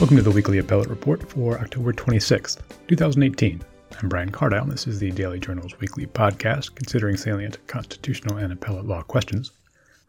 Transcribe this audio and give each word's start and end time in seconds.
Welcome 0.00 0.16
to 0.16 0.22
the 0.22 0.30
weekly 0.30 0.56
appellate 0.56 0.88
report 0.88 1.28
for 1.28 1.58
October 1.58 1.92
26th, 1.92 2.62
2018. 2.88 3.60
I'm 4.00 4.08
Brian 4.08 4.30
Cardile. 4.30 4.64
This 4.64 4.86
is 4.86 4.98
the 4.98 5.10
Daily 5.10 5.38
Journal's 5.38 5.78
weekly 5.78 6.06
podcast 6.06 6.74
considering 6.74 7.18
salient 7.18 7.58
constitutional 7.66 8.38
and 8.38 8.50
appellate 8.50 8.86
law 8.86 9.02
questions. 9.02 9.50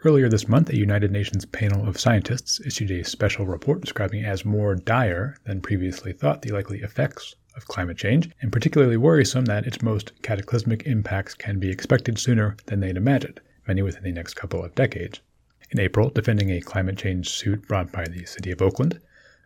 Earlier 0.06 0.30
this 0.30 0.48
month, 0.48 0.70
a 0.70 0.78
United 0.78 1.12
Nations 1.12 1.44
panel 1.44 1.86
of 1.86 2.00
scientists 2.00 2.62
issued 2.62 2.90
a 2.90 3.04
special 3.04 3.46
report 3.46 3.82
describing 3.82 4.24
as 4.24 4.46
more 4.46 4.76
dire 4.76 5.36
than 5.44 5.60
previously 5.60 6.14
thought 6.14 6.42
the 6.42 6.54
likely 6.54 6.80
effects 6.80 7.36
of 7.58 7.68
climate 7.68 7.98
change, 7.98 8.30
and 8.42 8.50
particularly 8.50 8.96
worrisome 8.96 9.44
that 9.44 9.68
its 9.68 9.82
most 9.82 10.14
cataclysmic 10.22 10.84
impacts 10.88 11.34
can 11.34 11.60
be 11.60 11.70
expected 11.70 12.18
sooner 12.18 12.56
than 12.68 12.80
they'd 12.80 12.96
imagined, 12.96 13.42
many 13.68 13.82
within 13.82 14.04
the 14.04 14.14
next 14.14 14.36
couple 14.36 14.64
of 14.64 14.74
decades. 14.74 15.20
In 15.70 15.82
April, 15.82 16.10
defending 16.10 16.50
a 16.50 16.62
climate 16.62 16.98
change 16.98 17.28
suit 17.28 17.68
brought 17.68 17.92
by 17.92 18.06
the 18.06 18.24
city 18.24 18.52
of 18.52 18.62
Oakland, 18.62 18.98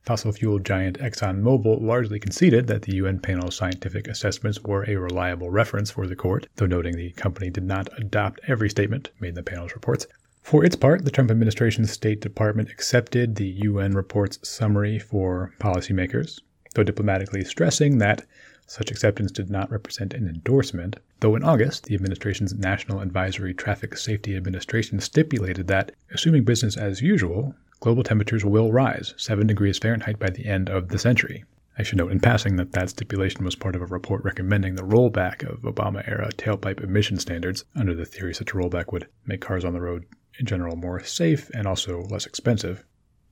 fossil 0.05 0.31
fuel 0.31 0.59
giant 0.59 0.99
ExxonMobil 0.99 1.81
largely 1.81 2.19
conceded 2.19 2.67
that 2.67 2.83
the 2.83 2.95
UN 2.95 3.19
panel's 3.19 3.55
scientific 3.55 4.07
assessments 4.07 4.61
were 4.61 4.83
a 4.87 4.95
reliable 4.95 5.49
reference 5.49 5.89
for 5.89 6.05
the 6.05 6.15
court, 6.15 6.47
though 6.57 6.67
noting 6.67 6.95
the 6.95 7.11
company 7.13 7.49
did 7.49 7.63
not 7.63 7.89
adopt 7.97 8.39
every 8.47 8.69
statement 8.69 9.09
made 9.19 9.29
in 9.29 9.35
the 9.35 9.43
panel's 9.43 9.73
reports. 9.73 10.05
For 10.43 10.63
its 10.63 10.75
part, 10.75 11.05
the 11.05 11.09
Trump 11.11 11.31
administration's 11.31 11.89
State 11.89 12.21
Department 12.21 12.69
accepted 12.69 13.35
the 13.35 13.47
UN 13.47 13.93
report's 13.93 14.37
summary 14.47 14.99
for 14.99 15.53
policymakers, 15.59 16.39
though 16.75 16.83
diplomatically 16.83 17.43
stressing 17.43 17.97
that 17.97 18.25
such 18.67 18.91
acceptance 18.91 19.31
did 19.31 19.49
not 19.49 19.71
represent 19.71 20.13
an 20.13 20.27
endorsement, 20.27 20.97
though 21.19 21.35
in 21.35 21.43
August, 21.43 21.85
the 21.85 21.95
administration's 21.95 22.53
National 22.53 22.99
Advisory 22.99 23.53
Traffic 23.53 23.97
Safety 23.97 24.35
Administration 24.35 24.99
stipulated 24.99 25.67
that, 25.67 25.91
assuming 26.11 26.43
business 26.43 26.77
as 26.77 27.01
usual, 27.01 27.55
global 27.85 28.01
temperatures 28.01 28.43
will 28.43 28.71
rise 28.71 29.13
7 29.15 29.45
degrees 29.45 29.77
Fahrenheit 29.77 30.17
by 30.17 30.31
the 30.31 30.47
end 30.47 30.71
of 30.71 30.87
the 30.87 30.97
century. 30.97 31.45
I 31.77 31.83
should 31.83 31.99
note 31.99 32.11
in 32.11 32.19
passing 32.19 32.55
that 32.55 32.71
that 32.71 32.89
stipulation 32.89 33.45
was 33.45 33.53
part 33.53 33.75
of 33.75 33.81
a 33.83 33.85
report 33.85 34.23
recommending 34.23 34.73
the 34.73 34.81
rollback 34.81 35.47
of 35.47 35.61
Obama 35.61 36.03
era 36.07 36.31
tailpipe 36.31 36.83
emission 36.83 37.19
standards 37.19 37.63
under 37.75 37.93
the 37.93 38.03
theory 38.03 38.33
such 38.33 38.53
a 38.53 38.55
rollback 38.55 38.91
would 38.91 39.07
make 39.27 39.41
cars 39.41 39.63
on 39.63 39.73
the 39.73 39.81
road 39.81 40.07
in 40.39 40.47
general 40.47 40.75
more 40.75 41.03
safe 41.03 41.51
and 41.53 41.67
also 41.67 42.01
less 42.05 42.25
expensive. 42.25 42.83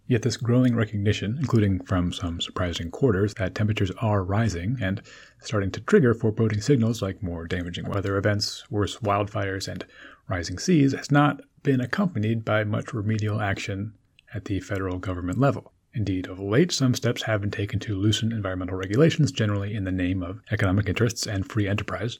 Yet 0.05 0.21
this 0.21 0.37
growing 0.37 0.75
recognition, 0.75 1.35
including 1.39 1.83
from 1.83 2.13
some 2.13 2.39
surprising 2.39 2.91
quarters, 2.91 3.33
that 3.39 3.55
temperatures 3.55 3.91
are 4.03 4.23
rising 4.23 4.77
and 4.79 5.01
starting 5.41 5.71
to 5.71 5.81
trigger 5.81 6.13
foreboding 6.13 6.61
signals 6.61 7.01
like 7.01 7.23
more 7.23 7.47
damaging 7.47 7.89
weather 7.89 8.17
events, 8.17 8.65
worse 8.69 8.97
wildfires, 8.97 9.67
and 9.67 9.83
rising 10.27 10.59
seas, 10.59 10.93
has 10.93 11.09
not 11.09 11.41
been 11.63 11.81
accompanied 11.81 12.45
by 12.45 12.63
much 12.63 12.93
remedial 12.93 13.41
action 13.41 13.93
at 14.33 14.45
the 14.45 14.59
federal 14.59 14.97
government 14.97 15.39
level. 15.39 15.73
Indeed, 15.93 16.27
of 16.27 16.39
late, 16.39 16.71
some 16.71 16.95
steps 16.95 17.23
have 17.23 17.41
been 17.41 17.51
taken 17.51 17.79
to 17.81 17.95
loosen 17.95 18.31
environmental 18.31 18.77
regulations, 18.77 19.31
generally 19.31 19.75
in 19.75 19.83
the 19.83 19.91
name 19.91 20.23
of 20.23 20.41
economic 20.51 20.89
interests 20.89 21.27
and 21.27 21.49
free 21.49 21.67
enterprise. 21.67 22.19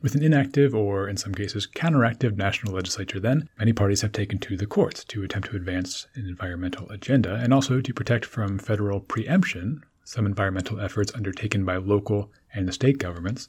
With 0.00 0.14
an 0.14 0.22
inactive 0.22 0.74
or, 0.74 1.08
in 1.08 1.16
some 1.16 1.34
cases, 1.34 1.66
counteractive 1.66 2.36
national 2.36 2.72
legislature, 2.72 3.20
then, 3.20 3.48
many 3.58 3.72
parties 3.72 4.00
have 4.02 4.12
taken 4.12 4.38
to 4.38 4.56
the 4.56 4.64
courts 4.64 5.04
to 5.04 5.22
attempt 5.22 5.50
to 5.50 5.56
advance 5.56 6.06
an 6.14 6.26
environmental 6.26 6.88
agenda 6.88 7.34
and 7.34 7.52
also 7.52 7.80
to 7.80 7.92
protect 7.92 8.24
from 8.24 8.58
federal 8.58 9.00
preemption 9.00 9.84
some 10.04 10.24
environmental 10.24 10.80
efforts 10.80 11.14
undertaken 11.14 11.64
by 11.64 11.76
local 11.76 12.30
and 12.54 12.66
the 12.66 12.72
state 12.72 12.98
governments. 12.98 13.48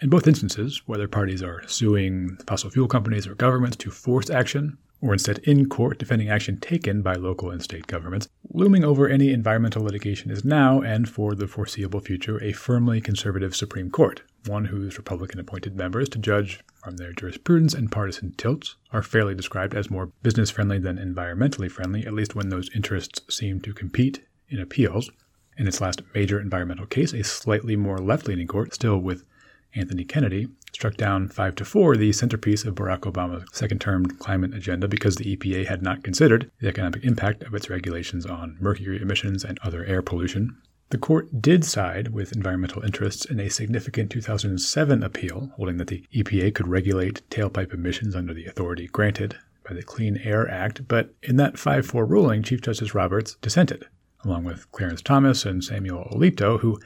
In 0.00 0.10
both 0.10 0.28
instances, 0.28 0.82
whether 0.86 1.08
parties 1.08 1.42
are 1.42 1.66
suing 1.66 2.36
fossil 2.46 2.70
fuel 2.70 2.86
companies 2.86 3.26
or 3.26 3.34
governments 3.34 3.76
to 3.78 3.90
force 3.90 4.30
action 4.30 4.78
or 5.00 5.12
instead 5.12 5.38
in 5.40 5.68
court 5.68 5.98
defending 5.98 6.28
action 6.28 6.58
taken 6.58 7.02
by 7.02 7.14
local 7.14 7.50
and 7.50 7.62
state 7.62 7.86
governments. 7.86 8.28
Looming 8.50 8.84
over 8.84 9.08
any 9.08 9.32
environmental 9.32 9.82
litigation 9.82 10.30
is 10.30 10.44
now, 10.44 10.80
and 10.80 11.08
for 11.08 11.34
the 11.34 11.46
foreseeable 11.46 12.00
future, 12.00 12.42
a 12.42 12.52
firmly 12.52 13.00
conservative 13.00 13.54
Supreme 13.54 13.90
Court, 13.90 14.22
one 14.46 14.66
whose 14.66 14.96
Republican 14.96 15.38
appointed 15.38 15.76
members, 15.76 16.08
to 16.08 16.18
judge 16.18 16.60
from 16.74 16.96
their 16.96 17.12
jurisprudence 17.12 17.74
and 17.74 17.92
partisan 17.92 18.32
tilts, 18.32 18.76
are 18.92 19.02
fairly 19.02 19.34
described 19.34 19.74
as 19.74 19.90
more 19.90 20.12
business 20.22 20.50
friendly 20.50 20.78
than 20.78 20.98
environmentally 20.98 21.70
friendly, 21.70 22.06
at 22.06 22.14
least 22.14 22.34
when 22.34 22.48
those 22.48 22.70
interests 22.74 23.20
seem 23.28 23.60
to 23.60 23.74
compete 23.74 24.24
in 24.48 24.58
appeals. 24.58 25.10
In 25.56 25.66
its 25.66 25.80
last 25.80 26.02
major 26.14 26.40
environmental 26.40 26.86
case, 26.86 27.12
a 27.12 27.24
slightly 27.24 27.74
more 27.74 27.98
left 27.98 28.28
leaning 28.28 28.46
court, 28.46 28.72
still 28.72 28.98
with 28.98 29.24
Anthony 29.74 30.04
Kennedy, 30.04 30.48
struck 30.72 30.96
down 30.96 31.28
5 31.28 31.54
to 31.56 31.64
4 31.64 31.96
the 31.96 32.12
centerpiece 32.12 32.64
of 32.64 32.74
Barack 32.74 33.00
Obama's 33.00 33.44
second 33.52 33.80
term 33.80 34.06
climate 34.06 34.54
agenda 34.54 34.86
because 34.86 35.16
the 35.16 35.36
EPA 35.36 35.66
had 35.66 35.82
not 35.82 36.04
considered 36.04 36.50
the 36.60 36.68
economic 36.68 37.04
impact 37.04 37.42
of 37.42 37.54
its 37.54 37.68
regulations 37.68 38.24
on 38.24 38.56
mercury 38.60 39.00
emissions 39.00 39.44
and 39.44 39.58
other 39.62 39.84
air 39.84 40.02
pollution. 40.02 40.56
The 40.90 40.98
court 40.98 41.42
did 41.42 41.64
side 41.64 42.08
with 42.08 42.32
environmental 42.32 42.82
interests 42.82 43.26
in 43.26 43.40
a 43.40 43.50
significant 43.50 44.10
2007 44.10 45.02
appeal, 45.02 45.52
holding 45.56 45.76
that 45.76 45.88
the 45.88 46.04
EPA 46.14 46.54
could 46.54 46.66
regulate 46.66 47.28
tailpipe 47.28 47.74
emissions 47.74 48.16
under 48.16 48.32
the 48.32 48.46
authority 48.46 48.86
granted 48.86 49.36
by 49.68 49.74
the 49.74 49.82
Clean 49.82 50.16
Air 50.16 50.48
Act, 50.48 50.88
but 50.88 51.12
in 51.22 51.36
that 51.36 51.58
5 51.58 51.84
4 51.84 52.06
ruling, 52.06 52.42
Chief 52.42 52.62
Justice 52.62 52.94
Roberts 52.94 53.36
dissented, 53.42 53.86
along 54.24 54.44
with 54.44 54.70
Clarence 54.72 55.02
Thomas 55.02 55.44
and 55.44 55.62
Samuel 55.62 56.08
Alito, 56.10 56.60
who 56.60 56.80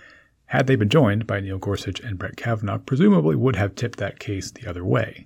had 0.52 0.66
they 0.66 0.76
been 0.76 0.90
joined 0.90 1.26
by 1.26 1.40
Neil 1.40 1.56
Gorsuch 1.56 1.98
and 2.00 2.18
Brett 2.18 2.36
Kavanaugh, 2.36 2.76
presumably 2.76 3.34
would 3.34 3.56
have 3.56 3.74
tipped 3.74 3.98
that 3.98 4.18
case 4.18 4.50
the 4.50 4.68
other 4.68 4.84
way. 4.84 5.24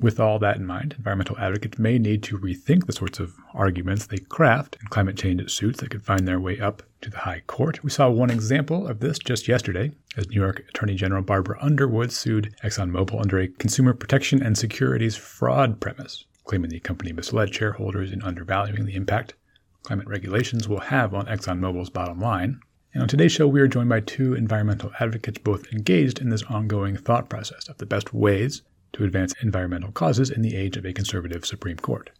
With 0.00 0.18
all 0.18 0.38
that 0.38 0.56
in 0.56 0.64
mind, 0.64 0.94
environmental 0.96 1.36
advocates 1.38 1.78
may 1.78 1.98
need 1.98 2.22
to 2.22 2.38
rethink 2.38 2.86
the 2.86 2.94
sorts 2.94 3.20
of 3.20 3.34
arguments 3.52 4.06
they 4.06 4.16
craft 4.16 4.78
in 4.80 4.86
climate 4.86 5.18
change 5.18 5.50
suits 5.50 5.80
that 5.80 5.90
could 5.90 6.02
find 6.02 6.26
their 6.26 6.40
way 6.40 6.58
up 6.58 6.82
to 7.02 7.10
the 7.10 7.18
High 7.18 7.42
Court. 7.46 7.84
We 7.84 7.90
saw 7.90 8.08
one 8.08 8.30
example 8.30 8.88
of 8.88 9.00
this 9.00 9.18
just 9.18 9.48
yesterday 9.48 9.92
as 10.16 10.30
New 10.30 10.40
York 10.40 10.64
Attorney 10.66 10.94
General 10.94 11.22
Barbara 11.22 11.58
Underwood 11.60 12.10
sued 12.10 12.54
ExxonMobil 12.64 13.20
under 13.20 13.38
a 13.38 13.48
consumer 13.48 13.92
protection 13.92 14.42
and 14.42 14.56
securities 14.56 15.14
fraud 15.14 15.78
premise, 15.78 16.24
claiming 16.44 16.70
the 16.70 16.80
company 16.80 17.12
misled 17.12 17.54
shareholders 17.54 18.10
in 18.10 18.22
undervaluing 18.22 18.86
the 18.86 18.96
impact 18.96 19.34
climate 19.82 20.08
regulations 20.08 20.66
will 20.66 20.80
have 20.80 21.12
on 21.12 21.26
ExxonMobil's 21.26 21.90
bottom 21.90 22.18
line. 22.18 22.60
And 22.94 23.02
on 23.02 23.08
today's 23.08 23.32
show, 23.32 23.48
we 23.48 23.60
are 23.62 23.68
joined 23.68 23.88
by 23.88 24.00
two 24.00 24.34
environmental 24.34 24.92
advocates, 25.00 25.38
both 25.38 25.72
engaged 25.72 26.20
in 26.20 26.28
this 26.28 26.42
ongoing 26.42 26.96
thought 26.96 27.30
process 27.30 27.68
of 27.68 27.78
the 27.78 27.86
best 27.86 28.12
ways 28.12 28.62
to 28.92 29.04
advance 29.04 29.34
environmental 29.40 29.92
causes 29.92 30.28
in 30.28 30.42
the 30.42 30.54
age 30.54 30.76
of 30.76 30.84
a 30.84 30.92
conservative 30.92 31.46
Supreme 31.46 31.78
Court. 31.78 32.10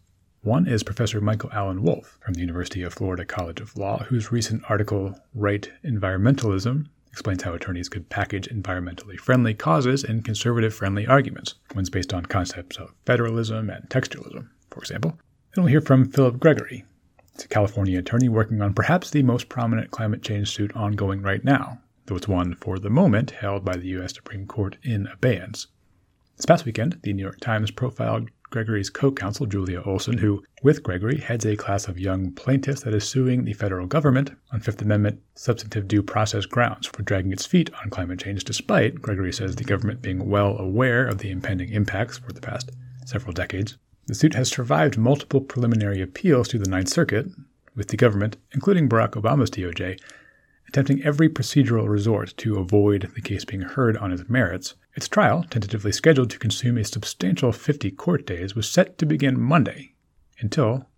One 0.41 0.67
is 0.67 0.81
Professor 0.81 1.21
Michael 1.21 1.51
Allan 1.53 1.83
Wolf 1.83 2.17
from 2.21 2.33
the 2.33 2.41
University 2.41 2.81
of 2.81 2.93
Florida 2.93 3.23
College 3.23 3.61
of 3.61 3.77
Law, 3.77 3.99
whose 4.05 4.31
recent 4.31 4.63
article, 4.67 5.15
Right 5.35 5.71
Environmentalism, 5.85 6.87
explains 7.11 7.43
how 7.43 7.53
attorneys 7.53 7.87
could 7.87 8.09
package 8.09 8.49
environmentally 8.49 9.19
friendly 9.19 9.53
causes 9.53 10.03
in 10.03 10.23
conservative 10.23 10.73
friendly 10.73 11.05
arguments, 11.05 11.53
ones 11.75 11.91
based 11.91 12.15
on 12.15 12.25
concepts 12.25 12.77
of 12.77 12.95
federalism 13.05 13.69
and 13.69 13.87
textualism, 13.89 14.49
for 14.71 14.79
example. 14.79 15.19
And 15.53 15.63
we'll 15.63 15.71
hear 15.71 15.81
from 15.81 16.09
Philip 16.09 16.39
Gregory, 16.39 16.83
it's 17.33 17.45
a 17.45 17.47
California 17.47 17.97
attorney 17.97 18.29
working 18.29 18.61
on 18.61 18.73
perhaps 18.73 19.09
the 19.09 19.23
most 19.23 19.49
prominent 19.49 19.89
climate 19.91 20.21
change 20.21 20.51
suit 20.51 20.75
ongoing 20.75 21.21
right 21.21 21.43
now, 21.43 21.79
though 22.05 22.15
it's 22.15 22.27
one 22.27 22.53
for 22.55 22.77
the 22.77 22.89
moment 22.89 23.31
held 23.31 23.65
by 23.65 23.75
the 23.75 23.87
U.S. 23.89 24.13
Supreme 24.13 24.45
Court 24.45 24.77
in 24.83 25.07
abeyance. 25.07 25.67
This 26.37 26.45
past 26.45 26.65
weekend, 26.65 26.99
the 27.03 27.13
New 27.13 27.23
York 27.23 27.39
Times 27.39 27.71
profiled 27.71 28.29
Gregory's 28.51 28.91
co 28.91 29.11
counsel, 29.11 29.47
Julia 29.47 29.81
Olson, 29.81 30.19
who, 30.19 30.43
with 30.61 30.83
Gregory, 30.83 31.17
heads 31.17 31.43
a 31.43 31.55
class 31.55 31.87
of 31.87 31.99
young 31.99 32.31
plaintiffs 32.33 32.83
that 32.83 32.93
is 32.93 33.03
suing 33.03 33.45
the 33.45 33.53
federal 33.53 33.87
government 33.87 34.29
on 34.51 34.59
Fifth 34.59 34.81
Amendment 34.83 35.19
substantive 35.33 35.87
due 35.87 36.03
process 36.03 36.45
grounds 36.45 36.85
for 36.85 37.01
dragging 37.01 37.31
its 37.31 37.47
feet 37.47 37.71
on 37.81 37.89
climate 37.89 38.19
change, 38.19 38.43
despite, 38.43 39.01
Gregory 39.01 39.33
says, 39.33 39.55
the 39.55 39.63
government 39.63 40.03
being 40.03 40.29
well 40.29 40.55
aware 40.59 41.07
of 41.07 41.17
the 41.17 41.31
impending 41.31 41.69
impacts 41.69 42.19
for 42.19 42.31
the 42.31 42.41
past 42.41 42.69
several 43.05 43.33
decades. 43.33 43.77
The 44.05 44.15
suit 44.15 44.33
has 44.33 44.49
survived 44.49 44.97
multiple 44.97 45.39
preliminary 45.39 46.01
appeals 46.01 46.49
to 46.49 46.59
the 46.59 46.69
Ninth 46.69 46.89
Circuit, 46.89 47.27
with 47.73 47.87
the 47.87 47.95
government, 47.95 48.35
including 48.51 48.89
Barack 48.89 49.11
Obama's 49.11 49.49
DOJ, 49.49 49.97
attempting 50.67 51.01
every 51.03 51.29
procedural 51.29 51.87
resort 51.87 52.33
to 52.37 52.57
avoid 52.57 53.09
the 53.15 53.21
case 53.21 53.45
being 53.45 53.61
heard 53.61 53.95
on 53.95 54.11
its 54.11 54.29
merits. 54.29 54.75
Its 54.93 55.07
trial, 55.07 55.45
tentatively 55.49 55.93
scheduled 55.93 56.29
to 56.31 56.37
consume 56.37 56.77
a 56.77 56.83
substantial 56.83 57.53
50 57.53 57.91
court 57.91 58.25
days, 58.25 58.55
was 58.55 58.69
set 58.69 58.97
to 58.97 59.05
begin 59.05 59.39
Monday 59.39 59.93
until 60.39 60.89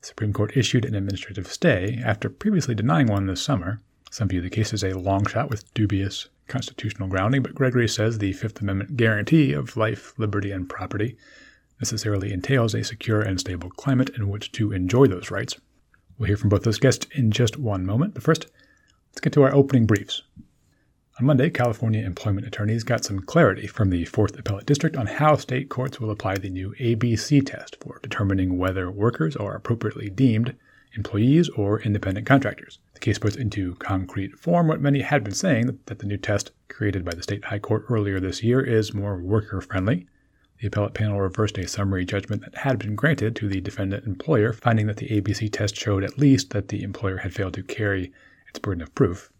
the 0.00 0.06
Supreme 0.06 0.32
Court 0.32 0.56
issued 0.56 0.86
an 0.86 0.94
administrative 0.94 1.52
stay 1.52 2.00
after 2.02 2.30
previously 2.30 2.74
denying 2.74 3.08
one 3.08 3.26
this 3.26 3.42
summer. 3.42 3.80
Some 4.10 4.28
view 4.28 4.40
the 4.40 4.48
case 4.48 4.72
as 4.72 4.82
a 4.82 4.98
long 4.98 5.26
shot 5.26 5.50
with 5.50 5.74
dubious 5.74 6.30
constitutional 6.48 7.10
grounding, 7.10 7.42
but 7.42 7.54
Gregory 7.54 7.88
says 7.88 8.16
the 8.16 8.32
Fifth 8.32 8.62
Amendment 8.62 8.96
guarantee 8.96 9.52
of 9.52 9.76
life, 9.76 10.14
liberty, 10.18 10.50
and 10.50 10.66
property 10.66 11.18
necessarily 11.80 12.32
entails 12.32 12.74
a 12.74 12.84
secure 12.84 13.20
and 13.20 13.40
stable 13.40 13.70
climate 13.70 14.10
in 14.16 14.28
which 14.28 14.52
to 14.52 14.72
enjoy 14.72 15.06
those 15.06 15.30
rights. 15.30 15.56
We'll 16.18 16.28
hear 16.28 16.36
from 16.36 16.48
both 16.48 16.62
those 16.62 16.78
guests 16.78 17.06
in 17.12 17.30
just 17.30 17.58
one 17.58 17.84
moment, 17.84 18.14
but 18.14 18.22
first, 18.22 18.46
let's 19.10 19.20
get 19.20 19.32
to 19.34 19.42
our 19.42 19.54
opening 19.54 19.86
briefs. 19.86 20.22
On 21.18 21.24
Monday, 21.24 21.48
California 21.48 22.04
employment 22.04 22.46
attorneys 22.46 22.84
got 22.84 23.04
some 23.04 23.20
clarity 23.20 23.66
from 23.66 23.88
the 23.88 24.04
4th 24.04 24.38
Appellate 24.38 24.66
District 24.66 24.96
on 24.96 25.06
how 25.06 25.36
state 25.36 25.70
courts 25.70 25.98
will 25.98 26.10
apply 26.10 26.36
the 26.36 26.50
new 26.50 26.74
ABC 26.78 27.44
test 27.44 27.76
for 27.80 27.98
determining 28.02 28.58
whether 28.58 28.90
workers 28.90 29.34
are 29.34 29.54
appropriately 29.54 30.10
deemed 30.10 30.54
employees 30.94 31.48
or 31.50 31.80
independent 31.80 32.26
contractors. 32.26 32.78
The 32.94 33.00
case 33.00 33.18
puts 33.18 33.36
into 33.36 33.76
concrete 33.76 34.38
form 34.38 34.68
what 34.68 34.80
many 34.80 35.00
had 35.00 35.24
been 35.24 35.34
saying 35.34 35.78
that 35.86 36.00
the 36.00 36.06
new 36.06 36.18
test 36.18 36.50
created 36.68 37.04
by 37.04 37.14
the 37.14 37.22
state 37.22 37.46
high 37.46 37.60
court 37.60 37.86
earlier 37.88 38.20
this 38.20 38.42
year 38.42 38.60
is 38.60 38.92
more 38.92 39.16
worker 39.16 39.60
friendly. 39.60 40.06
The 40.60 40.68
appellate 40.68 40.94
panel 40.94 41.20
reversed 41.20 41.58
a 41.58 41.68
summary 41.68 42.04
judgment 42.04 42.42
that 42.42 42.54
had 42.54 42.78
been 42.78 42.94
granted 42.94 43.36
to 43.36 43.48
the 43.48 43.60
defendant 43.60 44.06
employer, 44.06 44.52
finding 44.52 44.86
that 44.86 44.96
the 44.96 45.08
ABC 45.08 45.52
test 45.52 45.76
showed 45.76 46.02
at 46.02 46.18
least 46.18 46.50
that 46.50 46.68
the 46.68 46.82
employer 46.82 47.18
had 47.18 47.34
failed 47.34 47.54
to 47.54 47.62
carry 47.62 48.12
its 48.48 48.58
burden 48.58 48.82
of 48.82 48.94
proof. 48.94 49.30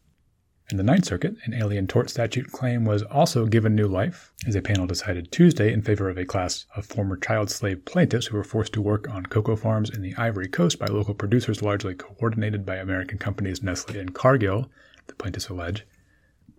In 0.69 0.79
the 0.79 0.83
Ninth 0.83 1.05
Circuit, 1.05 1.37
an 1.45 1.55
alien 1.55 1.87
tort 1.87 2.11
statute 2.11 2.51
claim 2.51 2.85
was 2.85 3.03
also 3.05 3.47
given 3.47 3.75
new 3.75 3.87
life, 3.87 4.35
as 4.47 4.57
a 4.57 4.61
panel 4.61 4.87
decided 4.87 5.31
Tuesday 5.31 5.73
in 5.73 5.81
favor 5.81 6.11
of 6.11 6.19
a 6.19 6.25
class 6.25 6.67
of 6.75 6.85
former 6.85 7.17
child 7.17 7.51
slave 7.51 7.85
plaintiffs 7.85 8.27
who 8.27 8.37
were 8.37 8.45
forced 8.45 8.73
to 8.73 8.83
work 8.83 9.09
on 9.09 9.27
cocoa 9.27 9.55
farms 9.55 9.89
in 9.89 10.03
the 10.03 10.15
Ivory 10.17 10.49
Coast 10.49 10.79
by 10.79 10.87
local 10.87 11.15
producers 11.15 11.63
largely 11.63 11.95
coordinated 11.95 12.67
by 12.67 12.77
American 12.77 13.17
companies 13.17 13.63
Nestle 13.63 13.97
and 13.97 14.13
Cargill, 14.13 14.69
the 15.07 15.15
plaintiffs 15.15 15.49
allege. 15.49 15.87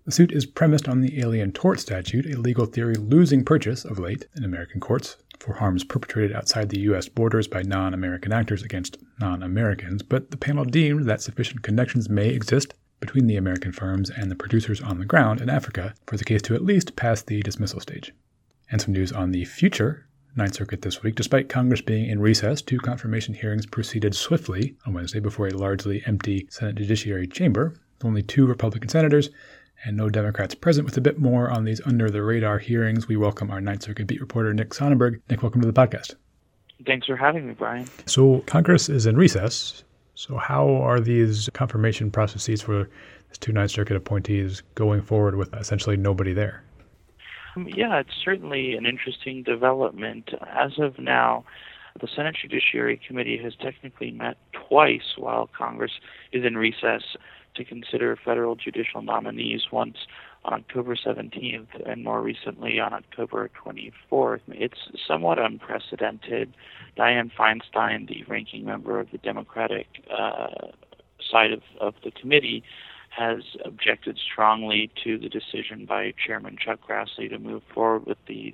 The 0.07 0.13
suit 0.13 0.31
is 0.31 0.45
premised 0.45 0.88
on 0.88 1.01
the 1.01 1.19
alien 1.19 1.51
tort 1.51 1.81
statute, 1.81 2.25
a 2.27 2.39
legal 2.39 2.65
theory 2.65 2.95
losing 2.95 3.44
purchase 3.44 3.83
of 3.83 4.00
late 4.00 4.25
in 4.38 4.45
American 4.45 4.80
courts 4.80 5.18
for 5.38 5.56
harms 5.56 5.83
perpetrated 5.83 6.33
outside 6.33 6.69
the 6.69 6.80
U.S. 6.92 7.09
borders 7.09 7.45
by 7.45 7.62
non 7.62 7.94
American 7.94 8.31
actors 8.31 8.63
against 8.63 9.00
non 9.19 9.44
Americans, 9.44 10.04
but 10.04 10.31
the 10.31 10.38
panel 10.38 10.63
deemed 10.63 11.09
that 11.09 11.19
sufficient 11.21 11.62
connections 11.62 12.07
may 12.07 12.30
exist 12.30 12.74
between 13.01 13.27
the 13.27 13.36
American 13.36 13.74
firms 13.74 14.09
and 14.09 14.31
the 14.31 14.36
producers 14.38 14.80
on 14.80 14.98
the 14.98 15.06
ground 15.06 15.42
in 15.42 15.50
Africa 15.50 15.94
for 16.06 16.15
the 16.15 16.24
case 16.24 16.42
to 16.44 16.56
at 16.56 16.63
least 16.63 16.95
pass 16.95 17.21
the 17.21 17.42
dismissal 17.42 17.81
stage. 17.81 18.13
And 18.71 18.80
some 18.80 18.94
news 18.94 19.12
on 19.12 19.31
the 19.31 19.44
future 19.44 20.07
Ninth 20.38 20.56
Circuit 20.56 20.83
this 20.83 21.04
week. 21.04 21.15
Despite 21.15 21.50
Congress 21.50 21.81
being 21.81 22.09
in 22.09 22.21
recess, 22.21 22.62
two 22.62 22.80
confirmation 22.80 23.33
hearings 23.33 23.65
proceeded 23.65 24.15
swiftly 24.15 24.77
on 24.86 24.94
Wednesday 24.94 25.19
before 25.19 25.48
a 25.48 25.57
largely 25.57 26.01
empty 26.06 26.48
Senate 26.50 26.75
Judiciary 26.75 27.27
chamber. 27.27 27.75
Only 28.06 28.24
two 28.24 28.45
Republican 28.45 28.88
senators 28.88 29.31
and 29.83 29.97
no 29.97 30.09
Democrats 30.09 30.56
present. 30.56 30.85
With 30.85 30.97
a 30.97 31.01
bit 31.01 31.19
more 31.19 31.50
on 31.50 31.63
these 31.63 31.81
under 31.85 32.09
the 32.09 32.24
radar 32.24 32.59
hearings, 32.59 33.07
we 33.07 33.18
welcome 33.18 33.51
our 33.51 33.62
Ninth 33.62 33.83
Circuit 33.83 34.07
beat 34.07 34.21
reporter, 34.21 34.53
Nick 34.53 34.74
Sonnenberg. 34.74 35.21
Nick, 35.29 35.44
welcome 35.44 35.62
to 35.62 35.68
the 35.68 35.74
podcast. 35.74 36.15
Thanks 36.85 37.07
for 37.07 37.15
having 37.15 37.47
me, 37.47 37.53
Brian. 37.53 37.88
So, 38.06 38.39
Congress 38.41 38.89
is 38.89 39.06
in 39.06 39.15
recess. 39.15 39.83
So, 40.15 40.38
how 40.38 40.68
are 40.68 41.00
these 41.00 41.50
confirmation 41.53 42.12
processes 42.12 42.62
for 42.62 42.89
these 43.29 43.38
two 43.39 43.51
Ninth 43.51 43.71
Circuit 43.71 43.95
appointees 43.95 44.62
going 44.75 45.01
forward 45.01 45.35
with 45.35 45.53
essentially 45.56 45.97
nobody 45.97 46.33
there? 46.33 46.63
Um, 47.56 47.68
yeah, 47.68 48.00
it's 48.00 48.13
certainly 48.23 48.73
an 48.73 48.85
interesting 48.85 49.44
development. 49.44 50.30
As 50.56 50.77
of 50.80 51.00
now, 51.00 51.45
the 52.00 52.07
Senate 52.15 52.35
Judiciary 52.39 53.01
Committee 53.07 53.39
has 53.44 53.53
technically 53.56 54.12
met 54.12 54.38
twice 54.51 55.15
while 55.18 55.50
Congress 55.57 55.94
is 56.31 56.45
in 56.45 56.57
recess 56.57 57.01
to 57.57 57.65
consider 57.65 58.18
federal 58.24 58.56
judicial 58.56 59.01
nominees 59.01 59.68
once 59.71 59.98
on 60.45 60.54
October 60.54 60.95
17th 60.95 61.68
and 61.86 62.04
more 62.04 62.21
recently 62.21 62.80
on 62.80 62.94
October 62.94 63.50
24th. 63.65 64.42
It's 64.48 64.80
somewhat 65.06 65.39
unprecedented. 65.39 66.54
Dianne 66.98 67.31
Feinstein, 67.38 68.07
the 68.07 68.24
ranking 68.27 68.65
member 68.65 69.00
of 69.00 69.12
the 69.12 69.18
Democratic 69.18 69.88
uh, 70.09 70.68
side 71.30 71.51
of, 71.51 71.62
of 71.81 71.95
the 72.04 72.12
committee, 72.12 72.63
has 73.09 73.42
objected 73.65 74.18
strongly 74.18 74.92
to 75.04 75.18
the 75.18 75.30
decision 75.30 75.86
by 75.86 76.13
Chairman 76.25 76.56
Chuck 76.63 76.80
Grassley 76.88 77.30
to 77.30 77.39
move 77.39 77.63
forward 77.74 78.06
with 78.06 78.18
these 78.27 78.54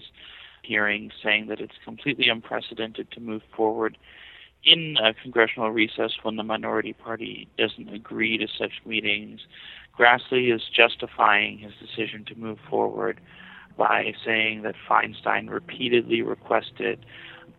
hearings, 0.63 1.11
saying 1.21 1.47
that 1.47 1.59
it's 1.59 1.73
completely 1.83 2.29
unprecedented 2.29 3.11
to 3.11 3.19
move 3.19 3.41
forward 3.55 3.97
in 4.65 4.97
a 5.03 5.13
congressional 5.13 5.71
recess 5.71 6.11
when 6.23 6.35
the 6.35 6.43
minority 6.43 6.93
party 6.93 7.47
doesn't 7.57 7.93
agree 7.93 8.37
to 8.37 8.47
such 8.47 8.81
meetings 8.85 9.41
Grassley 9.97 10.53
is 10.53 10.61
justifying 10.75 11.59
his 11.59 11.73
decision 11.79 12.25
to 12.25 12.35
move 12.35 12.57
forward 12.69 13.21
by 13.77 14.13
saying 14.25 14.63
that 14.63 14.75
Feinstein 14.89 15.49
repeatedly 15.49 16.21
requested 16.21 17.05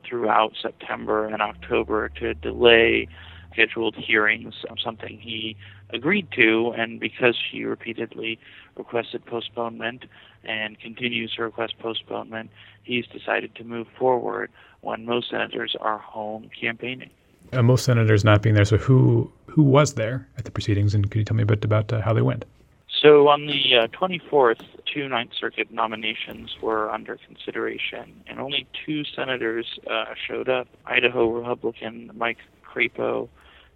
throughout 0.04 0.52
September 0.60 1.26
and 1.26 1.40
October 1.40 2.08
to 2.20 2.34
delay 2.34 3.08
scheduled 3.52 3.94
hearings, 3.94 4.54
something 4.82 5.18
he 5.20 5.56
agreed 5.90 6.26
to, 6.32 6.74
and 6.76 6.98
because 6.98 7.36
she 7.36 7.64
repeatedly 7.64 8.38
requested 8.76 9.24
postponement 9.24 10.06
and 10.42 10.78
continues 10.80 11.34
to 11.36 11.42
request 11.42 11.74
postponement, 11.78 12.50
he's 12.82 13.06
decided 13.06 13.54
to 13.54 13.62
move 13.62 13.86
forward 13.96 14.50
when 14.84 15.04
most 15.06 15.30
senators 15.30 15.74
are 15.80 15.98
home 15.98 16.50
campaigning 16.60 17.10
uh, 17.52 17.62
most 17.62 17.84
senators 17.84 18.24
not 18.24 18.42
being 18.42 18.54
there. 18.54 18.64
So 18.64 18.76
who 18.76 19.30
who 19.46 19.62
was 19.62 19.94
there 19.94 20.26
at 20.36 20.44
the 20.44 20.50
proceedings, 20.50 20.94
and 20.94 21.10
could 21.10 21.18
you 21.18 21.24
tell 21.24 21.36
me 21.36 21.42
a 21.42 21.46
bit 21.46 21.64
about 21.64 21.92
uh, 21.92 22.00
how 22.00 22.12
they 22.12 22.22
went? 22.22 22.44
So 22.88 23.28
on 23.28 23.46
the 23.46 23.76
uh, 23.76 23.86
24th, 23.88 24.62
two 24.92 25.08
Ninth 25.08 25.32
Circuit 25.38 25.70
nominations 25.70 26.56
were 26.62 26.90
under 26.90 27.16
consideration, 27.16 28.22
and 28.26 28.40
only 28.40 28.66
two 28.86 29.04
senators 29.04 29.78
uh, 29.90 30.14
showed 30.26 30.48
up. 30.48 30.68
Idaho 30.86 31.28
Republican 31.28 32.10
Mike 32.14 32.38
Crapo 32.64 33.28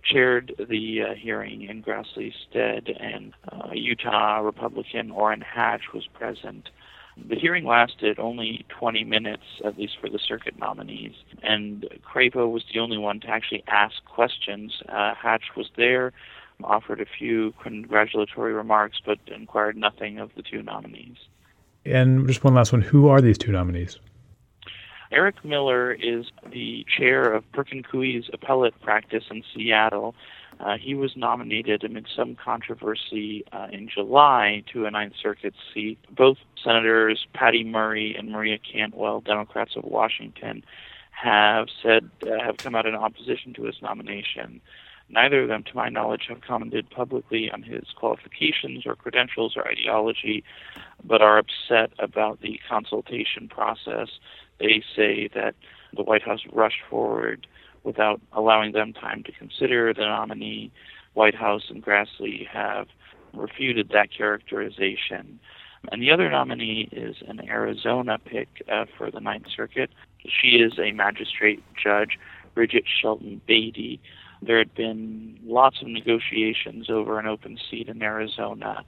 chaired 0.02 0.54
the 0.58 1.02
uh, 1.02 1.14
hearing 1.14 1.62
in 1.62 1.82
Grassley's 1.82 2.34
stead, 2.48 2.88
and 2.88 3.34
uh, 3.52 3.70
Utah 3.72 4.38
Republican 4.38 5.10
Orrin 5.10 5.42
Hatch 5.42 5.92
was 5.92 6.06
present. 6.06 6.70
The 7.26 7.36
hearing 7.36 7.64
lasted 7.64 8.18
only 8.18 8.64
20 8.68 9.04
minutes, 9.04 9.42
at 9.64 9.78
least 9.78 9.98
for 10.00 10.08
the 10.08 10.18
circuit 10.18 10.58
nominees, 10.58 11.14
and 11.42 11.86
Crapo 12.02 12.50
was 12.50 12.64
the 12.72 12.80
only 12.80 12.98
one 12.98 13.20
to 13.20 13.28
actually 13.28 13.64
ask 13.66 14.04
questions. 14.04 14.82
Uh, 14.88 15.14
Hatch 15.14 15.56
was 15.56 15.70
there, 15.76 16.12
offered 16.64 17.00
a 17.00 17.06
few 17.06 17.52
congratulatory 17.62 18.52
remarks, 18.52 19.00
but 19.04 19.18
inquired 19.26 19.76
nothing 19.76 20.18
of 20.18 20.30
the 20.36 20.42
two 20.42 20.62
nominees. 20.62 21.16
And 21.84 22.26
just 22.26 22.44
one 22.44 22.54
last 22.54 22.72
one 22.72 22.82
who 22.82 23.08
are 23.08 23.20
these 23.20 23.38
two 23.38 23.52
nominees? 23.52 23.98
Eric 25.10 25.42
Miller 25.44 25.92
is 25.92 26.26
the 26.52 26.84
chair 26.96 27.32
of 27.32 27.50
Perkins 27.52 27.86
Coie's 27.90 28.28
appellate 28.32 28.78
practice 28.82 29.24
in 29.30 29.42
Seattle, 29.54 30.14
uh, 30.60 30.76
he 30.76 30.94
was 30.94 31.16
nominated 31.16 31.84
amid 31.84 32.06
some 32.14 32.34
controversy 32.34 33.44
uh, 33.52 33.68
in 33.70 33.88
July 33.88 34.64
to 34.72 34.86
a 34.86 34.90
Ninth 34.90 35.14
Circuit 35.20 35.54
seat. 35.72 35.98
Both 36.10 36.38
Senators 36.62 37.26
Patty 37.32 37.64
Murray 37.64 38.16
and 38.18 38.30
Maria 38.30 38.58
Cantwell, 38.58 39.20
Democrats 39.20 39.76
of 39.76 39.84
Washington, 39.84 40.64
have 41.10 41.68
said 41.82 42.10
uh, 42.22 42.42
have 42.44 42.56
come 42.56 42.74
out 42.74 42.86
in 42.86 42.94
opposition 42.94 43.52
to 43.54 43.64
his 43.64 43.76
nomination. 43.82 44.60
Neither 45.10 45.42
of 45.42 45.48
them, 45.48 45.62
to 45.64 45.74
my 45.74 45.88
knowledge, 45.88 46.26
have 46.28 46.42
commented 46.42 46.90
publicly 46.90 47.50
on 47.50 47.62
his 47.62 47.84
qualifications 47.96 48.84
or 48.84 48.94
credentials 48.94 49.56
or 49.56 49.66
ideology, 49.66 50.44
but 51.02 51.22
are 51.22 51.38
upset 51.38 51.92
about 51.98 52.42
the 52.42 52.60
consultation 52.68 53.48
process. 53.48 54.08
They 54.58 54.82
say 54.94 55.28
that 55.34 55.54
the 55.96 56.02
White 56.02 56.22
House 56.22 56.42
rushed 56.52 56.82
forward 56.90 57.46
without 57.88 58.20
allowing 58.34 58.72
them 58.72 58.92
time 58.92 59.22
to 59.22 59.32
consider 59.32 59.94
the 59.94 60.02
nominee. 60.04 60.70
White 61.14 61.34
House 61.34 61.62
and 61.70 61.82
Grassley 61.82 62.46
have 62.46 62.86
refuted 63.32 63.88
that 63.94 64.10
characterization. 64.14 65.40
And 65.90 66.02
the 66.02 66.10
other 66.10 66.28
nominee 66.30 66.90
is 66.92 67.16
an 67.26 67.40
Arizona 67.48 68.18
pick 68.22 68.48
uh, 68.70 68.84
for 68.96 69.10
the 69.10 69.20
Ninth 69.20 69.46
Circuit. 69.56 69.88
She 70.20 70.58
is 70.58 70.78
a 70.78 70.92
magistrate 70.92 71.62
judge, 71.82 72.18
Bridget 72.54 72.84
Shelton 73.00 73.40
Bade. 73.46 73.98
There 74.42 74.58
had 74.58 74.74
been 74.74 75.38
lots 75.42 75.80
of 75.80 75.88
negotiations 75.88 76.90
over 76.90 77.18
an 77.18 77.26
open 77.26 77.58
seat 77.70 77.88
in 77.88 78.02
Arizona, 78.02 78.84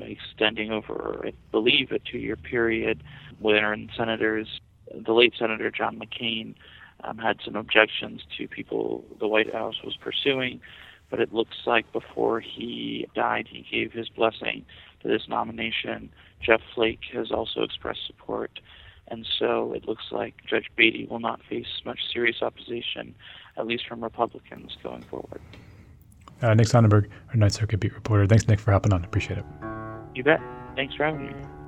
extending 0.00 0.72
over, 0.72 1.22
I 1.24 1.32
believe, 1.52 1.92
a 1.92 2.00
two 2.00 2.18
year 2.18 2.36
period, 2.36 3.04
when 3.38 3.88
senators, 3.96 4.60
the 4.92 5.12
late 5.12 5.34
Senator 5.38 5.70
John 5.70 6.00
McCain 6.00 6.54
um, 7.04 7.18
had 7.18 7.38
some 7.44 7.56
objections 7.56 8.22
to 8.36 8.48
people 8.48 9.04
the 9.20 9.28
White 9.28 9.52
House 9.52 9.76
was 9.84 9.96
pursuing, 9.96 10.60
but 11.10 11.20
it 11.20 11.32
looks 11.32 11.56
like 11.66 11.90
before 11.92 12.40
he 12.40 13.06
died, 13.14 13.48
he 13.50 13.66
gave 13.70 13.92
his 13.92 14.08
blessing 14.08 14.64
to 15.02 15.08
this 15.08 15.28
nomination. 15.28 16.10
Jeff 16.40 16.60
Flake 16.74 17.00
has 17.12 17.30
also 17.30 17.62
expressed 17.62 18.06
support, 18.06 18.60
and 19.08 19.26
so 19.38 19.72
it 19.72 19.86
looks 19.86 20.04
like 20.10 20.34
Judge 20.48 20.70
Bade 20.76 21.08
will 21.10 21.20
not 21.20 21.40
face 21.48 21.82
much 21.84 22.00
serious 22.12 22.42
opposition, 22.42 23.14
at 23.56 23.66
least 23.66 23.86
from 23.86 24.02
Republicans 24.02 24.76
going 24.82 25.02
forward. 25.02 25.40
Uh, 26.40 26.54
Nick 26.54 26.66
Sonnenberg, 26.66 27.08
our 27.28 27.36
Ninth 27.36 27.52
Circuit 27.52 27.78
beat 27.78 27.94
reporter. 27.94 28.26
Thanks, 28.26 28.48
Nick, 28.48 28.58
for 28.58 28.72
hopping 28.72 28.92
on. 28.92 29.04
Appreciate 29.04 29.38
it. 29.38 29.44
You 30.14 30.24
bet. 30.24 30.40
Thanks 30.74 30.94
for 30.94 31.04
having 31.04 31.26
me. 31.26 31.61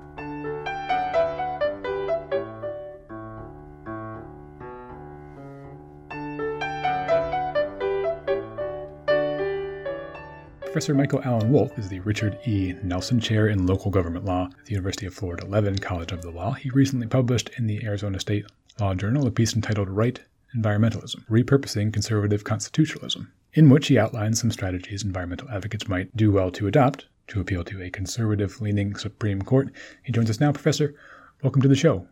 Professor 10.74 10.92
Michael 10.92 11.22
Allan 11.22 11.52
Wolf 11.52 11.78
is 11.78 11.88
the 11.88 12.00
Richard 12.00 12.36
E. 12.48 12.74
Nelson 12.82 13.20
Chair 13.20 13.46
in 13.46 13.64
Local 13.64 13.92
Government 13.92 14.24
Law 14.24 14.46
at 14.46 14.66
the 14.66 14.72
University 14.72 15.06
of 15.06 15.14
Florida 15.14 15.46
Levin 15.46 15.78
College 15.78 16.10
of 16.10 16.20
the 16.20 16.32
Law. 16.32 16.54
He 16.54 16.68
recently 16.70 17.06
published 17.06 17.48
in 17.56 17.68
the 17.68 17.84
Arizona 17.84 18.18
State 18.18 18.44
Law 18.80 18.92
Journal 18.94 19.24
a 19.24 19.30
piece 19.30 19.54
entitled 19.54 19.88
Right 19.88 20.18
Environmentalism 20.52 21.24
Repurposing 21.30 21.92
Conservative 21.92 22.42
Constitutionalism. 22.42 23.30
in 23.52 23.70
which 23.70 23.86
he 23.86 24.00
outlines 24.00 24.40
some 24.40 24.50
strategies 24.50 25.04
environmental 25.04 25.48
advocates 25.48 25.86
might 25.86 26.16
do 26.16 26.32
well 26.32 26.50
to 26.50 26.66
adopt 26.66 27.06
to 27.28 27.40
appeal 27.40 27.62
to 27.62 27.80
a 27.80 27.88
conservative 27.88 28.60
leaning 28.60 28.96
Supreme 28.96 29.42
Court. 29.42 29.70
He 30.02 30.10
joins 30.10 30.28
us 30.28 30.40
now. 30.40 30.50
Professor, 30.50 30.96
welcome 31.40 31.62
to 31.62 31.68
the 31.68 31.76
show. 31.76 32.08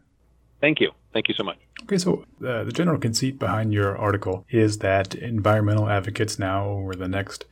Thank 0.60 0.78
you. 0.78 0.92
Thank 1.12 1.26
you 1.26 1.34
so 1.34 1.42
much. 1.42 1.58
Okay, 1.82 1.98
so 1.98 2.24
uh, 2.46 2.62
the 2.62 2.70
general 2.70 3.00
conceit 3.00 3.40
behind 3.40 3.72
your 3.72 3.98
article 3.98 4.46
is 4.50 4.78
that 4.78 5.16
environmental 5.16 5.88
advocates 5.88 6.38
now, 6.38 6.68
over 6.68 6.94
the 6.94 7.08
next 7.08 7.44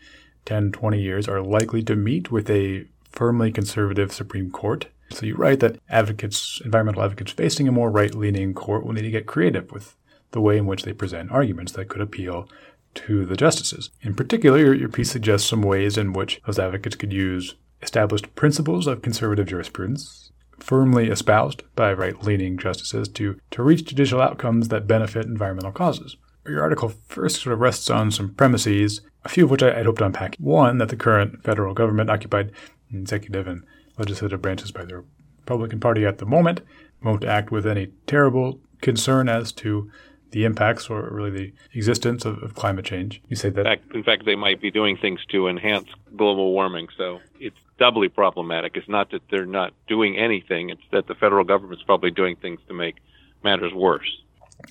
10, 0.47 0.73
20 0.73 1.01
years, 1.01 1.29
are 1.29 1.43
likely 1.43 1.83
to 1.85 1.97
meet 1.97 2.31
with 2.31 2.51
a 2.51 2.87
firmly 3.11 3.53
conservative 3.53 4.13
Supreme 4.13 4.51
Court. 4.51 4.87
So 5.11 5.27
you 5.27 5.35
write 5.35 5.61
that 5.61 5.79
advocates, 5.89 6.61
environmental 6.65 7.03
advocates 7.03 7.33
facing 7.33 7.67
a 7.67 7.73
more 7.73 7.91
right 7.91 8.15
leaning 8.15 8.55
court 8.55 8.85
will 8.85 8.93
need 8.93 9.03
to 9.03 9.11
get 9.11 9.27
creative 9.27 9.71
with 9.73 9.97
the 10.31 10.41
way 10.41 10.57
in 10.57 10.67
which 10.67 10.85
they 10.85 10.93
present 10.93 11.33
arguments 11.33 11.73
that 11.73 11.89
could 11.89 12.01
appeal 12.01 12.49
to 12.95 13.25
the 13.25 13.37
justices. 13.37 13.91
In 14.03 14.15
particular, 14.15 14.75
your, 14.75 14.89
piece 14.89 15.11
suggests 15.11 15.49
some 15.49 15.63
ways 15.63 15.97
in 15.97 16.13
which 16.13 16.41
those 16.47 16.59
advocates 16.59 16.97
could 16.97 17.13
use 17.13 17.55
established 17.83 18.35
principles 18.35 18.87
of 18.87 19.03
conservative 19.03 19.47
jurisprudence, 19.47 20.33
firmly 20.59 21.09
espoused 21.09 21.63
by 21.75 21.93
right 21.93 22.23
leaning 22.23 22.59
justices, 22.59 23.09
to, 23.09 23.41
to 23.51 23.63
reach 23.63 23.85
judicial 23.85 24.21
outcomes 24.21 24.69
that 24.69 24.87
benefit 24.87 25.27
environmental 25.27 25.73
causes. 25.73 26.17
Your 26.47 26.63
article 26.63 26.93
first 27.07 27.43
sort 27.43 27.53
of 27.53 27.61
rests 27.61 27.91
on 27.91 28.11
some 28.11 28.35
premises, 28.35 29.01
a 29.25 29.29
few 29.29 29.45
of 29.45 29.51
which 29.51 29.63
I, 29.63 29.77
would 29.77 29.87
hope 29.87 29.99
to 29.99 30.07
unpack. 30.07 30.37
One, 30.37 30.79
that 30.79 30.89
the 30.89 30.97
current 30.97 31.43
federal 31.45 31.75
government, 31.75 32.11
occupied 32.11 32.53
executive 32.93 33.47
and 33.47 33.65
legislative 33.99 34.43
branches 34.43 34.73
by 34.73 34.85
the 34.85 35.05
Republican 35.41 35.81
Party 35.81 36.07
at 36.07 36.19
the 36.19 36.27
moment, 36.27 36.61
won't 37.03 37.25
act 37.25 37.51
with 37.51 37.67
any 37.67 37.89
terrible 38.07 38.61
concern 38.81 39.29
as 39.29 39.53
to 39.53 39.91
the 40.31 40.45
impacts 40.45 40.89
or 40.89 41.09
really 41.11 41.31
the 41.31 41.53
existence 41.75 42.25
of, 42.25 42.43
of 42.43 42.55
climate 42.55 42.85
change. 42.85 43.21
You 43.29 43.37
say 43.37 43.51
that. 43.51 43.61
In 43.61 43.65
fact, 43.65 43.95
in 43.95 44.03
fact, 44.05 44.25
they 44.25 44.37
might 44.37 44.61
be 44.61 44.71
doing 44.71 44.97
things 44.97 45.21
to 45.31 45.49
enhance 45.49 45.89
global 46.17 46.53
warming. 46.53 46.89
So 46.97 47.21
it's 47.41 47.57
doubly 47.79 48.09
problematic. 48.09 48.77
It's 48.77 48.89
not 48.89 49.11
that 49.11 49.23
they're 49.31 49.47
not 49.47 49.73
doing 49.89 50.17
anything, 50.17 50.71
it's 50.71 50.83
that 50.93 51.09
the 51.09 51.15
federal 51.15 51.45
government's 51.45 51.83
probably 51.83 52.11
doing 52.11 52.37
things 52.37 52.61
to 52.69 52.75
make 52.75 52.97
matters 53.43 53.73
worse. 53.73 54.23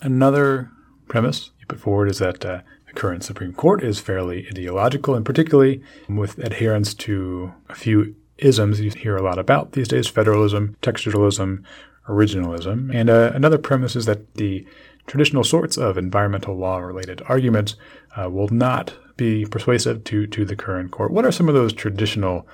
Another 0.01 0.69
premise 1.07 1.51
you 1.59 1.65
put 1.65 1.79
forward 1.79 2.09
is 2.09 2.19
that 2.19 2.45
uh, 2.45 2.61
the 2.89 2.99
current 2.99 3.23
Supreme 3.23 3.53
Court 3.53 3.83
is 3.83 3.99
fairly 3.99 4.47
ideological, 4.47 5.15
and 5.15 5.25
particularly 5.25 5.81
with 6.07 6.37
adherence 6.39 6.93
to 6.95 7.53
a 7.69 7.75
few 7.75 8.15
isms 8.37 8.79
you 8.79 8.91
hear 8.91 9.15
a 9.15 9.21
lot 9.21 9.37
about 9.37 9.73
these 9.73 9.87
days 9.87 10.07
federalism, 10.07 10.75
textualism, 10.81 11.63
originalism. 12.07 12.93
And 12.93 13.09
uh, 13.09 13.31
another 13.35 13.57
premise 13.57 13.95
is 13.95 14.05
that 14.05 14.35
the 14.35 14.65
traditional 15.07 15.43
sorts 15.43 15.77
of 15.77 15.97
environmental 15.97 16.55
law 16.55 16.79
related 16.79 17.21
arguments 17.27 17.75
uh, 18.17 18.29
will 18.29 18.49
not 18.49 18.93
be 19.17 19.45
persuasive 19.45 20.03
to, 20.05 20.25
to 20.27 20.45
the 20.45 20.55
current 20.55 20.91
court. 20.91 21.11
What 21.11 21.25
are 21.25 21.31
some 21.31 21.49
of 21.49 21.55
those 21.55 21.73
traditional 21.73 22.47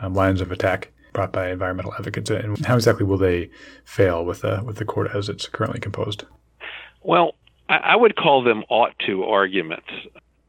um, 0.00 0.14
lines 0.14 0.40
of 0.40 0.50
attack 0.50 0.90
brought 1.12 1.32
by 1.32 1.48
environmental 1.48 1.94
advocates, 1.94 2.30
and 2.30 2.64
how 2.66 2.74
exactly 2.74 3.06
will 3.06 3.18
they 3.18 3.50
fail 3.84 4.24
with, 4.24 4.44
uh, 4.44 4.62
with 4.64 4.76
the 4.76 4.84
court 4.84 5.10
as 5.14 5.28
it's 5.28 5.48
currently 5.48 5.80
composed? 5.80 6.24
Well, 7.02 7.34
I 7.68 7.96
would 7.96 8.16
call 8.16 8.42
them 8.42 8.64
ought 8.68 8.94
to 9.06 9.24
arguments. 9.24 9.88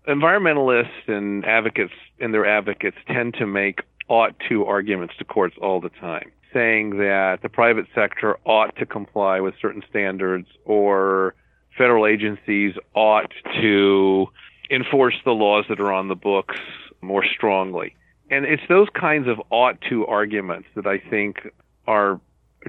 Environmentalists 0.07 1.07
and 1.07 1.45
advocates 1.45 1.93
and 2.19 2.33
their 2.33 2.45
advocates 2.45 2.97
tend 3.07 3.33
to 3.35 3.45
make 3.45 3.81
ought 4.07 4.35
to 4.49 4.65
arguments 4.65 5.13
to 5.17 5.25
courts 5.25 5.55
all 5.61 5.81
the 5.81 5.89
time, 5.89 6.31
saying 6.53 6.97
that 6.97 7.39
the 7.41 7.49
private 7.49 7.85
sector 7.93 8.37
ought 8.45 8.75
to 8.77 8.85
comply 8.85 9.39
with 9.39 9.53
certain 9.61 9.83
standards 9.89 10.47
or 10.65 11.35
federal 11.77 12.07
agencies 12.07 12.73
ought 12.95 13.31
to 13.61 14.27
enforce 14.71 15.15
the 15.25 15.31
laws 15.31 15.65
that 15.69 15.79
are 15.79 15.91
on 15.91 16.07
the 16.07 16.15
books 16.15 16.57
more 17.01 17.25
strongly. 17.25 17.95
And 18.31 18.45
it's 18.45 18.63
those 18.69 18.87
kinds 18.93 19.27
of 19.27 19.41
ought 19.49 19.79
to 19.89 20.05
arguments 20.05 20.67
that 20.75 20.85
I 20.85 20.97
think 20.97 21.51
are 21.87 22.19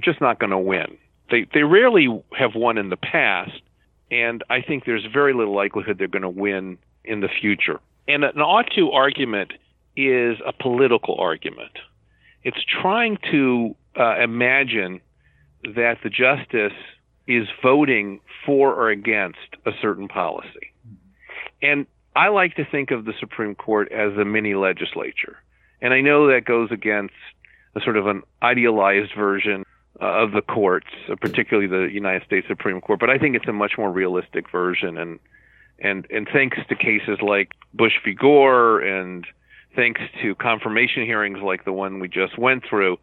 just 0.03 0.21
not 0.21 0.39
going 0.39 0.51
to 0.51 0.59
win. 0.59 0.97
They 1.31 1.47
they 1.53 1.63
rarely 1.63 2.09
have 2.37 2.55
won 2.55 2.79
in 2.79 2.89
the 2.89 2.97
past, 2.97 3.61
and 4.11 4.43
I 4.51 4.61
think 4.63 4.85
there's 4.85 5.07
very 5.13 5.33
little 5.33 5.55
likelihood 5.55 5.99
they're 5.99 6.09
going 6.09 6.23
to 6.23 6.29
win 6.29 6.79
in 7.05 7.21
the 7.21 7.29
future. 7.29 7.81
And 8.09 8.25
an 8.25 8.41
ought 8.41 8.71
to 8.75 8.91
argument 8.91 9.53
is 9.97 10.39
a 10.47 10.53
political 10.53 11.17
argument. 11.19 11.73
It's 12.43 12.59
trying 12.65 13.19
to 13.31 13.77
uh, 13.99 14.21
imagine 14.21 15.01
that 15.63 15.99
the 16.03 16.11
justice 16.11 16.77
is 17.27 17.47
voting 17.63 18.21
for 18.45 18.73
or 18.73 18.91
against 18.91 19.39
a 19.67 19.71
certain 19.81 20.09
policy. 20.09 20.73
And 21.63 21.87
I 22.17 22.29
like 22.29 22.57
to 22.57 22.65
think 22.65 22.91
of 22.91 23.05
the 23.05 23.13
Supreme 23.21 23.55
Court 23.55 23.93
as 23.93 24.17
a 24.17 24.25
mini 24.25 24.55
legislature. 24.55 25.37
And 25.81 25.95
I 25.95 26.01
know 26.01 26.29
that 26.29 26.45
goes 26.45 26.71
against 26.73 27.15
a 27.77 27.81
sort 27.81 27.97
of 27.97 28.07
an 28.07 28.23
idealized 28.43 29.13
version 29.17 29.65
uh, 30.01 30.07
of 30.07 30.33
the 30.33 30.43
courts, 30.43 30.89
uh, 31.11 31.17
particularly 31.17 31.69
the 31.69 31.93
United 31.93 32.25
States 32.25 32.47
Supreme 32.49 32.81
Court, 32.81 33.01
but 33.01 33.11
I 33.11 33.19
think 33.19 33.37
it's 33.37 33.49
a 33.49 33.53
much 33.53 33.73
more 33.77 33.91
realistic 33.91 34.51
version. 34.51 34.99
And 34.99 35.19
and 35.79 36.07
and 36.11 36.29
thanks 36.33 36.59
to 36.69 36.75
cases 36.75 37.19
like 37.23 37.53
Bush 37.75 37.95
v. 38.05 38.15
Gore, 38.15 38.81
and 38.81 39.27
thanks 39.75 40.01
to 40.23 40.35
confirmation 40.35 41.05
hearings 41.05 41.39
like 41.43 41.65
the 41.65 41.73
one 41.73 42.01
we 42.01 42.09
just 42.09 42.39
went 42.39 42.65
through, 42.69 42.99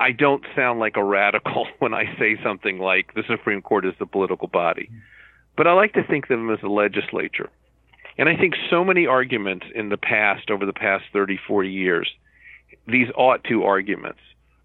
I 0.00 0.12
don't 0.12 0.44
sound 0.54 0.80
like 0.80 0.96
a 0.96 1.04
radical 1.04 1.66
when 1.78 1.94
I 1.94 2.16
say 2.18 2.38
something 2.42 2.78
like 2.78 3.14
the 3.14 3.24
Supreme 3.28 3.62
Court 3.62 3.86
is 3.86 3.94
the 3.98 4.06
political 4.06 4.48
body. 4.48 4.90
But 5.56 5.66
I 5.66 5.72
like 5.72 5.94
to 5.94 6.04
think 6.04 6.24
of 6.24 6.28
them 6.28 6.50
as 6.50 6.62
a 6.62 6.68
legislature. 6.68 7.50
And 8.16 8.28
I 8.28 8.36
think 8.36 8.54
so 8.68 8.84
many 8.84 9.06
arguments 9.06 9.66
in 9.74 9.90
the 9.90 9.96
past, 9.96 10.50
over 10.50 10.66
the 10.66 10.72
past 10.72 11.04
30, 11.12 11.38
40 11.46 11.70
years, 11.70 12.10
these 12.86 13.08
ought 13.16 13.44
to 13.44 13.64
arguments 13.64 14.20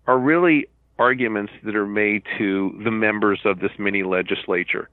are 0.08 0.18
really 0.18 0.68
arguments 1.04 1.52
that 1.64 1.76
are 1.76 1.86
made 1.86 2.24
to 2.38 2.80
the 2.84 2.92
members 2.92 3.42
of 3.44 3.60
this 3.60 3.72
mini 3.78 4.04
legislature 4.04 4.90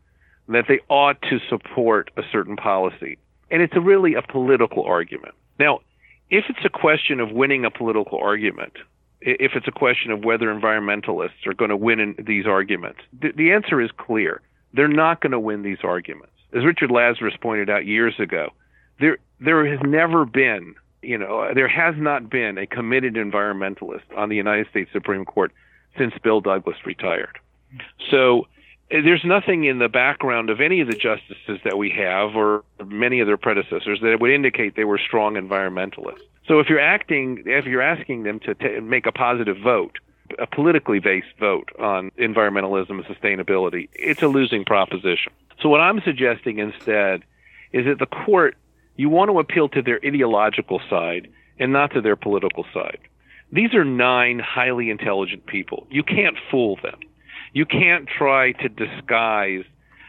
that 0.49 0.65
they 0.67 0.81
ought 0.89 1.21
to 1.23 1.39
support 1.49 2.11
a 2.17 2.23
certain 2.33 2.57
policy. 2.57 3.17
And 3.53 3.63
it's 3.63 3.77
a 3.77 3.81
really 3.81 4.15
a 4.15 4.23
political 4.23 4.83
argument. 4.85 5.35
Now, 5.59 5.81
if 6.29 6.45
it's 6.49 6.65
a 6.65 6.69
question 6.69 7.21
of 7.21 7.31
winning 7.31 7.65
a 7.65 7.71
political 7.71 8.19
argument, 8.19 8.73
if 9.21 9.53
it's 9.55 9.69
a 9.69 9.73
question 9.85 10.11
of 10.11 10.25
whether 10.25 10.47
environmentalists 10.47 11.47
are 11.47 11.55
going 11.55 11.71
to 11.71 11.77
win 11.77 12.01
in 12.01 12.17
these 12.27 12.47
arguments, 12.47 13.01
the, 13.21 13.29
the 13.37 13.53
answer 13.53 13.81
is 13.81 13.91
clear. 13.97 14.41
They're 14.75 14.89
not 14.89 15.21
going 15.21 15.33
to 15.33 15.41
win 15.41 15.63
these 15.63 15.83
arguments. 15.85 16.35
As 16.53 16.65
Richard 16.65 16.91
Lazarus 16.91 17.35
pointed 17.41 17.71
out 17.71 17.87
years 17.87 18.15
ago, 18.19 18.51
there 18.99 19.19
there 19.41 19.65
has 19.67 19.81
never 19.85 20.25
been, 20.25 20.75
you 21.03 21.19
know, 21.19 21.53
there 21.55 21.69
has 21.69 21.95
not 21.97 22.29
been 22.29 22.59
a 22.59 22.67
committed 22.67 23.15
environmentalist 23.15 24.07
on 24.17 24.29
the 24.29 24.37
United 24.37 24.67
States 24.71 24.91
Supreme 24.93 25.25
Court 25.25 25.53
since 25.99 26.15
Bill 26.23 26.41
Douglas 26.41 26.77
retired. 26.85 27.39
So 28.11 28.47
eh, 28.91 29.01
there's 29.03 29.25
nothing 29.25 29.65
in 29.65 29.79
the 29.79 29.89
background 29.89 30.51
of 30.51 30.61
any 30.61 30.81
of 30.81 30.89
the 30.89 30.95
justices 30.95 31.61
that 31.65 31.77
we 31.79 31.91
have 31.91 32.37
or 32.37 32.65
many 32.85 33.21
of 33.21 33.27
their 33.27 33.37
predecessors 33.37 34.01
that 34.03 34.19
would 34.21 34.31
indicate 34.31 34.77
they 34.77 34.85
were 34.85 34.99
strong 34.99 35.35
environmentalists. 35.35 36.23
So 36.47 36.59
if 36.59 36.69
you're 36.69 36.81
acting, 36.81 37.45
if 37.47 37.65
you're 37.67 37.83
asking 37.83 38.25
them 38.25 38.41
to 38.41 38.55
t- 38.55 38.81
make 38.81 39.07
a 39.07 39.13
positive 39.13 39.59
vote, 39.63 39.99
a 40.39 40.47
politically 40.47 40.99
based 40.99 41.29
vote 41.39 41.71
on 41.79 42.11
environmentalism 42.19 42.91
and 42.91 43.05
sustainability, 43.05 43.89
it's 43.95 44.23
a 44.23 44.29
losing 44.29 44.65
proposition. 44.65 45.33
So 45.61 45.69
what 45.69 45.81
I'm 45.81 46.01
suggesting 46.01 46.59
instead 46.59 47.23
is 47.73 47.85
that 47.87 47.99
the 47.99 48.07
court, 48.07 48.57
you 48.97 49.09
want 49.09 49.31
to 49.31 49.39
appeal 49.39 49.69
to 49.71 49.83
their 49.83 50.01
ideological 50.05 50.81
side 50.89 51.29
and 51.59 51.73
not 51.73 51.93
to 51.93 52.01
their 52.01 52.17
political 52.17 52.65
side. 52.73 52.99
These 53.53 53.75
are 53.75 53.85
nine 53.85 54.39
highly 54.39 54.91
intelligent 54.91 55.47
people. 55.47 55.87
You 55.91 56.03
can't 56.03 56.37
fool 56.51 56.79
them 56.83 57.01
you 57.53 57.67
can't 57.67 58.09
try 58.09 58.53
to 58.53 58.69
disguise 58.69 59.65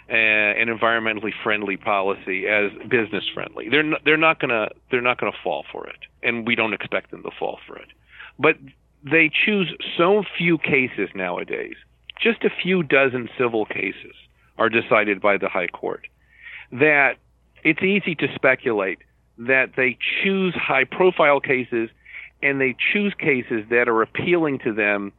uh, 0.10 0.13
an 0.13 0.67
environmentally 0.67 1.31
friendly 1.43 1.77
policy 1.77 2.48
as 2.48 2.71
business 2.89 3.24
friendly. 3.33 3.69
They're 3.69 3.83
not, 3.83 4.01
they're 4.05 4.17
not 4.17 4.39
gonna 4.39 4.69
they're 4.89 5.01
not 5.01 5.19
gonna 5.19 5.31
fall 5.43 5.65
for 5.71 5.88
it, 5.88 6.00
and 6.21 6.45
we 6.45 6.55
don't 6.55 6.74
expect 6.74 7.12
them 7.12 7.24
to 7.24 7.31
fall 7.38 7.60
for 7.65 7.77
it. 7.77 7.89
But 8.38 8.57
they 9.03 9.31
choose 9.45 9.74
so 9.98 10.24
few 10.38 10.57
cases 10.57 11.10
nowadays. 11.15 11.75
Just 12.21 12.43
a 12.43 12.50
few 12.50 12.83
dozen 12.83 13.29
civil 13.38 13.65
cases 13.65 14.13
are 14.57 14.69
decided 14.69 15.21
by 15.21 15.38
the 15.38 15.50
high 15.50 15.67
court 15.67 16.07
that 16.71 17.13
it's 17.63 17.81
easy 17.81 18.15
to 18.15 18.27
speculate 18.36 19.00
that 19.38 19.71
they 19.75 19.98
choose 20.24 20.53
high 20.53 20.83
profile 20.83 21.39
cases 21.39 21.89
and 22.41 22.60
they 22.60 22.75
choose 22.93 23.13
cases 23.17 23.65
that 23.69 23.88
are 23.88 24.01
appealing 24.01 24.60
to 24.60 24.74
them 24.74 25.12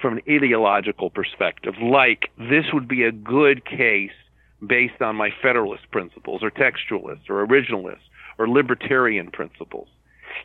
from 0.00 0.18
an 0.18 0.22
ideological 0.28 1.10
perspective, 1.10 1.74
like 1.80 2.30
this 2.38 2.66
would 2.72 2.86
be 2.86 3.02
a 3.04 3.12
good 3.12 3.64
case 3.64 4.12
based 4.64 5.00
on 5.00 5.16
my 5.16 5.30
federalist 5.42 5.90
principles 5.90 6.42
or 6.42 6.50
textualist 6.50 7.28
or 7.28 7.46
originalist 7.46 8.00
or 8.38 8.48
libertarian 8.48 9.30
principles. 9.30 9.88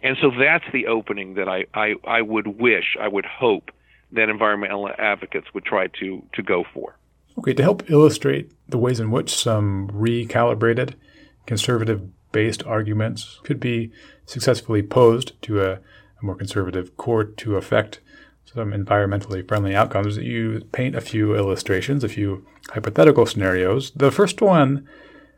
And 0.04 0.18
so 0.22 0.32
that's 0.38 0.66
the 0.72 0.88
opening 0.88 1.36
that 1.36 1.48
I, 1.48 1.66
I, 1.74 1.96
I 2.06 2.22
would 2.22 2.48
wish, 2.48 2.98
I 3.00 3.08
would 3.08 3.26
hope 3.26 3.72
that 4.14 4.30
environmental 4.30 4.90
advocates 4.98 5.48
would 5.54 5.66
try 5.66 5.88
to, 6.00 6.24
to 6.34 6.44
go 6.44 6.64
for. 6.74 6.96
Okay, 7.38 7.54
to 7.54 7.64
help 7.64 7.90
illustrate 7.90 8.52
the 8.68 8.78
ways 8.78 9.00
in 9.00 9.12
which 9.12 9.34
some 9.34 9.90
recalibrated 9.90 10.96
conservative 11.46 12.10
based 12.32 12.64
arguments 12.66 13.40
could 13.44 13.60
be 13.60 13.92
successfully 14.26 14.82
posed 14.82 15.42
to 15.44 15.62
a, 15.62 15.80
a 16.22 16.26
more 16.26 16.36
conservative 16.36 16.96
court 16.98 17.38
to 17.38 17.56
affect 17.56 18.00
some 18.46 18.72
environmentally 18.72 19.48
friendly 19.48 19.76
outcomes, 19.76 20.18
you 20.18 20.68
paint 20.72 20.96
a 20.96 21.02
few 21.02 21.36
illustrations, 21.36 22.04
a 22.04 22.10
few 22.10 22.46
hypothetical 22.70 23.26
scenarios. 23.26 23.92
The 23.92 24.12
first 24.12 24.42
one 24.42 24.88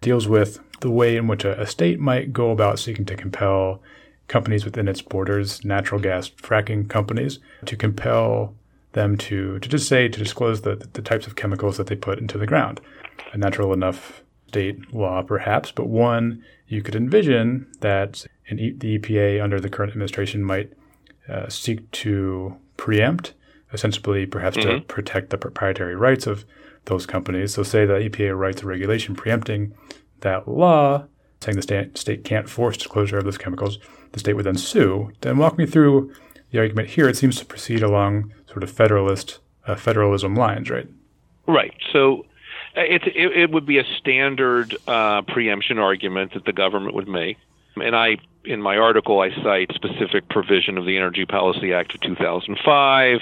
deals 0.01 0.27
with 0.27 0.59
the 0.81 0.89
way 0.89 1.15
in 1.15 1.27
which 1.27 1.45
a, 1.45 1.59
a 1.61 1.67
state 1.67 1.99
might 1.99 2.33
go 2.33 2.51
about 2.51 2.79
seeking 2.79 3.05
to 3.05 3.15
compel 3.15 3.81
companies 4.27 4.65
within 4.65 4.87
its 4.87 5.01
borders, 5.01 5.63
natural 5.63 6.01
gas 6.01 6.29
fracking 6.29 6.89
companies, 6.89 7.39
to 7.65 7.75
compel 7.75 8.55
them 8.93 9.17
to, 9.17 9.59
to 9.59 9.69
just 9.69 9.87
say, 9.87 10.07
to 10.07 10.19
disclose 10.19 10.61
the, 10.61 10.87
the 10.93 11.01
types 11.01 11.27
of 11.27 11.35
chemicals 11.35 11.77
that 11.77 11.87
they 11.87 11.95
put 11.95 12.19
into 12.19 12.37
the 12.37 12.47
ground. 12.47 12.79
A 13.31 13.37
natural 13.37 13.73
enough 13.73 14.23
state 14.47 14.93
law, 14.93 15.21
perhaps, 15.21 15.71
but 15.71 15.87
one 15.87 16.43
you 16.74 16.82
could 16.82 16.96
envision 16.96 17.68
that 17.82 18.25
the 18.50 19.00
EPA 19.00 19.42
under 19.42 19.60
the 19.60 19.70
current 19.70 19.92
administration 19.92 20.44
might 20.44 20.74
uh, 21.30 21.48
seek 21.48 21.89
to 21.92 22.58
preempt, 22.77 23.34
ostensibly 23.74 24.25
perhaps 24.25 24.58
mm-hmm. 24.58 24.80
to 24.80 24.82
protect 24.82 25.30
the 25.30 25.38
proprietary 25.38 25.96
rights 25.96 26.27
of 26.27 26.46
those 26.86 27.06
companies. 27.06 27.53
So, 27.53 27.63
say 27.63 27.86
the 27.86 27.94
EPA 27.94 28.38
writes 28.38 28.63
a 28.63 28.65
regulation 28.65 29.15
preempting 29.15 29.74
that 30.22 30.48
law, 30.48 31.06
saying 31.42 31.56
the 31.56 31.62
state, 31.62 31.98
state 31.98 32.24
can't 32.24 32.50
force 32.50 32.75
disclosure 32.75 33.18
of 33.18 33.25
those 33.25 33.38
chemicals, 33.38 33.77
the 34.12 34.20
state 34.20 34.34
would 34.34 34.46
then 34.46 34.58
sue. 34.58 35.12
Then 35.22 35.38
walk 35.38 35.58
me 35.58 35.65
through 35.65 36.13
the 36.51 36.60
argument 36.60 36.89
here. 36.89 37.08
It 37.08 37.18
seems 37.18 37.38
to 37.38 37.46
proceed 37.46 37.84
along 37.84 38.34
sort 38.48 38.63
of 38.63 38.72
federalist 38.72 39.39
uh, 39.65 39.75
federalism 39.75 40.36
lines, 40.36 40.70
right? 40.70 40.88
Right. 41.48 41.74
So 41.92 42.25
it, 42.75 43.03
it, 43.08 43.38
it 43.38 43.51
would 43.51 43.65
be 43.65 43.77
a 43.77 43.86
standard 43.98 44.75
uh, 44.88 45.22
preemption 45.24 45.80
argument 45.80 46.34
that 46.34 46.46
the 46.46 46.53
government 46.53 46.96
would 46.96 47.08
make. 47.08 47.38
And 47.75 47.96
I, 47.96 48.18
in 48.46 48.62
my 48.62 48.77
article, 48.77 49.20
I 49.20 49.32
cite 49.42 49.72
specific 49.74 50.30
provision 50.30 50.77
of 50.77 50.86
the 50.86 50.96
Energy 50.98 51.25
Policy 51.25 51.74
Act 51.74 51.96
of 51.96 52.01
2005, 52.01 53.22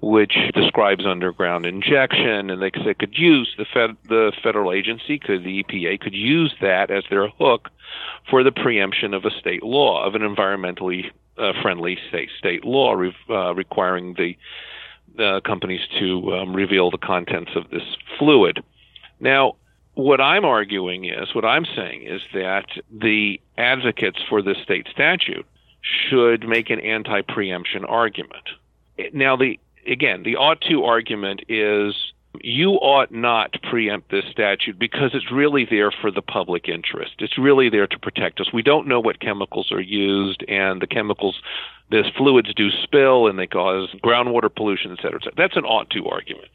which 0.00 0.34
describes 0.54 1.04
underground 1.04 1.66
injection, 1.66 2.50
and 2.50 2.62
they, 2.62 2.70
they 2.84 2.94
could 2.94 3.16
use 3.16 3.54
the 3.58 3.66
fed, 3.66 3.96
the 4.08 4.32
federal 4.42 4.72
agency, 4.72 5.18
could 5.18 5.44
the 5.44 5.62
EPA, 5.62 6.00
could 6.00 6.14
use 6.14 6.54
that 6.60 6.90
as 6.90 7.04
their 7.10 7.28
hook 7.28 7.68
for 8.30 8.42
the 8.42 8.52
preemption 8.52 9.12
of 9.12 9.24
a 9.24 9.30
state 9.30 9.62
law, 9.62 10.04
of 10.04 10.14
an 10.14 10.22
environmentally 10.22 11.10
uh, 11.38 11.52
friendly 11.62 11.98
state 12.08 12.28
state 12.38 12.64
law 12.64 12.92
re- 12.92 13.16
uh, 13.30 13.54
requiring 13.54 14.14
the 14.14 14.36
uh, 15.22 15.40
companies 15.40 15.80
to 15.98 16.34
um, 16.34 16.54
reveal 16.54 16.90
the 16.90 16.98
contents 16.98 17.52
of 17.54 17.68
this 17.70 17.96
fluid. 18.18 18.62
Now, 19.22 19.54
what 19.94 20.20
I'm 20.20 20.44
arguing 20.44 21.04
is, 21.04 21.32
what 21.32 21.44
I'm 21.44 21.64
saying 21.64 22.02
is 22.02 22.20
that 22.34 22.66
the 22.90 23.40
advocates 23.56 24.18
for 24.28 24.42
this 24.42 24.58
state 24.62 24.88
statute 24.90 25.46
should 25.80 26.46
make 26.48 26.70
an 26.70 26.80
anti-preemption 26.80 27.84
argument. 27.84 28.48
Now, 29.12 29.36
the 29.36 29.60
again, 29.86 30.24
the 30.24 30.36
ought 30.36 30.60
to 30.62 30.84
argument 30.84 31.44
is 31.48 31.94
you 32.40 32.70
ought 32.72 33.12
not 33.12 33.54
preempt 33.62 34.10
this 34.10 34.24
statute 34.30 34.78
because 34.78 35.10
it's 35.12 35.30
really 35.30 35.66
there 35.68 35.90
for 35.90 36.10
the 36.10 36.22
public 36.22 36.68
interest. 36.68 37.12
It's 37.18 37.36
really 37.36 37.68
there 37.68 37.86
to 37.86 37.98
protect 37.98 38.40
us. 38.40 38.52
We 38.52 38.62
don't 38.62 38.86
know 38.86 39.00
what 39.00 39.20
chemicals 39.20 39.70
are 39.70 39.80
used, 39.80 40.42
and 40.48 40.80
the 40.80 40.86
chemicals, 40.86 41.40
these 41.90 42.06
fluids 42.16 42.54
do 42.54 42.70
spill 42.82 43.26
and 43.26 43.38
they 43.38 43.46
cause 43.46 43.90
groundwater 44.02 44.54
pollution, 44.54 44.92
et 44.92 45.02
cetera, 45.02 45.20
et 45.20 45.24
cetera. 45.24 45.34
That's 45.36 45.56
an 45.56 45.64
ought 45.64 45.90
to 45.90 46.06
argument. 46.06 46.48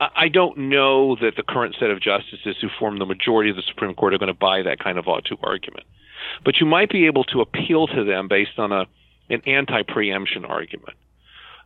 I 0.00 0.28
don't 0.28 0.56
know 0.56 1.16
that 1.16 1.36
the 1.36 1.42
current 1.42 1.76
set 1.78 1.90
of 1.90 2.00
justices 2.00 2.56
who 2.60 2.68
form 2.78 2.98
the 2.98 3.06
majority 3.06 3.50
of 3.50 3.56
the 3.56 3.62
Supreme 3.62 3.94
Court 3.94 4.14
are 4.14 4.18
going 4.18 4.28
to 4.28 4.34
buy 4.34 4.62
that 4.62 4.78
kind 4.78 4.98
of 4.98 5.06
ought 5.06 5.26
to 5.26 5.36
argument. 5.42 5.84
But 6.44 6.56
you 6.58 6.66
might 6.66 6.90
be 6.90 7.06
able 7.06 7.24
to 7.24 7.40
appeal 7.40 7.86
to 7.88 8.04
them 8.04 8.26
based 8.28 8.58
on 8.58 8.72
a 8.72 8.86
an 9.30 9.42
anti 9.46 9.82
preemption 9.84 10.44
argument. 10.44 10.96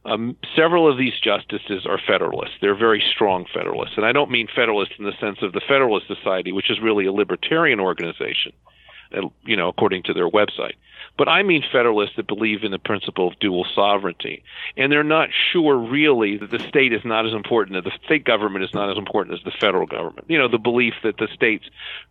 Um, 0.07 0.37
several 0.55 0.91
of 0.91 0.99
these 0.99 1.15
justices 1.23 1.87
are 1.87 1.99
Federalists. 2.07 2.57
They're 2.61 2.77
very 2.77 3.03
strong 3.15 3.47
Federalists. 3.53 3.97
And 3.97 4.05
I 4.05 4.13
don't 4.13 4.31
mean 4.31 4.49
Federalists 4.55 4.95
in 4.99 5.05
the 5.05 5.17
sense 5.19 5.39
of 5.41 5.53
the 5.53 5.63
Federalist 5.67 6.07
Society, 6.09 6.53
which 6.53 6.71
is 6.71 6.79
really 6.81 7.07
a 7.07 7.13
libertarian 7.13 7.81
organization, 7.81 8.53
uh, 9.17 9.29
you 9.45 9.57
know, 9.57 9.69
according 9.69 10.03
to 10.05 10.13
their 10.13 10.29
website. 10.29 10.75
But 11.17 11.29
I 11.29 11.43
mean 11.43 11.63
Federalists 11.73 12.17
that 12.17 12.27
believe 12.27 12.65
in 12.65 12.73
the 12.73 12.79
principle 12.79 13.29
of 13.29 13.39
dual 13.39 13.65
sovereignty. 13.75 14.43
And 14.77 14.93
they're 14.93 15.05
not 15.05 15.31
sure 15.53 15.77
really 15.79 16.37
that 16.37 16.51
the 16.51 16.59
state 16.59 16.93
is 16.93 17.05
not 17.05 17.25
as 17.25 17.33
important, 17.33 17.77
that 17.77 17.89
the 17.89 18.05
state 18.05 18.25
government 18.25 18.65
is 18.65 18.75
not 18.75 18.91
as 18.91 18.99
important 18.99 19.39
as 19.39 19.45
the 19.45 19.53
federal 19.59 19.87
government. 19.87 20.27
You 20.29 20.39
know, 20.39 20.49
the 20.49 20.59
belief 20.59 20.95
that 21.03 21.17
the 21.17 21.29
states 21.33 21.65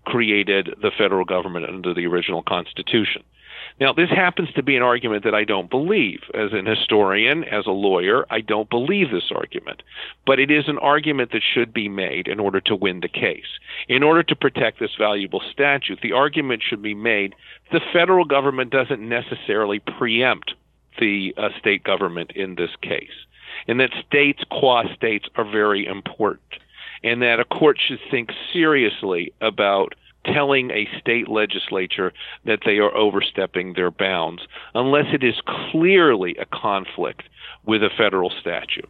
created 0.05 0.75
the 0.81 0.91
federal 0.97 1.25
government 1.25 1.65
under 1.67 1.93
the 1.93 2.07
original 2.07 2.41
Constitution. 2.41 3.23
Now, 3.79 3.91
this 3.91 4.09
happens 4.09 4.51
to 4.53 4.63
be 4.63 4.75
an 4.75 4.83
argument 4.83 5.23
that 5.23 5.33
I 5.33 5.43
don't 5.43 5.69
believe. 5.69 6.19
As 6.33 6.53
an 6.53 6.65
historian, 6.65 7.43
as 7.45 7.65
a 7.65 7.71
lawyer, 7.71 8.25
I 8.29 8.41
don't 8.41 8.69
believe 8.69 9.11
this 9.11 9.31
argument. 9.33 9.81
But 10.25 10.39
it 10.39 10.51
is 10.51 10.67
an 10.67 10.77
argument 10.77 11.31
that 11.31 11.41
should 11.43 11.73
be 11.73 11.89
made 11.89 12.27
in 12.27 12.39
order 12.39 12.61
to 12.61 12.75
win 12.75 12.99
the 12.99 13.07
case. 13.07 13.59
In 13.87 14.03
order 14.03 14.23
to 14.23 14.35
protect 14.35 14.79
this 14.79 14.95
valuable 14.97 15.41
statute, 15.51 15.99
the 16.01 16.11
argument 16.11 16.61
should 16.63 16.81
be 16.81 16.93
made 16.93 17.35
the 17.71 17.81
federal 17.91 18.23
government 18.23 18.71
doesn't 18.71 19.01
necessarily 19.01 19.79
preempt 19.79 20.53
the 20.99 21.33
uh, 21.37 21.49
state 21.59 21.83
government 21.83 22.31
in 22.35 22.55
this 22.55 22.69
case, 22.81 23.25
and 23.67 23.79
that 23.79 23.89
states, 24.05 24.43
qua 24.51 24.83
states, 24.93 25.27
are 25.35 25.49
very 25.49 25.85
important, 25.85 26.61
and 27.03 27.21
that 27.21 27.39
a 27.39 27.45
court 27.45 27.79
should 27.79 27.99
think 28.11 28.31
seriously 28.51 29.33
about 29.41 29.95
telling 30.25 30.71
a 30.71 30.87
state 30.99 31.27
legislature 31.27 32.13
that 32.45 32.59
they 32.65 32.77
are 32.77 32.95
overstepping 32.95 33.73
their 33.73 33.91
bounds 33.91 34.43
unless 34.73 35.05
it 35.13 35.23
is 35.23 35.35
clearly 35.71 36.35
a 36.37 36.45
conflict 36.45 37.23
with 37.65 37.83
a 37.83 37.89
federal 37.97 38.29
statute. 38.29 38.89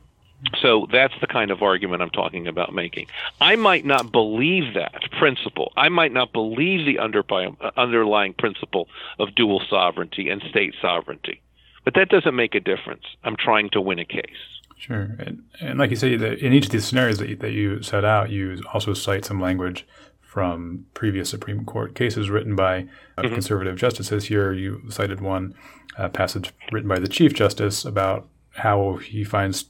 So 0.61 0.87
that's 0.91 1.13
the 1.21 1.27
kind 1.27 1.51
of 1.51 1.61
argument 1.61 2.01
I'm 2.01 2.09
talking 2.09 2.47
about 2.47 2.73
making. 2.73 3.07
I 3.39 3.55
might 3.55 3.85
not 3.85 4.11
believe 4.11 4.73
that 4.73 5.09
principle. 5.17 5.71
I 5.77 5.89
might 5.89 6.11
not 6.11 6.33
believe 6.33 6.85
the 6.85 6.99
uh, 6.99 7.71
underlying 7.77 8.33
principle 8.33 8.89
of 9.19 9.35
dual 9.35 9.61
sovereignty 9.69 10.29
and 10.29 10.41
state 10.49 10.75
sovereignty. 10.81 11.41
But 11.85 11.95
that 11.95 12.09
doesn't 12.09 12.35
make 12.35 12.55
a 12.55 12.59
difference. 12.59 13.03
I'm 13.23 13.35
trying 13.37 13.69
to 13.71 13.81
win 13.81 13.99
a 13.99 14.05
case. 14.05 14.29
Sure. 14.77 15.15
And, 15.19 15.43
and 15.61 15.79
like 15.79 15.91
you 15.91 15.95
say, 15.95 16.13
in 16.13 16.51
each 16.51 16.65
of 16.65 16.71
these 16.71 16.85
scenarios 16.85 17.19
that 17.19 17.29
you, 17.29 17.35
that 17.37 17.51
you 17.51 17.81
set 17.81 18.03
out, 18.03 18.29
you 18.29 18.61
also 18.73 18.93
cite 18.93 19.23
some 19.23 19.39
language 19.39 19.85
from 20.33 20.87
previous 20.95 21.29
Supreme 21.29 21.63
Court 21.63 21.93
cases 21.93 22.27
written 22.27 22.55
by 22.55 22.87
uh, 23.19 23.21
mm-hmm. 23.21 23.35
conservative 23.35 23.75
justices. 23.75 24.25
Here, 24.25 24.51
you 24.51 24.81
cited 24.89 25.21
one 25.21 25.53
uh, 25.95 26.09
passage 26.09 26.51
written 26.71 26.89
by 26.89 26.97
the 26.97 27.07
Chief 27.07 27.35
Justice 27.35 27.85
about 27.85 28.27
how 28.55 28.95
he 28.95 29.23
finds 29.23 29.65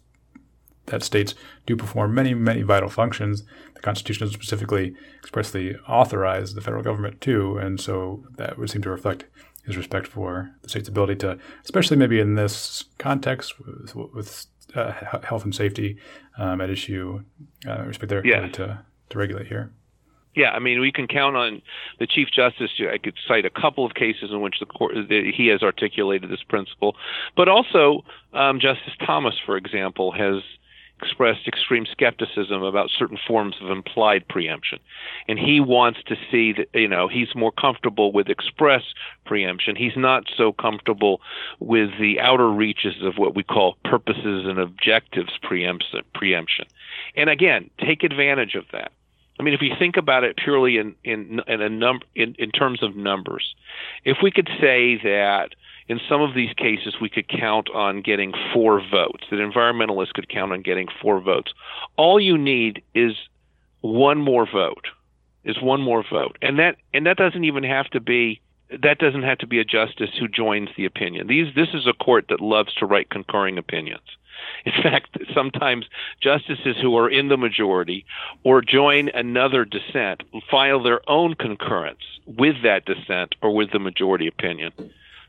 that 0.85 1.03
states 1.03 1.35
do 1.65 1.75
perform 1.75 2.15
many, 2.15 2.33
many 2.33 2.61
vital 2.61 2.87
functions. 2.87 3.43
The 3.75 3.81
Constitution 3.81 4.29
specifically 4.29 4.95
expressly 5.19 5.75
authorized 5.85 6.55
the 6.55 6.61
federal 6.61 6.81
government 6.81 7.19
to, 7.21 7.57
and 7.57 7.77
so 7.77 8.23
that 8.37 8.57
would 8.57 8.69
seem 8.69 8.83
to 8.83 8.89
reflect 8.89 9.25
his 9.65 9.75
respect 9.75 10.07
for 10.07 10.55
the 10.61 10.69
state's 10.69 10.87
ability 10.87 11.17
to, 11.17 11.37
especially 11.65 11.97
maybe 11.97 12.21
in 12.21 12.35
this 12.35 12.85
context 12.99 13.59
with, 13.59 13.95
with 14.13 14.45
uh, 14.75 14.93
health 15.23 15.43
and 15.43 15.53
safety 15.53 15.97
um, 16.37 16.61
at 16.61 16.69
issue, 16.69 17.21
uh, 17.67 17.83
respect 17.83 18.09
their 18.09 18.19
ability 18.19 18.53
to, 18.53 18.79
to 19.09 19.17
regulate 19.17 19.47
here. 19.47 19.73
Yeah, 20.35 20.51
I 20.51 20.59
mean, 20.59 20.79
we 20.79 20.91
can 20.91 21.07
count 21.07 21.35
on 21.35 21.61
the 21.99 22.07
Chief 22.07 22.29
Justice. 22.31 22.71
I 22.91 22.97
could 22.97 23.15
cite 23.27 23.45
a 23.45 23.49
couple 23.49 23.85
of 23.85 23.93
cases 23.93 24.31
in 24.31 24.41
which 24.41 24.55
the 24.59 24.65
court 24.65 24.95
he 25.09 25.47
has 25.47 25.61
articulated 25.61 26.29
this 26.29 26.43
principle, 26.43 26.95
but 27.35 27.47
also 27.47 28.03
um, 28.33 28.59
Justice 28.59 28.93
Thomas, 29.05 29.35
for 29.45 29.57
example, 29.57 30.11
has 30.11 30.41
expressed 31.01 31.47
extreme 31.47 31.85
skepticism 31.91 32.63
about 32.63 32.89
certain 32.89 33.17
forms 33.27 33.55
of 33.61 33.69
implied 33.69 34.27
preemption, 34.27 34.79
and 35.27 35.37
he 35.37 35.59
wants 35.59 35.99
to 36.07 36.15
see 36.31 36.53
that 36.53 36.67
you 36.73 36.87
know 36.87 37.07
he's 37.07 37.35
more 37.35 37.51
comfortable 37.51 38.11
with 38.11 38.29
express 38.29 38.83
preemption. 39.25 39.75
He's 39.75 39.97
not 39.97 40.23
so 40.35 40.53
comfortable 40.53 41.21
with 41.59 41.89
the 41.99 42.19
outer 42.19 42.49
reaches 42.49 42.95
of 43.03 43.17
what 43.17 43.35
we 43.35 43.43
call 43.43 43.75
purposes 43.83 44.45
and 44.47 44.57
objectives 44.57 45.37
preemption. 45.43 46.65
And 47.15 47.29
again, 47.29 47.69
take 47.79 48.03
advantage 48.03 48.55
of 48.55 48.65
that 48.71 48.91
I 49.39 49.43
mean, 49.43 49.53
if 49.53 49.61
you 49.61 49.73
think 49.77 49.97
about 49.97 50.23
it 50.23 50.37
purely 50.37 50.77
in 50.77 50.95
in 51.03 51.41
in 51.47 51.61
a 51.61 51.69
number 51.69 52.05
in, 52.15 52.35
in 52.37 52.51
terms 52.51 52.83
of 52.83 52.95
numbers, 52.95 53.55
if 54.05 54.17
we 54.21 54.31
could 54.31 54.49
say 54.61 54.97
that 55.03 55.49
in 55.87 55.99
some 56.07 56.21
of 56.21 56.33
these 56.35 56.53
cases 56.53 56.95
we 57.01 57.09
could 57.09 57.27
count 57.27 57.69
on 57.73 58.01
getting 58.01 58.33
four 58.53 58.79
votes, 58.79 59.25
that 59.29 59.37
environmentalists 59.37 60.13
could 60.13 60.29
count 60.29 60.51
on 60.51 60.61
getting 60.61 60.87
four 61.01 61.19
votes, 61.19 61.51
all 61.97 62.19
you 62.19 62.37
need 62.37 62.83
is 62.93 63.13
one 63.81 64.19
more 64.19 64.47
vote, 64.49 64.87
is 65.43 65.61
one 65.61 65.81
more 65.81 66.03
vote, 66.09 66.37
and 66.41 66.59
that 66.59 66.77
and 66.93 67.05
that 67.05 67.17
doesn't 67.17 67.43
even 67.43 67.63
have 67.63 67.89
to 67.89 67.99
be 67.99 68.39
that 68.81 68.97
doesn't 68.97 69.23
have 69.23 69.37
to 69.39 69.47
be 69.47 69.59
a 69.59 69.65
justice 69.65 70.09
who 70.19 70.27
joins 70.27 70.69
the 70.77 70.85
opinion. 70.85 71.27
These 71.27 71.53
this 71.55 71.69
is 71.73 71.87
a 71.87 71.93
court 71.93 72.25
that 72.29 72.39
loves 72.39 72.73
to 72.75 72.85
write 72.85 73.09
concurring 73.09 73.57
opinions. 73.57 74.17
In 74.65 74.71
fact, 74.83 75.17
sometimes 75.33 75.85
justices 76.21 76.77
who 76.81 76.97
are 76.97 77.09
in 77.09 77.27
the 77.27 77.37
majority 77.37 78.05
or 78.43 78.61
join 78.61 79.09
another 79.09 79.65
dissent 79.65 80.23
file 80.49 80.81
their 80.81 81.07
own 81.09 81.35
concurrence 81.35 82.03
with 82.25 82.55
that 82.63 82.85
dissent 82.85 83.35
or 83.41 83.53
with 83.53 83.71
the 83.71 83.79
majority 83.79 84.27
opinion. 84.27 84.71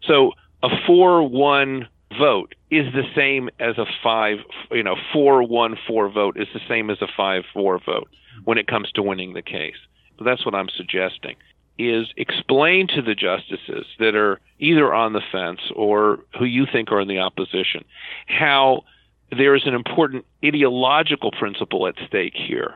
So 0.03 0.33
a 0.62 0.68
4 0.87 1.29
1 1.29 1.88
vote 2.18 2.55
is 2.70 2.92
the 2.92 3.05
same 3.14 3.50
as 3.59 3.77
a 3.79 3.87
5, 4.03 4.38
you 4.72 4.83
know, 4.83 4.96
4 5.12 5.42
1 5.42 5.77
4 5.87 6.09
vote 6.11 6.37
is 6.38 6.48
the 6.55 6.61
same 6.68 6.90
as 6.90 7.03
a 7.03 7.09
5 7.16 7.44
4 7.53 7.81
vote 7.85 8.09
when 8.44 8.59
it 8.59 8.66
comes 8.66 8.90
to 8.92 9.03
winning 9.03 9.35
the 9.35 9.42
case. 9.42 9.77
That's 10.24 10.44
what 10.44 10.55
I'm 10.55 10.68
suggesting 10.68 11.37
is 11.79 12.07
explain 12.16 12.87
to 12.87 13.03
the 13.03 13.14
justices 13.14 13.87
that 13.98 14.14
are 14.14 14.40
either 14.61 14.94
on 14.94 15.12
the 15.12 15.22
fence 15.33 15.61
or 15.74 16.20
who 16.38 16.44
you 16.44 16.66
think 16.70 16.92
are 16.92 17.00
in 17.00 17.09
the 17.09 17.18
opposition 17.18 17.85
how 18.27 18.85
there 19.31 19.55
is 19.55 19.67
an 19.67 19.75
important 19.75 20.25
ideological 20.45 21.31
principle 21.33 21.87
at 21.87 21.95
stake 22.07 22.35
here 22.35 22.75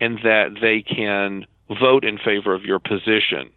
and 0.00 0.18
that 0.22 0.56
they 0.60 0.82
can 0.82 1.46
vote 1.68 2.04
in 2.04 2.18
favor 2.18 2.54
of 2.54 2.64
your 2.64 2.78
position 2.78 3.50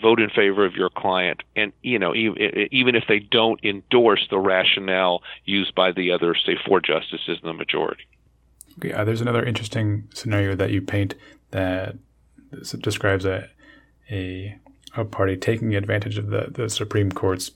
vote 0.00 0.20
in 0.20 0.28
favor 0.30 0.64
of 0.64 0.74
your 0.74 0.90
client 0.90 1.42
and 1.54 1.72
you 1.82 1.98
know 1.98 2.14
even 2.14 2.94
if 2.94 3.04
they 3.08 3.18
don't 3.18 3.64
endorse 3.64 4.26
the 4.30 4.38
rationale 4.38 5.22
used 5.44 5.74
by 5.74 5.90
the 5.92 6.10
other 6.10 6.34
say 6.34 6.56
four 6.66 6.80
justices 6.80 7.38
in 7.42 7.46
the 7.46 7.54
majority. 7.54 8.02
Okay 8.78 8.92
uh, 8.92 9.04
there's 9.04 9.22
another 9.22 9.44
interesting 9.44 10.06
scenario 10.12 10.54
that 10.54 10.70
you 10.70 10.82
paint 10.82 11.14
that 11.50 11.96
describes 12.80 13.24
a 13.24 13.48
a, 14.10 14.56
a 14.96 15.04
party 15.04 15.36
taking 15.36 15.74
advantage 15.74 16.18
of 16.18 16.28
the, 16.28 16.48
the 16.50 16.68
Supreme 16.68 17.10
Court's 17.10 17.50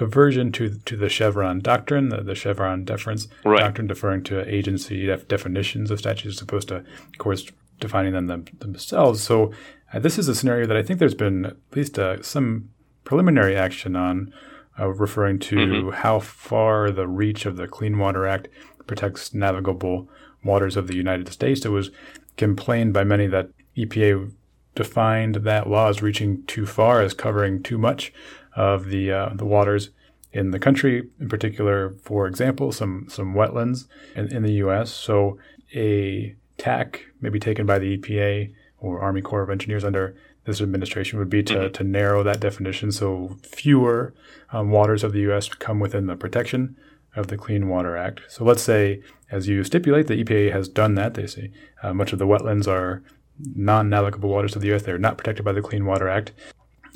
aversion 0.00 0.52
to 0.52 0.78
to 0.84 0.96
the 0.96 1.08
Chevron 1.08 1.60
doctrine, 1.60 2.08
the, 2.08 2.22
the 2.22 2.34
Chevron 2.34 2.84
deference 2.84 3.28
right. 3.44 3.60
doctrine, 3.60 3.86
deferring 3.86 4.22
to 4.24 4.46
agency 4.48 5.06
def- 5.06 5.28
definitions 5.28 5.90
of 5.90 5.98
statutes 5.98 6.36
as 6.36 6.42
opposed 6.42 6.68
to 6.68 6.76
of 6.76 7.18
course 7.18 7.46
defining 7.80 8.12
them, 8.12 8.26
them 8.26 8.44
themselves. 8.58 9.22
So 9.22 9.52
uh, 9.92 9.98
this 9.98 10.18
is 10.18 10.28
a 10.28 10.34
scenario 10.34 10.66
that 10.66 10.76
I 10.76 10.82
think 10.82 10.98
there's 10.98 11.14
been 11.14 11.46
at 11.46 11.56
least 11.74 11.98
uh, 11.98 12.22
some 12.22 12.70
preliminary 13.04 13.56
action 13.56 13.96
on, 13.96 14.32
uh, 14.78 14.88
referring 14.88 15.38
to 15.38 15.56
mm-hmm. 15.56 15.90
how 15.90 16.20
far 16.20 16.90
the 16.90 17.06
reach 17.08 17.46
of 17.46 17.56
the 17.56 17.66
Clean 17.66 17.96
Water 17.96 18.26
Act 18.26 18.48
protects 18.86 19.32
navigable 19.32 20.08
waters 20.44 20.76
of 20.76 20.86
the 20.86 20.96
United 20.96 21.28
States. 21.28 21.64
It 21.64 21.70
was 21.70 21.90
complained 22.36 22.92
by 22.92 23.04
many 23.04 23.26
that 23.28 23.50
EPA 23.76 24.32
defined 24.74 25.36
that 25.36 25.68
law 25.68 25.88
as 25.88 26.02
reaching 26.02 26.44
too 26.44 26.66
far, 26.66 27.00
as 27.00 27.14
covering 27.14 27.62
too 27.62 27.78
much 27.78 28.12
of 28.58 28.86
the 28.86 29.12
uh, 29.12 29.30
the 29.34 29.44
waters 29.44 29.90
in 30.32 30.50
the 30.50 30.58
country, 30.58 31.08
in 31.20 31.28
particular, 31.28 31.94
for 32.02 32.26
example, 32.26 32.72
some 32.72 33.06
some 33.08 33.34
wetlands 33.34 33.86
in, 34.16 34.34
in 34.34 34.42
the 34.42 34.54
U.S. 34.64 34.90
So 34.90 35.38
a 35.74 36.34
tack 36.58 37.06
maybe 37.20 37.38
taken 37.38 37.64
by 37.64 37.78
the 37.78 37.96
EPA 37.96 38.52
or 38.78 39.00
Army 39.00 39.22
Corps 39.22 39.42
of 39.42 39.50
Engineers 39.50 39.84
under 39.84 40.16
this 40.44 40.60
administration 40.60 41.18
would 41.18 41.30
be 41.30 41.42
to, 41.44 41.54
mm-hmm. 41.54 41.72
to 41.72 41.84
narrow 41.84 42.22
that 42.24 42.40
definition 42.40 42.90
so 42.90 43.36
fewer 43.42 44.12
um, 44.50 44.70
waters 44.70 45.04
of 45.04 45.12
the 45.12 45.20
U.S. 45.20 45.48
come 45.48 45.78
within 45.78 46.06
the 46.06 46.16
protection 46.16 46.76
of 47.14 47.28
the 47.28 47.36
Clean 47.36 47.68
Water 47.68 47.96
Act. 47.96 48.22
So 48.28 48.44
let's 48.44 48.62
say, 48.62 49.02
as 49.30 49.46
you 49.46 49.62
stipulate, 49.62 50.08
the 50.08 50.24
EPA 50.24 50.52
has 50.52 50.68
done 50.68 50.94
that. 50.96 51.14
They 51.14 51.26
say 51.26 51.52
uh, 51.82 51.94
much 51.94 52.12
of 52.12 52.18
the 52.18 52.26
wetlands 52.26 52.66
are 52.66 53.02
non 53.38 53.88
navigable 53.88 54.30
waters 54.30 54.56
of 54.56 54.62
the 54.62 54.72
earth. 54.72 54.84
They're 54.84 54.98
not 54.98 55.16
protected 55.16 55.44
by 55.44 55.52
the 55.52 55.62
Clean 55.62 55.84
Water 55.84 56.08
Act. 56.08 56.32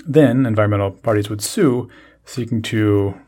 Then 0.06 0.46
environmental 0.46 0.90
parties 0.90 1.30
would 1.30 1.42
sue, 1.42 1.88
seeking 2.24 2.62
to 2.62 3.20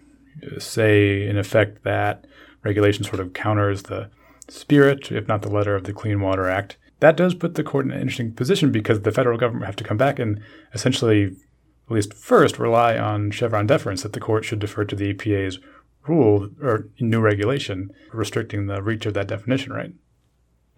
uh, 0.45 0.59
say, 0.59 1.27
in 1.27 1.37
effect, 1.37 1.85
that 1.85 2.27
regulation 2.63 3.05
sort 3.05 3.21
of 3.21 3.33
counters 3.33 3.85
the 3.85 4.11
spirit, 4.49 5.11
if 5.11 5.29
not 5.29 5.43
the 5.43 5.51
letter, 5.51 5.75
of 5.75 5.85
the 5.85 5.93
Clean 5.93 6.21
Water 6.21 6.49
Act. 6.49 6.77
That 7.01 7.17
does 7.17 7.35
put 7.35 7.55
the 7.55 7.65
court 7.65 7.85
in 7.87 7.93
an 7.93 8.01
interesting 8.01 8.33
position 8.33 8.73
because 8.73 9.03
the 9.03 9.13
federal 9.13 9.39
government 9.39 9.67
have 9.67 9.77
to 9.77 9.85
come 9.85 9.97
back 9.97 10.19
and 10.19 10.41
essentially, 10.73 11.25
at 11.25 11.91
least 11.91 12.15
first, 12.15 12.59
rely 12.59 12.99
on 12.99 13.31
Chevron 13.31 13.67
deference 13.67 14.03
that 14.03 14.13
the 14.13 14.21
court 14.21 14.45
should 14.45 14.59
defer 14.59 14.85
to 14.85 14.97
the 14.97 15.13
EPA's 15.13 15.59
rule 16.07 16.51
or 16.63 16.89
new 17.01 17.21
regulation 17.21 17.91
restricting 18.13 18.67
the 18.67 18.83
reach 18.83 19.07
of 19.07 19.15
that 19.15 19.29
definition, 19.29 19.73
right? 19.73 19.93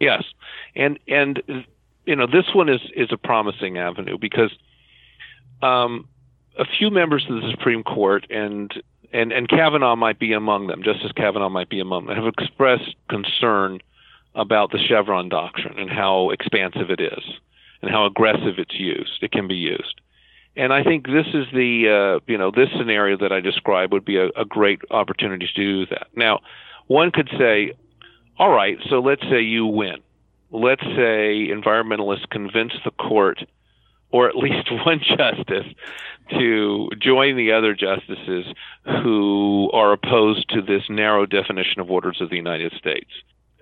Yes, 0.00 0.24
and 0.74 0.98
and 1.08 1.42
you 2.04 2.16
know, 2.16 2.26
this 2.26 2.54
one 2.54 2.68
is 2.68 2.80
is 2.94 3.08
a 3.12 3.16
promising 3.16 3.78
avenue 3.78 4.18
because 4.18 4.54
um, 5.62 6.08
a 6.58 6.64
few 6.64 6.90
members 6.90 7.24
of 7.28 7.40
the 7.40 7.50
Supreme 7.50 7.82
Court 7.82 8.26
and 8.30 8.72
and 9.12 9.32
and 9.32 9.48
Kavanaugh 9.48 9.96
might 9.96 10.18
be 10.18 10.32
among 10.32 10.66
them. 10.66 10.82
Justice 10.82 11.12
Kavanaugh 11.12 11.48
might 11.48 11.68
be 11.68 11.80
among 11.80 12.06
them. 12.06 12.16
Have 12.16 12.26
expressed 12.26 12.94
concern 13.08 13.80
about 14.34 14.70
the 14.70 14.78
Chevron 14.78 15.28
doctrine 15.28 15.78
and 15.78 15.90
how 15.90 16.30
expansive 16.30 16.90
it 16.90 17.00
is 17.00 17.24
and 17.82 17.90
how 17.90 18.04
aggressive 18.06 18.58
it's 18.58 18.78
used. 18.78 19.22
It 19.22 19.32
can 19.32 19.48
be 19.48 19.54
used. 19.54 20.00
And 20.56 20.72
I 20.72 20.82
think 20.82 21.06
this 21.06 21.26
is 21.34 21.46
the 21.52 22.18
uh, 22.18 22.24
you 22.26 22.38
know 22.38 22.50
this 22.50 22.68
scenario 22.76 23.16
that 23.18 23.32
I 23.32 23.40
described 23.40 23.92
would 23.92 24.04
be 24.04 24.16
a, 24.16 24.28
a 24.36 24.44
great 24.44 24.80
opportunity 24.90 25.46
to 25.46 25.52
do 25.54 25.86
that. 25.86 26.08
Now, 26.14 26.40
one 26.86 27.10
could 27.10 27.30
say, 27.38 27.72
all 28.38 28.50
right, 28.50 28.78
so 28.88 29.00
let's 29.00 29.22
say 29.22 29.40
you 29.40 29.66
win 29.66 30.02
let's 30.50 30.82
say 30.82 31.48
environmentalists 31.48 32.28
convince 32.30 32.72
the 32.84 32.90
court 32.92 33.44
or 34.10 34.28
at 34.28 34.36
least 34.36 34.70
one 34.86 35.00
justice 35.00 35.66
to 36.30 36.90
join 36.98 37.36
the 37.36 37.52
other 37.52 37.74
justices 37.74 38.46
who 38.84 39.70
are 39.72 39.92
opposed 39.92 40.48
to 40.50 40.60
this 40.60 40.82
narrow 40.88 41.26
definition 41.26 41.80
of 41.80 41.88
waters 41.88 42.20
of 42.20 42.30
the 42.30 42.36
United 42.36 42.72
States. 42.72 43.10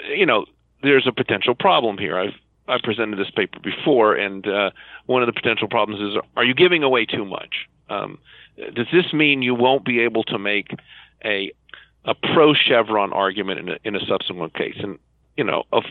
You 0.09 0.27
know, 0.27 0.47
there's 0.83 1.07
a 1.07 1.13
potential 1.13 1.55
problem 1.55 1.99
here. 1.99 2.19
I've 2.19 2.35
I 2.67 2.79
presented 2.83 3.19
this 3.19 3.31
paper 3.31 3.59
before, 3.61 4.15
and 4.15 4.47
uh, 4.47 4.71
one 5.07 5.23
of 5.23 5.27
the 5.27 5.35
potential 5.35 5.69
problems 5.69 6.01
is: 6.01 6.23
Are 6.37 6.45
you 6.45 6.55
giving 6.55 6.83
away 6.83 7.05
too 7.05 7.25
much? 7.25 7.69
Um, 7.91 8.19
does 8.57 8.87
this 8.93 9.13
mean 9.13 9.43
you 9.43 9.55
won't 9.55 9.85
be 9.85 10.01
able 10.01 10.25
to 10.25 10.39
make 10.39 10.71
a 11.25 11.53
a 12.07 12.15
pro 12.15 12.55
Chevron 12.55 13.13
argument 13.13 13.61
in 13.61 13.69
a, 13.69 13.77
in 13.85 13.97
a 13.97 14.07
subsequent 14.07 14.55
case? 14.55 14.77
And 14.79 14.99
you 15.37 15.45
know, 15.45 15.65
of 15.73 15.85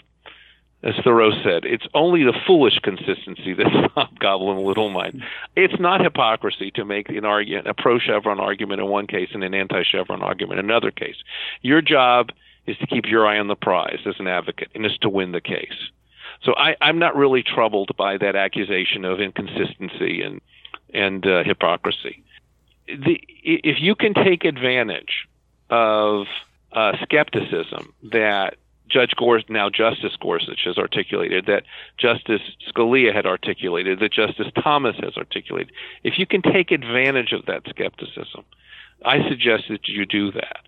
as 0.83 0.95
Thoreau 1.03 1.31
said, 1.43 1.63
it's 1.63 1.87
only 1.93 2.23
the 2.23 2.37
foolish 2.45 2.79
consistency 2.79 3.53
that's 3.53 3.69
hobgoblin 3.95 4.65
little 4.65 4.89
mind. 4.89 5.23
It's 5.55 5.79
not 5.79 6.01
hypocrisy 6.01 6.71
to 6.71 6.83
make 6.83 7.09
an 7.09 7.23
argument, 7.23 7.67
a 7.67 7.73
pro 7.73 7.99
Chevron 7.99 8.39
argument 8.39 8.81
in 8.81 8.87
one 8.87 9.07
case 9.07 9.29
and 9.33 9.43
an 9.43 9.53
anti 9.53 9.83
Chevron 9.83 10.21
argument 10.21 10.59
in 10.59 10.65
another 10.65 10.91
case. 10.91 11.15
Your 11.61 11.81
job 11.81 12.31
is 12.67 12.77
to 12.77 12.87
keep 12.87 13.05
your 13.05 13.25
eye 13.25 13.39
on 13.39 13.47
the 13.47 13.55
prize 13.55 13.99
as 14.05 14.15
an 14.19 14.27
advocate 14.27 14.69
and 14.75 14.85
is 14.85 14.97
to 14.99 15.09
win 15.09 15.31
the 15.31 15.41
case. 15.41 15.89
So 16.43 16.53
I, 16.55 16.75
I'm 16.81 16.99
not 16.99 17.15
really 17.15 17.43
troubled 17.43 17.91
by 17.95 18.17
that 18.17 18.35
accusation 18.35 19.05
of 19.05 19.21
inconsistency 19.21 20.21
and 20.21 20.41
and 20.93 21.25
uh, 21.25 21.43
hypocrisy. 21.43 22.23
The, 22.87 23.19
if 23.43 23.81
you 23.81 23.95
can 23.95 24.13
take 24.13 24.43
advantage 24.43 25.27
of 25.69 26.27
uh, 26.73 26.93
skepticism 27.01 27.93
that 28.11 28.57
Judge 28.93 29.13
Gorsuch, 29.17 29.49
now 29.49 29.69
Justice 29.69 30.15
Gorsuch, 30.21 30.61
has 30.65 30.77
articulated, 30.77 31.47
that 31.47 31.63
Justice 31.97 32.41
Scalia 32.69 33.13
had 33.13 33.25
articulated, 33.25 33.99
that 33.99 34.13
Justice 34.13 34.47
Thomas 34.63 34.95
has 35.01 35.17
articulated. 35.17 35.73
If 36.03 36.19
you 36.19 36.27
can 36.27 36.41
take 36.43 36.71
advantage 36.71 37.31
of 37.31 37.45
that 37.47 37.63
skepticism, 37.67 38.45
I 39.03 39.27
suggest 39.27 39.63
that 39.69 39.87
you 39.87 40.05
do 40.05 40.31
that. 40.33 40.59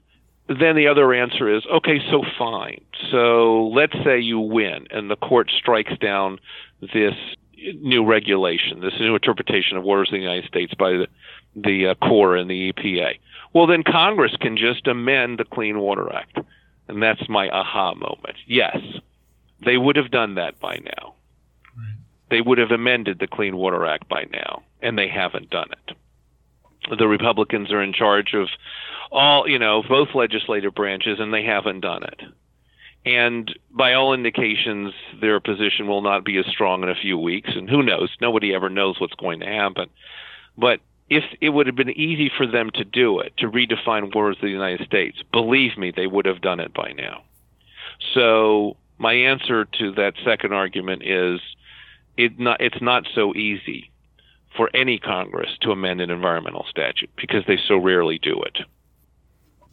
Then 0.47 0.75
the 0.75 0.87
other 0.87 1.13
answer 1.13 1.55
is 1.55 1.63
okay, 1.71 1.99
so 2.11 2.23
fine. 2.37 2.81
So 3.11 3.67
let's 3.73 3.95
say 4.03 4.19
you 4.19 4.39
win 4.39 4.87
and 4.91 5.09
the 5.09 5.15
court 5.15 5.51
strikes 5.55 5.97
down 5.99 6.39
this 6.81 7.15
new 7.81 8.05
regulation, 8.05 8.81
this 8.81 8.93
new 8.99 9.15
interpretation 9.15 9.77
of 9.77 9.83
waters 9.83 10.09
of 10.09 10.13
the 10.13 10.19
United 10.19 10.45
States 10.45 10.73
by 10.73 10.91
the, 10.91 11.07
the 11.55 11.87
uh, 11.87 11.95
Corps 11.95 12.35
and 12.35 12.49
the 12.49 12.71
EPA. 12.71 13.17
Well, 13.53 13.65
then 13.65 13.83
Congress 13.83 14.35
can 14.39 14.57
just 14.57 14.85
amend 14.87 15.39
the 15.39 15.45
Clean 15.45 15.79
Water 15.79 16.13
Act 16.13 16.39
and 16.87 17.01
that's 17.01 17.27
my 17.29 17.49
aha 17.49 17.93
moment. 17.93 18.35
Yes, 18.47 18.77
they 19.63 19.77
would 19.77 19.95
have 19.95 20.11
done 20.11 20.35
that 20.35 20.59
by 20.59 20.77
now. 20.77 21.15
Right. 21.77 21.95
They 22.29 22.41
would 22.41 22.57
have 22.57 22.71
amended 22.71 23.19
the 23.19 23.27
Clean 23.27 23.55
Water 23.55 23.85
Act 23.85 24.07
by 24.07 24.25
now, 24.31 24.63
and 24.81 24.97
they 24.97 25.07
haven't 25.07 25.49
done 25.49 25.69
it. 25.71 26.97
The 26.97 27.07
Republicans 27.07 27.71
are 27.71 27.81
in 27.81 27.93
charge 27.93 28.33
of 28.33 28.47
all, 29.11 29.47
you 29.47 29.59
know, 29.59 29.83
both 29.87 30.09
legislative 30.13 30.75
branches, 30.75 31.19
and 31.19 31.33
they 31.33 31.43
haven't 31.43 31.81
done 31.81 32.03
it. 32.03 32.21
And 33.05 33.53
by 33.71 33.93
all 33.93 34.13
indications, 34.13 34.93
their 35.21 35.39
position 35.39 35.87
will 35.87 36.01
not 36.01 36.25
be 36.25 36.37
as 36.37 36.45
strong 36.47 36.81
in 36.81 36.89
a 36.89 36.95
few 36.95 37.17
weeks. 37.17 37.51
And 37.55 37.69
who 37.69 37.83
knows? 37.83 38.09
Nobody 38.19 38.53
ever 38.53 38.69
knows 38.69 38.99
what's 38.99 39.13
going 39.13 39.41
to 39.41 39.45
happen. 39.45 39.89
But 40.57 40.79
if 41.09 41.23
it 41.41 41.49
would 41.49 41.67
have 41.67 41.75
been 41.75 41.91
easy 41.91 42.31
for 42.35 42.47
them 42.47 42.71
to 42.71 42.83
do 42.83 43.19
it, 43.19 43.35
to 43.37 43.49
redefine 43.49 44.13
waters 44.13 44.37
of 44.37 44.41
the 44.41 44.49
United 44.49 44.85
States, 44.85 45.21
believe 45.31 45.77
me, 45.77 45.91
they 45.95 46.07
would 46.07 46.25
have 46.25 46.41
done 46.41 46.59
it 46.59 46.73
by 46.73 46.91
now. 46.93 47.23
So 48.13 48.77
my 48.97 49.13
answer 49.13 49.65
to 49.79 49.91
that 49.93 50.13
second 50.23 50.53
argument 50.53 51.03
is 51.03 51.39
it 52.17 52.39
not, 52.39 52.61
it's 52.61 52.81
not 52.81 53.07
so 53.13 53.35
easy 53.35 53.91
for 54.55 54.69
any 54.73 54.97
Congress 54.97 55.49
to 55.61 55.71
amend 55.71 56.01
an 56.01 56.09
environmental 56.09 56.65
statute 56.69 57.09
because 57.17 57.43
they 57.47 57.57
so 57.67 57.77
rarely 57.77 58.17
do 58.17 58.41
it. 58.43 58.59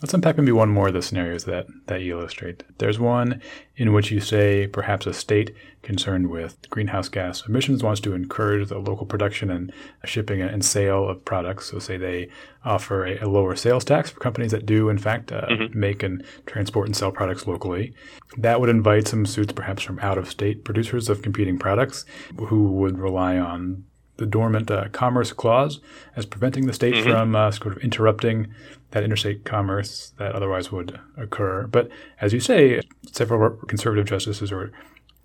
Let's 0.03 0.15
unpack 0.15 0.37
maybe 0.37 0.51
one 0.51 0.69
more 0.69 0.89
of 0.89 0.95
the 0.95 1.01
scenarios 1.01 1.45
that, 1.45 1.69
that 1.87 2.01
you 2.01 2.19
illustrate. 2.19 2.65
There's 2.79 2.99
one 2.99 3.41
in 3.77 3.93
which 3.93 4.11
you 4.11 4.19
say 4.19 4.67
perhaps 4.67 5.07
a 5.07 5.13
state 5.13 5.55
concerned 5.83 6.29
with 6.29 6.59
greenhouse 6.71 7.09
gas 7.09 7.47
emissions 7.47 7.85
wants 7.85 8.01
to 8.01 8.13
encourage 8.13 8.69
the 8.69 8.79
local 8.79 9.07
production 9.07 9.49
and 9.49 9.73
shipping 10.05 10.43
and 10.43 10.65
sale 10.65 11.09
of 11.09 11.25
products. 11.25 11.71
So, 11.71 11.79
say 11.79 11.99
they 11.99 12.29
offer 12.65 13.07
a, 13.07 13.25
a 13.25 13.29
lower 13.29 13.55
sales 13.55 13.85
tax 13.85 14.11
for 14.11 14.19
companies 14.19 14.51
that 14.51 14.67
do, 14.67 14.89
in 14.89 14.99
fact, 14.99 15.31
uh, 15.31 15.47
mm-hmm. 15.49 15.79
make 15.79 16.03
and 16.03 16.25
transport 16.47 16.89
and 16.89 16.97
sell 16.97 17.13
products 17.13 17.47
locally. 17.47 17.95
That 18.37 18.61
would 18.61 18.71
invite 18.71 19.07
some 19.07 19.25
suits, 19.25 19.53
perhaps 19.53 19.85
from 19.85 20.01
out 20.01 20.19
of 20.19 20.29
state 20.29 20.65
producers 20.65 21.09
of 21.09 21.23
competing 21.23 21.61
products 21.61 22.05
who 22.49 22.73
would 22.73 22.99
rely 22.99 23.39
on 23.39 23.85
the 24.17 24.27
dormant 24.27 24.71
uh, 24.71 24.89
commerce 24.91 25.33
clause 25.33 25.81
as 26.17 26.27
preventing 26.27 26.67
the 26.67 26.73
state 26.73 26.95
mm-hmm. 26.95 27.11
from 27.11 27.35
uh, 27.35 27.51
sort 27.51 27.77
of 27.77 27.83
interrupting 27.83 28.53
that 28.93 29.03
interstate 29.03 29.45
commerce 29.45 30.13
that 30.19 30.33
otherwise 30.33 30.71
would 30.71 30.99
occur. 31.17 31.67
But 31.67 31.89
as 32.21 32.33
you 32.33 32.41
say, 32.41 32.81
several 33.11 33.51
conservative 33.67 34.07
justices, 34.07 34.53
or 34.53 34.73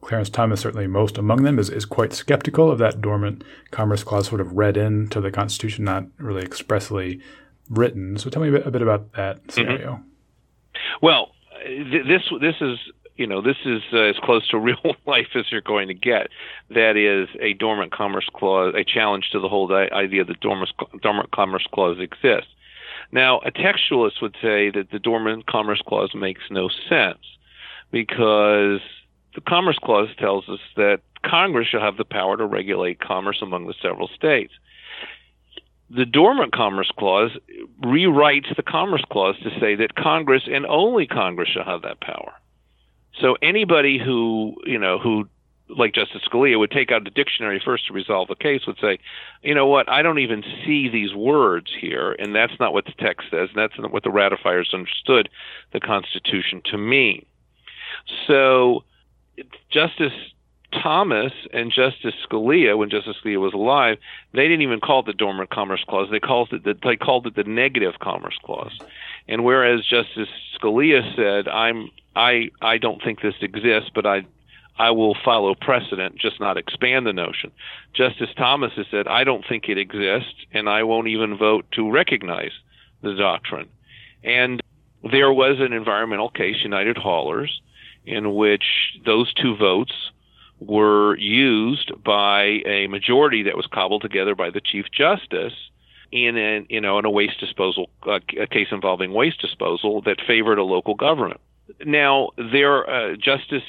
Clarence 0.02 0.30
Thomas 0.30 0.62
certainly 0.62 0.88
most 0.88 1.18
among 1.18 1.44
them, 1.44 1.60
is, 1.60 1.70
is 1.70 1.86
quite 1.86 2.14
skeptical 2.14 2.72
of 2.72 2.80
that 2.80 3.02
dormant 3.02 3.44
commerce 3.72 4.04
clause 4.04 4.28
sort 4.28 4.42
of 4.42 4.54
read 4.54 4.78
into 4.78 5.22
the 5.22 5.32
Constitution, 5.32 5.86
not 5.86 6.06
really 6.18 6.42
expressly 6.42 7.22
written. 7.70 8.18
So 8.18 8.30
tell 8.30 8.42
me 8.42 8.50
a 8.50 8.54
bit, 8.54 8.68
a 8.68 8.72
bit 8.72 8.82
about 8.82 9.14
that 9.14 9.38
mm-hmm. 9.38 9.52
scenario. 9.52 9.92
Mm-hmm. 9.94 10.04
Well, 11.02 11.32
th- 11.66 12.08
this 12.08 12.24
this 12.40 12.56
is 12.62 12.78
you 13.18 13.26
know, 13.26 13.42
this 13.42 13.58
is 13.66 13.82
uh, 13.92 13.98
as 13.98 14.16
close 14.24 14.48
to 14.50 14.58
real 14.60 14.96
life 15.06 15.28
as 15.36 15.52
you're 15.52 15.62
going 15.62 15.88
to 15.88 15.94
get. 15.94 16.30
That 16.70 16.96
is 16.96 17.28
a 17.42 17.54
dormant 17.54 17.92
commerce 17.92 18.30
clause, 18.34 18.74
a 18.78 18.84
challenge 18.84 19.30
to 19.32 19.40
the 19.40 19.50
whole 19.50 19.74
idea 19.74 20.24
that 20.24 20.40
dormant, 20.40 20.72
dormant 21.02 21.32
commerce 21.32 21.68
clause 21.74 21.98
exists. 22.00 22.52
Now, 23.12 23.40
a 23.40 23.52
textualist 23.52 24.22
would 24.22 24.36
say 24.42 24.70
that 24.70 24.92
the 24.92 25.00
dormant 25.00 25.46
commerce 25.48 25.82
clause 25.86 26.14
makes 26.14 26.42
no 26.50 26.70
sense 26.90 27.20
because 27.92 28.82
the 29.36 29.42
commerce 29.48 29.78
clause 29.82 30.10
tells 30.18 30.48
us 30.50 30.60
that 30.76 31.02
Congress 31.24 31.68
shall 31.68 31.82
have 31.82 31.98
the 31.98 32.06
power 32.06 32.38
to 32.38 32.46
regulate 32.46 33.00
commerce 33.00 33.42
among 33.42 33.68
the 33.68 33.74
several 33.82 34.08
states. 34.10 34.54
The 35.90 36.06
dormant 36.06 36.52
commerce 36.54 36.92
clause 36.98 37.32
rewrites 37.82 38.54
the 38.56 38.64
commerce 38.64 39.04
clause 39.10 39.36
to 39.44 39.50
say 39.60 39.76
that 39.76 39.96
Congress 39.96 40.44
and 40.52 40.66
only 40.66 41.08
Congress 41.08 41.50
shall 41.50 41.64
have 41.64 41.84
that 41.84 42.02
power. 42.02 42.34
So 43.22 43.38
anybody 43.42 43.98
who 43.98 44.56
you 44.66 44.78
know 44.78 45.00
who 45.00 45.28
like 45.70 45.94
Justice 45.94 46.22
Scalia 46.28 46.58
would 46.58 46.72
take 46.72 46.92
out 46.92 47.04
the 47.04 47.10
dictionary 47.10 47.62
first 47.64 47.88
to 47.88 47.94
resolve 47.94 48.28
the 48.28 48.36
case 48.36 48.66
would 48.66 48.80
say, 48.80 49.00
you 49.42 49.54
know 49.54 49.68
what, 49.68 49.90
I 49.90 50.02
don't 50.02 50.20
even 50.20 50.44
see 50.66 50.90
these 50.90 51.14
words 51.14 51.72
here, 51.80 52.14
and 52.20 52.36
that's 52.36 52.60
not 52.60 52.74
what 52.74 52.86
the 52.86 52.94
text 52.94 53.28
says, 53.30 53.50
and 53.50 53.58
that's 53.58 53.78
not 53.78 53.92
what 53.92 54.04
the 54.04 54.10
ratifiers 54.10 54.74
understood 54.74 55.30
the 55.74 55.80
Constitution 55.80 56.62
to 56.72 56.78
mean. 56.78 57.26
So 58.28 58.84
Justice 59.70 60.14
Thomas 60.72 61.32
and 61.54 61.72
Justice 61.72 62.14
Scalia, 62.30 62.78
when 62.78 62.90
Justice 62.90 63.16
Scalia 63.24 63.40
was 63.40 63.54
alive, 63.54 63.98
they 64.34 64.44
didn't 64.44 64.62
even 64.62 64.80
call 64.80 65.00
it 65.00 65.06
the 65.06 65.14
Dormant 65.14 65.50
Commerce 65.50 65.84
Clause. 65.88 66.10
They 66.12 66.20
called 66.20 66.52
it 66.52 66.64
the, 66.64 66.76
they 66.84 66.98
called 66.98 67.26
it 67.26 67.36
the 67.36 67.44
Negative 67.44 67.94
Commerce 68.02 68.38
Clause. 68.44 68.78
And 69.28 69.44
whereas 69.44 69.86
Justice 69.86 70.30
Scalia 70.60 71.16
said, 71.16 71.48
"I'm 71.48 71.90
I 72.16 72.50
I 72.62 72.78
don't 72.78 73.02
think 73.02 73.22
this 73.22 73.36
exists, 73.42 73.90
but 73.94 74.06
I 74.06 74.26
I 74.80 74.92
will 74.92 75.16
follow 75.26 75.56
precedent, 75.56 76.18
just 76.18 76.40
not 76.40 76.58
expand 76.58 77.08
the 77.08 77.14
notion. 77.14 77.52
Justice 77.94 78.30
Thomas 78.38 78.74
has 78.76 78.86
said, 78.92 79.08
I 79.08 79.24
don't 79.24 79.46
think 79.48 79.70
it 79.70 79.78
exists, 79.78 80.46
and 80.54 80.70
I 80.70 80.84
won't 80.84 81.08
even 81.08 81.38
vote 81.38 81.66
to 81.74 81.90
recognize 81.90 82.52
the 83.02 83.16
doctrine. 83.16 83.70
And 84.24 84.62
there 85.12 85.32
was 85.34 85.60
an 85.60 85.74
environmental 85.74 86.30
case, 86.30 86.58
United 86.64 86.98
Haulers, 86.98 87.62
in 88.06 88.36
which 88.36 88.66
those 89.06 89.34
two 89.34 89.56
votes 89.56 89.94
were 90.60 91.18
used 91.18 91.92
by 92.04 92.62
a 92.66 92.88
majority 92.88 93.44
that 93.44 93.58
was 93.58 93.68
cobbled 93.68 94.02
together 94.02 94.36
by 94.36 94.50
the 94.50 94.62
Chief 94.62 94.86
Justice 94.92 95.54
in 96.12 96.38
a, 96.38 96.66
you 96.70 96.80
know 96.80 96.98
in 97.00 97.06
a 97.06 97.10
waste 97.10 97.40
disposal 97.40 97.90
a 98.08 98.48
case 98.48 98.68
involving 98.72 99.12
waste 99.12 99.42
disposal 99.42 100.02
that 100.02 100.22
favored 100.26 100.58
a 100.58 100.64
local 100.64 100.96
government. 100.96 101.42
Now, 101.86 102.30
there, 102.38 102.90
uh, 102.90 103.16
Justice 103.18 103.64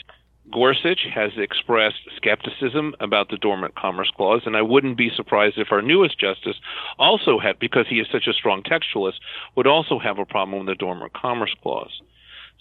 Gorsuch 0.52 1.06
has 1.12 1.32
expressed 1.36 2.00
skepticism 2.16 2.94
about 3.00 3.28
the 3.28 3.36
Dormant 3.36 3.74
Commerce 3.74 4.10
Clause, 4.16 4.42
and 4.46 4.56
I 4.56 4.62
wouldn't 4.62 4.96
be 4.96 5.10
surprised 5.14 5.58
if 5.58 5.72
our 5.72 5.82
newest 5.82 6.18
justice 6.18 6.56
also 6.98 7.38
had, 7.38 7.58
because 7.58 7.86
he 7.88 8.00
is 8.00 8.06
such 8.10 8.26
a 8.26 8.32
strong 8.32 8.62
textualist, 8.62 9.18
would 9.56 9.66
also 9.66 9.98
have 9.98 10.18
a 10.18 10.24
problem 10.24 10.58
with 10.58 10.68
the 10.68 10.74
Dormant 10.74 11.12
Commerce 11.12 11.54
Clause. 11.62 12.00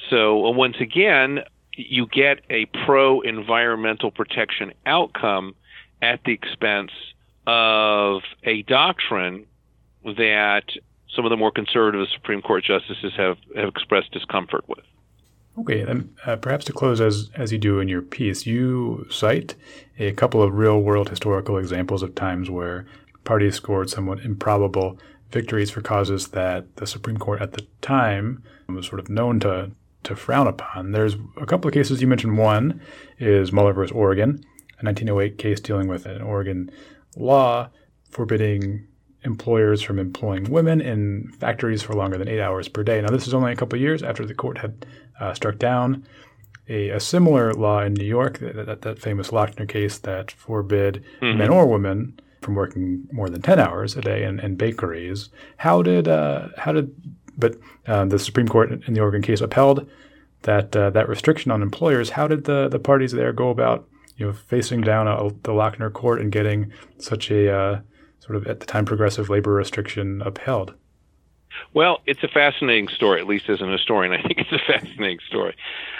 So, 0.09 0.45
uh, 0.45 0.51
once 0.51 0.77
again, 0.79 1.39
you 1.75 2.07
get 2.07 2.41
a 2.49 2.65
pro 2.85 3.21
environmental 3.21 4.11
protection 4.11 4.73
outcome 4.85 5.55
at 6.01 6.19
the 6.25 6.33
expense 6.33 6.91
of 7.45 8.21
a 8.43 8.63
doctrine 8.63 9.45
that 10.03 10.63
some 11.15 11.25
of 11.25 11.29
the 11.29 11.37
more 11.37 11.51
conservative 11.51 12.07
Supreme 12.13 12.41
Court 12.41 12.63
justices 12.63 13.13
have, 13.15 13.37
have 13.55 13.69
expressed 13.69 14.11
discomfort 14.11 14.67
with. 14.67 14.83
Okay, 15.59 15.83
then 15.83 16.13
uh, 16.25 16.35
perhaps 16.35 16.65
to 16.65 16.73
close, 16.73 17.01
as 17.01 17.31
as 17.35 17.51
you 17.51 17.57
do 17.57 17.79
in 17.79 17.87
your 17.87 18.01
piece, 18.01 18.45
you 18.45 19.07
cite 19.09 19.55
a 19.97 20.11
couple 20.11 20.43
of 20.43 20.53
real 20.53 20.79
world 20.79 21.09
historical 21.09 21.57
examples 21.57 22.03
of 22.03 22.13
times 22.13 22.49
where 22.49 22.85
parties 23.23 23.55
scored 23.55 23.89
somewhat 23.89 24.19
improbable 24.19 24.99
victories 25.31 25.71
for 25.71 25.81
causes 25.81 26.29
that 26.29 26.75
the 26.75 26.85
Supreme 26.85 27.17
Court 27.17 27.41
at 27.41 27.53
the 27.53 27.65
time 27.81 28.43
was 28.69 28.87
sort 28.87 28.99
of 28.99 29.09
known 29.09 29.39
to 29.39 29.71
to 30.03 30.15
frown 30.15 30.47
upon. 30.47 30.91
There's 30.91 31.15
a 31.35 31.45
couple 31.45 31.67
of 31.67 31.73
cases 31.73 32.01
you 32.01 32.07
mentioned. 32.07 32.37
One 32.37 32.79
is 33.17 33.51
Muller 33.51 33.73
versus 33.73 33.91
Oregon, 33.95 34.39
a 34.79 34.85
1908 34.85 35.37
case 35.39 35.59
dealing 35.59 35.87
with 35.87 36.05
an 36.05 36.21
Oregon 36.21 36.69
law 37.15 37.69
forbidding 38.11 38.87
employers 39.23 39.81
from 39.81 39.99
employing 39.99 40.45
women 40.45 40.79
in 40.79 41.31
factories 41.39 41.81
for 41.81 41.93
longer 41.93 42.17
than 42.17 42.27
eight 42.27 42.39
hours 42.39 42.67
per 42.67 42.83
day. 42.83 43.01
Now, 43.01 43.09
this 43.09 43.27
is 43.27 43.33
only 43.33 43.51
a 43.51 43.55
couple 43.55 43.75
of 43.75 43.81
years 43.81 44.03
after 44.03 44.25
the 44.25 44.33
court 44.33 44.59
had 44.59 44.85
uh, 45.19 45.33
struck 45.33 45.57
down 45.57 46.05
a, 46.69 46.89
a, 46.89 46.99
similar 46.99 47.53
law 47.53 47.81
in 47.81 47.93
New 47.93 48.05
York, 48.05 48.39
that, 48.39 48.65
that, 48.65 48.81
that 48.81 48.99
famous 48.99 49.29
Lochner 49.29 49.67
case 49.67 49.97
that 49.99 50.31
forbid 50.31 51.03
mm-hmm. 51.21 51.37
men 51.37 51.49
or 51.49 51.65
women 51.65 52.19
from 52.41 52.55
working 52.55 53.07
more 53.11 53.29
than 53.29 53.41
10 53.41 53.59
hours 53.59 53.95
a 53.95 54.01
day 54.01 54.23
in, 54.23 54.39
in 54.39 54.55
bakeries. 54.55 55.29
How 55.57 55.81
did, 55.81 56.07
uh, 56.07 56.49
how 56.57 56.73
did, 56.73 56.93
but 57.37 57.55
uh, 57.87 58.05
the 58.05 58.19
Supreme 58.19 58.47
Court 58.47 58.71
in 58.87 58.93
the 58.93 58.99
Oregon 59.01 59.21
case 59.21 59.41
upheld 59.41 59.89
that, 60.43 60.75
uh, 60.75 60.89
that 60.91 61.09
restriction 61.09 61.51
on 61.51 61.61
employers. 61.61 62.11
How 62.11 62.27
did 62.27 62.43
the, 62.43 62.67
the 62.67 62.79
parties 62.79 63.11
there 63.11 63.33
go 63.33 63.49
about, 63.49 63.87
you 64.17 64.25
know, 64.25 64.33
facing 64.33 64.81
down 64.81 65.07
a, 65.07 65.29
the 65.29 65.51
Lochner 65.51 65.91
court 65.91 66.21
and 66.21 66.31
getting 66.31 66.71
such 66.99 67.31
a, 67.31 67.51
uh, 67.51 67.81
sort 68.19 68.35
of 68.35 68.47
at 68.47 68.59
the 68.59 68.65
time 68.65 68.85
progressive 68.85 69.29
labor 69.29 69.53
restriction 69.53 70.21
upheld? 70.21 70.73
Well, 71.73 72.01
it's 72.05 72.23
a 72.23 72.27
fascinating 72.27 72.87
story, 72.87 73.19
at 73.21 73.27
least 73.27 73.49
as 73.49 73.61
an 73.61 73.71
historian. 73.71 74.13
I 74.13 74.21
think 74.21 74.39
it's 74.39 74.51
a 74.51 74.59
fascinating 74.67 75.19
story. 75.27 75.55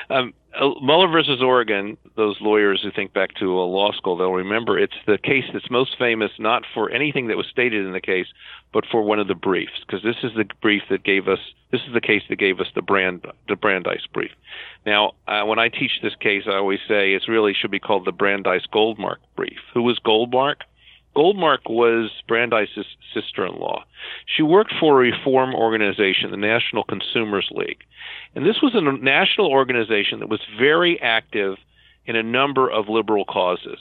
Um, 0.10 0.34
uh, 0.60 0.72
Muller 0.82 1.08
versus 1.08 1.42
Oregon, 1.42 1.98
those 2.16 2.40
lawyers 2.42 2.82
who 2.82 2.92
think 2.92 3.14
back 3.14 3.36
to 3.36 3.60
a 3.60 3.62
law 3.62 3.92
school, 3.92 4.18
they'll 4.18 4.32
remember 4.32 4.80
it's 4.80 4.96
the 5.06 5.18
case 5.18 5.44
that's 5.54 5.70
most 5.70 5.98
famous 5.98 6.32
not 6.40 6.64
for 6.74 6.90
anything 6.90 7.28
that 7.28 7.38
was 7.38 7.46
stated 7.48 7.86
in 7.86 7.92
the 7.92 8.02
case, 8.02 8.28
but 8.74 8.86
for 8.90 9.02
one 9.02 9.20
of 9.20 9.28
the 9.28 9.36
briefs, 9.36 9.74
because 9.86 10.04
this 10.04 10.16
is 10.24 10.32
the 10.36 10.46
brief 10.62 10.84
that 10.90 11.04
gave 11.04 11.28
us, 11.28 11.40
this 11.72 11.82
is 11.88 11.94
the 11.94 12.02
case 12.02 12.24
that 12.30 12.38
gave 12.38 12.60
us 12.60 12.68
the 12.74 12.82
brand, 12.82 13.26
the 13.48 13.56
Brandeis 13.56 14.08
brief. 14.12 14.32
Now, 14.86 15.12
uh, 15.28 15.44
when 15.44 15.60
I 15.60 15.70
teach 15.70 16.00
this 16.02 16.16
case, 16.16 16.44
I 16.48 16.56
always 16.56 16.80
say 16.88 17.14
it 17.14 17.28
really 17.28 17.54
should 17.54 17.72
be 17.72 17.80
called 17.80 18.06
the 18.06 18.12
Brandeis 18.12 18.64
Goldmark 18.74 19.18
brief. 19.36 19.60
Who 19.74 19.84
was 19.84 20.00
Goldmark? 20.00 20.62
Goldmark 21.18 21.68
was 21.68 22.12
Brandeis's 22.28 22.86
sister-in-law. 23.12 23.84
She 24.28 24.44
worked 24.44 24.72
for 24.80 24.94
a 24.94 25.12
reform 25.12 25.56
organization, 25.56 26.30
the 26.30 26.38
National 26.38 26.84
Consumers 26.84 27.50
League. 27.52 27.80
And 28.36 28.46
this 28.46 28.62
was 28.62 28.74
a 28.76 28.82
national 28.82 29.48
organization 29.48 30.20
that 30.20 30.30
was 30.30 30.42
very 30.60 31.02
active 31.02 31.58
in 32.06 32.16
a 32.16 32.22
number 32.22 32.70
of 32.70 32.88
liberal 32.88 33.26
causes, 33.26 33.80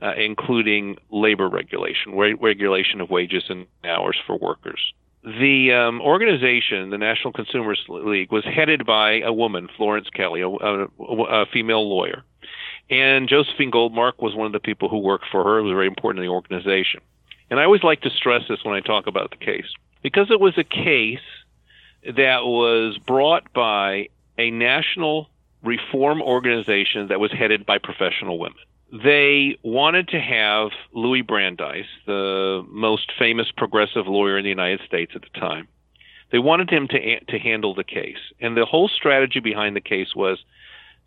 uh, 0.00 0.12
including 0.16 0.96
labor 1.10 1.48
regulation, 1.48 2.16
re- 2.16 2.34
regulation 2.34 3.00
of 3.00 3.10
wages 3.10 3.42
and 3.48 3.66
hours 3.84 4.16
for 4.24 4.38
workers. 4.38 4.92
The 5.24 5.72
um, 5.72 6.00
organization, 6.00 6.90
the 6.90 6.98
National 6.98 7.32
Consumers 7.32 7.84
League, 7.88 8.30
was 8.30 8.44
headed 8.44 8.86
by 8.86 9.20
a 9.20 9.32
woman, 9.32 9.68
Florence 9.76 10.08
Kelley, 10.14 10.42
a, 10.42 10.48
a, 10.48 10.86
a 11.00 11.46
female 11.52 11.88
lawyer. 11.88 12.22
And 12.90 13.28
Josephine 13.28 13.70
Goldmark 13.70 14.20
was 14.20 14.34
one 14.34 14.46
of 14.46 14.52
the 14.52 14.60
people 14.60 14.88
who 14.88 14.98
worked 14.98 15.26
for 15.30 15.44
her. 15.44 15.58
It 15.58 15.62
was 15.62 15.72
very 15.72 15.86
important 15.86 16.24
in 16.24 16.28
the 16.28 16.32
organization. 16.32 17.00
And 17.50 17.60
I 17.60 17.64
always 17.64 17.82
like 17.82 18.02
to 18.02 18.10
stress 18.10 18.42
this 18.48 18.64
when 18.64 18.74
I 18.74 18.80
talk 18.80 19.06
about 19.06 19.30
the 19.30 19.36
case 19.36 19.66
because 20.02 20.30
it 20.30 20.40
was 20.40 20.56
a 20.56 20.64
case 20.64 21.20
that 22.04 22.44
was 22.44 22.98
brought 22.98 23.52
by 23.52 24.08
a 24.38 24.50
national 24.50 25.28
reform 25.62 26.22
organization 26.22 27.08
that 27.08 27.20
was 27.20 27.32
headed 27.32 27.66
by 27.66 27.78
professional 27.78 28.38
women. 28.38 28.58
They 28.92 29.58
wanted 29.62 30.08
to 30.08 30.20
have 30.20 30.70
Louis 30.92 31.22
Brandeis, 31.22 31.86
the 32.06 32.64
most 32.70 33.12
famous 33.18 33.50
progressive 33.50 34.06
lawyer 34.06 34.38
in 34.38 34.44
the 34.44 34.50
United 34.50 34.80
States 34.86 35.12
at 35.14 35.22
the 35.22 35.40
time, 35.40 35.68
They 36.30 36.38
wanted 36.38 36.70
him 36.70 36.88
to 36.88 37.20
to 37.20 37.38
handle 37.38 37.74
the 37.74 37.84
case, 37.84 38.18
and 38.40 38.56
the 38.56 38.64
whole 38.64 38.88
strategy 38.88 39.40
behind 39.40 39.76
the 39.76 39.80
case 39.80 40.14
was 40.14 40.38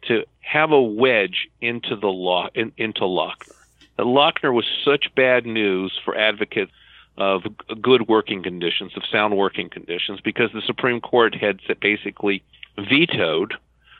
to 0.03 0.25
have 0.39 0.71
a 0.71 0.81
wedge 0.81 1.47
into 1.61 1.95
the 1.95 2.07
law 2.07 2.49
in, 2.53 2.71
into 2.77 3.01
Lochner. 3.01 3.55
That 3.97 4.03
Lochner 4.03 4.53
was 4.53 4.65
such 4.83 5.13
bad 5.15 5.45
news 5.45 5.97
for 6.03 6.15
advocates 6.15 6.71
of 7.17 7.43
good 7.81 8.07
working 8.07 8.41
conditions, 8.41 8.95
of 8.95 9.03
sound 9.11 9.37
working 9.37 9.69
conditions, 9.69 10.21
because 10.21 10.51
the 10.53 10.61
Supreme 10.61 11.01
Court 11.01 11.35
had 11.35 11.59
basically 11.79 12.43
vetoed 12.77 13.53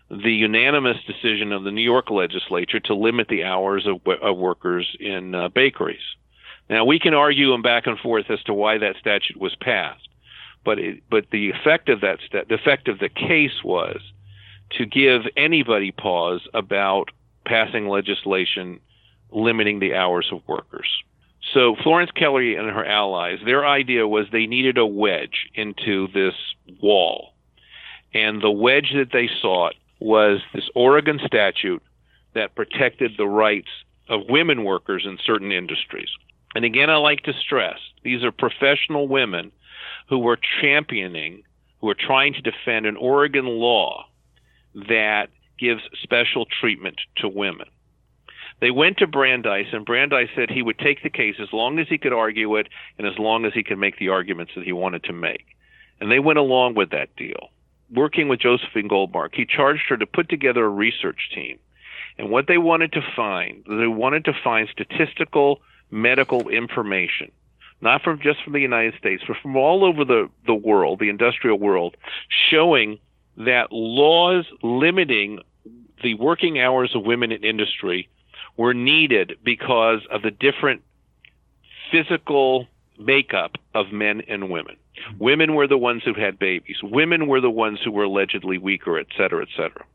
the 0.09 0.33
unanimous 0.33 0.97
decision 1.05 1.53
of 1.53 1.63
the 1.63 1.71
New 1.71 1.83
York 1.83 2.09
legislature 2.09 2.79
to 2.81 2.95
limit 2.95 3.27
the 3.27 3.43
hours 3.43 3.87
of, 3.87 4.05
of 4.07 4.37
workers 4.37 4.95
in 4.99 5.35
uh, 5.35 5.49
bakeries. 5.49 6.01
Now 6.69 6.85
we 6.85 6.99
can 6.99 7.13
argue 7.13 7.53
and 7.53 7.63
back 7.63 7.87
and 7.87 7.97
forth 7.99 8.29
as 8.29 8.41
to 8.43 8.53
why 8.53 8.77
that 8.77 8.97
statute 8.97 9.37
was 9.37 9.55
passed, 9.55 10.07
but 10.63 10.79
it, 10.79 11.03
but 11.09 11.29
the 11.31 11.49
effect 11.51 11.89
of 11.89 12.01
that 12.01 12.19
st- 12.25 12.47
the 12.47 12.55
effect 12.55 12.87
of 12.87 12.99
the 12.99 13.09
case 13.09 13.63
was 13.63 14.01
to 14.77 14.85
give 14.85 15.21
anybody 15.35 15.91
pause 15.91 16.41
about 16.53 17.09
passing 17.45 17.87
legislation 17.87 18.79
limiting 19.31 19.79
the 19.79 19.95
hours 19.95 20.29
of 20.31 20.41
workers. 20.47 20.87
So 21.53 21.75
Florence 21.83 22.11
Kelley 22.11 22.55
and 22.55 22.69
her 22.69 22.85
allies, 22.85 23.39
their 23.43 23.65
idea 23.65 24.07
was 24.07 24.27
they 24.31 24.45
needed 24.45 24.77
a 24.77 24.85
wedge 24.85 25.49
into 25.55 26.07
this 26.13 26.35
wall. 26.81 27.33
And 28.13 28.41
the 28.41 28.51
wedge 28.51 28.91
that 28.95 29.11
they 29.11 29.29
sought 29.41 29.75
was 29.99 30.41
this 30.53 30.69
Oregon 30.75 31.19
statute 31.25 31.81
that 32.33 32.55
protected 32.55 33.11
the 33.17 33.27
rights 33.27 33.69
of 34.09 34.29
women 34.29 34.63
workers 34.63 35.03
in 35.05 35.17
certain 35.25 35.51
industries. 35.51 36.09
And 36.55 36.65
again, 36.65 36.89
I 36.89 36.97
like 36.97 37.23
to 37.23 37.33
stress 37.33 37.79
these 38.03 38.23
are 38.23 38.31
professional 38.31 39.07
women 39.07 39.51
who 40.09 40.19
were 40.19 40.37
championing, 40.61 41.43
who 41.79 41.89
are 41.89 41.95
trying 41.95 42.33
to 42.33 42.41
defend 42.41 42.85
an 42.85 42.97
Oregon 42.97 43.45
law 43.45 44.05
that 44.73 45.29
gives 45.59 45.81
special 46.01 46.45
treatment 46.45 46.99
to 47.17 47.27
women. 47.27 47.67
They 48.59 48.71
went 48.71 48.97
to 48.97 49.07
Brandeis, 49.07 49.67
and 49.73 49.85
Brandeis 49.85 50.29
said 50.35 50.49
he 50.49 50.61
would 50.61 50.77
take 50.77 51.01
the 51.01 51.09
case 51.09 51.35
as 51.41 51.51
long 51.51 51.79
as 51.79 51.87
he 51.87 51.97
could 51.97 52.13
argue 52.13 52.55
it 52.57 52.67
and 52.97 53.07
as 53.07 53.17
long 53.17 53.45
as 53.45 53.53
he 53.53 53.63
could 53.63 53.79
make 53.79 53.97
the 53.97 54.09
arguments 54.09 54.53
that 54.55 54.63
he 54.63 54.71
wanted 54.71 55.03
to 55.05 55.13
make. 55.13 55.45
And 55.99 56.11
they 56.11 56.19
went 56.19 56.39
along 56.39 56.75
with 56.75 56.91
that 56.91 57.15
deal. 57.15 57.49
Working 57.91 58.27
with 58.27 58.39
Josephine 58.39 58.87
Goldmark, 58.87 59.33
he 59.33 59.45
charged 59.45 59.83
her 59.89 59.97
to 59.97 60.05
put 60.05 60.29
together 60.29 60.63
a 60.63 60.69
research 60.69 61.29
team. 61.33 61.59
And 62.17 62.29
what 62.29 62.47
they 62.47 62.57
wanted 62.57 62.93
to 62.93 63.01
find, 63.15 63.63
they 63.67 63.87
wanted 63.87 64.25
to 64.25 64.33
find 64.43 64.69
statistical 64.69 65.61
medical 65.89 66.47
information, 66.47 67.31
not 67.81 68.01
from 68.03 68.19
just 68.21 68.43
from 68.43 68.53
the 68.53 68.59
United 68.59 68.93
States, 68.97 69.23
but 69.27 69.37
from 69.41 69.57
all 69.57 69.83
over 69.83 70.05
the, 70.05 70.29
the 70.45 70.53
world, 70.53 70.99
the 70.99 71.09
industrial 71.09 71.59
world, 71.59 71.97
showing 72.49 72.99
that 73.45 73.71
laws 73.71 74.45
limiting 74.61 75.39
the 76.03 76.13
working 76.15 76.59
hours 76.59 76.95
of 76.95 77.03
women 77.03 77.31
in 77.31 77.43
industry 77.43 78.09
were 78.57 78.73
needed 78.73 79.37
because 79.43 80.01
of 80.11 80.21
the 80.21 80.31
different 80.31 80.81
physical 81.91 82.67
makeup 82.97 83.57
of 83.73 83.91
men 83.91 84.21
and 84.27 84.49
women. 84.49 84.75
Women 85.19 85.55
were 85.55 85.67
the 85.67 85.77
ones 85.77 86.03
who 86.03 86.13
had 86.13 86.37
babies. 86.37 86.77
Women 86.83 87.27
were 87.27 87.41
the 87.41 87.49
ones 87.49 87.79
who 87.83 87.91
were 87.91 88.03
allegedly 88.03 88.57
weaker, 88.57 88.97
et 88.97 89.07
cetera, 89.17 89.41
et 89.41 89.49
cetera. 89.55 89.85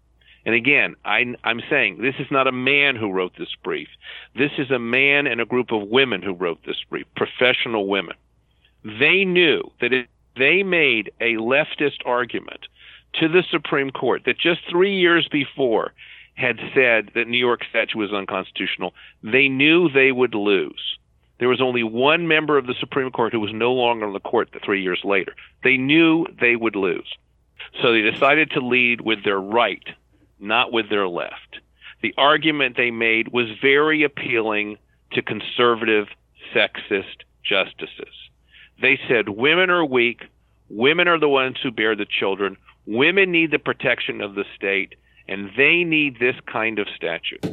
And 0.44 0.54
again, 0.54 0.94
I, 1.04 1.34
am 1.44 1.60
saying 1.68 2.00
this 2.00 2.14
is 2.18 2.30
not 2.30 2.46
a 2.46 2.52
man 2.52 2.94
who 2.96 3.12
wrote 3.12 3.32
this 3.36 3.54
brief. 3.64 3.88
This 4.36 4.52
is 4.58 4.70
a 4.70 4.78
man 4.78 5.26
and 5.26 5.40
a 5.40 5.44
group 5.44 5.72
of 5.72 5.88
women 5.88 6.22
who 6.22 6.32
wrote 6.32 6.60
this 6.64 6.82
brief, 6.88 7.06
professional 7.16 7.88
women. 7.88 8.14
They 8.84 9.24
knew 9.24 9.72
that 9.80 9.92
if 9.92 10.06
they 10.36 10.62
made 10.62 11.10
a 11.20 11.34
leftist 11.34 11.98
argument 12.04 12.68
to 13.20 13.28
the 13.28 13.42
Supreme 13.50 13.90
Court 13.90 14.22
that 14.26 14.38
just 14.38 14.60
three 14.70 14.94
years 14.94 15.28
before 15.30 15.92
had 16.34 16.58
said 16.74 17.10
that 17.14 17.28
New 17.28 17.38
York 17.38 17.62
statute 17.68 17.96
was 17.96 18.12
unconstitutional, 18.12 18.94
they 19.22 19.48
knew 19.48 19.88
they 19.88 20.12
would 20.12 20.34
lose. 20.34 20.98
There 21.38 21.48
was 21.48 21.60
only 21.60 21.82
one 21.82 22.28
member 22.28 22.56
of 22.56 22.66
the 22.66 22.74
Supreme 22.78 23.10
Court 23.10 23.32
who 23.32 23.40
was 23.40 23.52
no 23.52 23.72
longer 23.72 24.06
on 24.06 24.12
the 24.12 24.20
court 24.20 24.50
three 24.64 24.82
years 24.82 25.00
later. 25.04 25.34
They 25.64 25.76
knew 25.76 26.26
they 26.40 26.56
would 26.56 26.76
lose. 26.76 27.10
So 27.82 27.92
they 27.92 28.02
decided 28.02 28.50
to 28.52 28.60
lead 28.60 29.00
with 29.00 29.24
their 29.24 29.40
right, 29.40 29.84
not 30.38 30.72
with 30.72 30.88
their 30.88 31.08
left. 31.08 31.60
The 32.02 32.14
argument 32.16 32.76
they 32.76 32.90
made 32.90 33.28
was 33.32 33.46
very 33.60 34.02
appealing 34.02 34.78
to 35.12 35.22
conservative, 35.22 36.08
sexist 36.54 37.24
justices. 37.42 38.14
They 38.80 38.98
said 39.08 39.28
women 39.28 39.70
are 39.70 39.84
weak, 39.84 40.22
women 40.68 41.08
are 41.08 41.18
the 41.18 41.28
ones 41.28 41.56
who 41.62 41.70
bear 41.70 41.96
the 41.96 42.06
children, 42.06 42.56
women 42.86 43.30
need 43.30 43.50
the 43.50 43.58
protection 43.58 44.20
of 44.20 44.34
the 44.34 44.44
state, 44.54 44.94
and 45.28 45.50
they 45.56 45.84
need 45.84 46.18
this 46.18 46.36
kind 46.50 46.78
of 46.78 46.86
statute. 46.94 47.44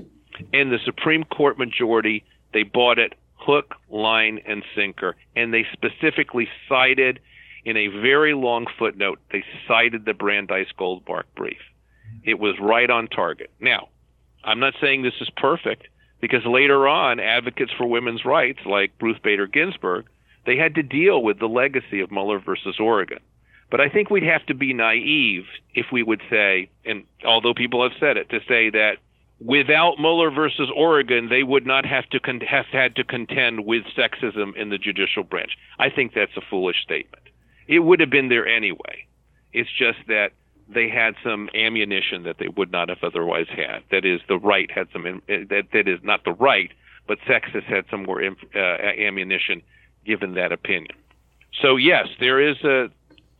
And 0.52 0.72
the 0.72 0.80
Supreme 0.86 1.24
Court 1.24 1.58
majority, 1.58 2.24
they 2.54 2.63
bought 2.63 3.00
it 3.00 3.13
hook, 3.36 3.76
line, 3.89 4.39
and 4.48 4.63
sinker. 4.76 5.15
And 5.36 5.54
they 5.54 5.65
specifically 5.74 6.48
cited 6.69 7.19
in 7.65 7.78
a 7.78 7.88
very 7.88 8.34
long 8.34 8.65
footnote, 8.78 9.19
they 9.32 9.43
cited 9.67 10.06
the 10.06 10.13
Brandeis 10.13 10.67
Goldmark 10.78 11.24
brief. 11.36 11.62
It 12.24 12.39
was 12.39 12.56
right 12.60 12.89
on 12.89 13.08
target. 13.08 13.52
Now, 13.60 13.88
I'm 14.43 14.60
not 14.60 14.74
saying 14.82 15.04
this 15.04 15.13
is 15.22 15.30
perfect 15.38 15.88
because 16.19 16.46
later 16.46 16.88
on, 16.88 17.19
advocates 17.19 17.72
for 17.78 17.86
women's 17.86 18.26
rights 18.26 18.60
like 18.65 18.91
Ruth 19.02 19.22
Bader 19.24 19.48
Ginsburg, 19.48 20.06
they 20.46 20.58
had 20.58 20.76
to 20.76 20.84
deal 20.84 21.24
with 21.24 21.39
the 21.39 21.48
legacy 21.48 22.02
of 22.02 22.12
Muller 22.12 22.39
versus 22.39 22.78
Oregon. 22.80 23.19
But 23.74 23.82
I 23.82 23.90
think 23.90 24.12
we'd 24.12 24.22
have 24.22 24.46
to 24.46 24.54
be 24.54 24.72
naive 24.72 25.46
if 25.74 25.88
we 25.92 26.04
would 26.04 26.22
say, 26.30 26.70
and 26.86 27.06
although 27.26 27.56
people 27.56 27.82
have 27.82 27.98
said 28.00 28.18
it, 28.18 28.30
to 28.30 28.40
say 28.48 28.70
that 28.70 28.98
without 29.40 29.98
Muller 29.98 30.30
versus 30.30 30.70
Oregon, 30.76 31.28
they 31.28 31.42
would 31.42 31.66
not 31.66 31.84
have 31.84 32.08
to 32.12 32.20
con- 32.20 32.42
have 32.42 32.68
had 32.68 32.96
to 32.98 33.04
contend 33.04 33.66
with 33.66 33.82
sexism 33.98 34.56
in 34.56 34.70
the 34.70 34.78
judicial 34.78 35.24
branch. 35.24 35.58
I 35.80 35.90
think 35.90 36.14
that's 36.14 36.38
a 36.38 36.42
foolish 36.52 36.84
statement. 36.84 37.24
It 37.68 37.80
would 37.80 38.00
have 38.00 38.12
been 38.12 38.30
there 38.30 38.46
anyway. 38.46 39.08
It's 39.54 39.72
just 39.72 39.98
that 40.08 40.34
they 40.70 40.88
had 40.88 41.16
some 41.24 41.50
ammunition 41.56 42.22
that 42.26 42.38
they 42.38 42.50
would 42.50 42.72
not 42.72 42.90
have 42.90 43.00
otherwise 43.02 43.48
had. 43.50 43.82
That 43.90 44.06
is, 44.06 44.22
the 44.28 44.38
right 44.38 44.70
had 44.70 44.88
some 44.94 45.24
that 45.28 45.64
that 45.74 45.88
is 45.88 46.00
not 46.04 46.26
the 46.26 46.34
right, 46.34 46.72
but 47.08 47.18
sexists 47.28 47.64
had 47.64 47.86
some 47.90 48.04
more 48.04 48.24
uh, 48.24 48.60
ammunition 48.60 49.64
given 50.06 50.36
that 50.36 50.52
opinion. 50.52 50.96
So 51.62 51.76
yes, 51.76 52.08
there 52.20 52.40
is 52.40 52.58
a 52.64 52.90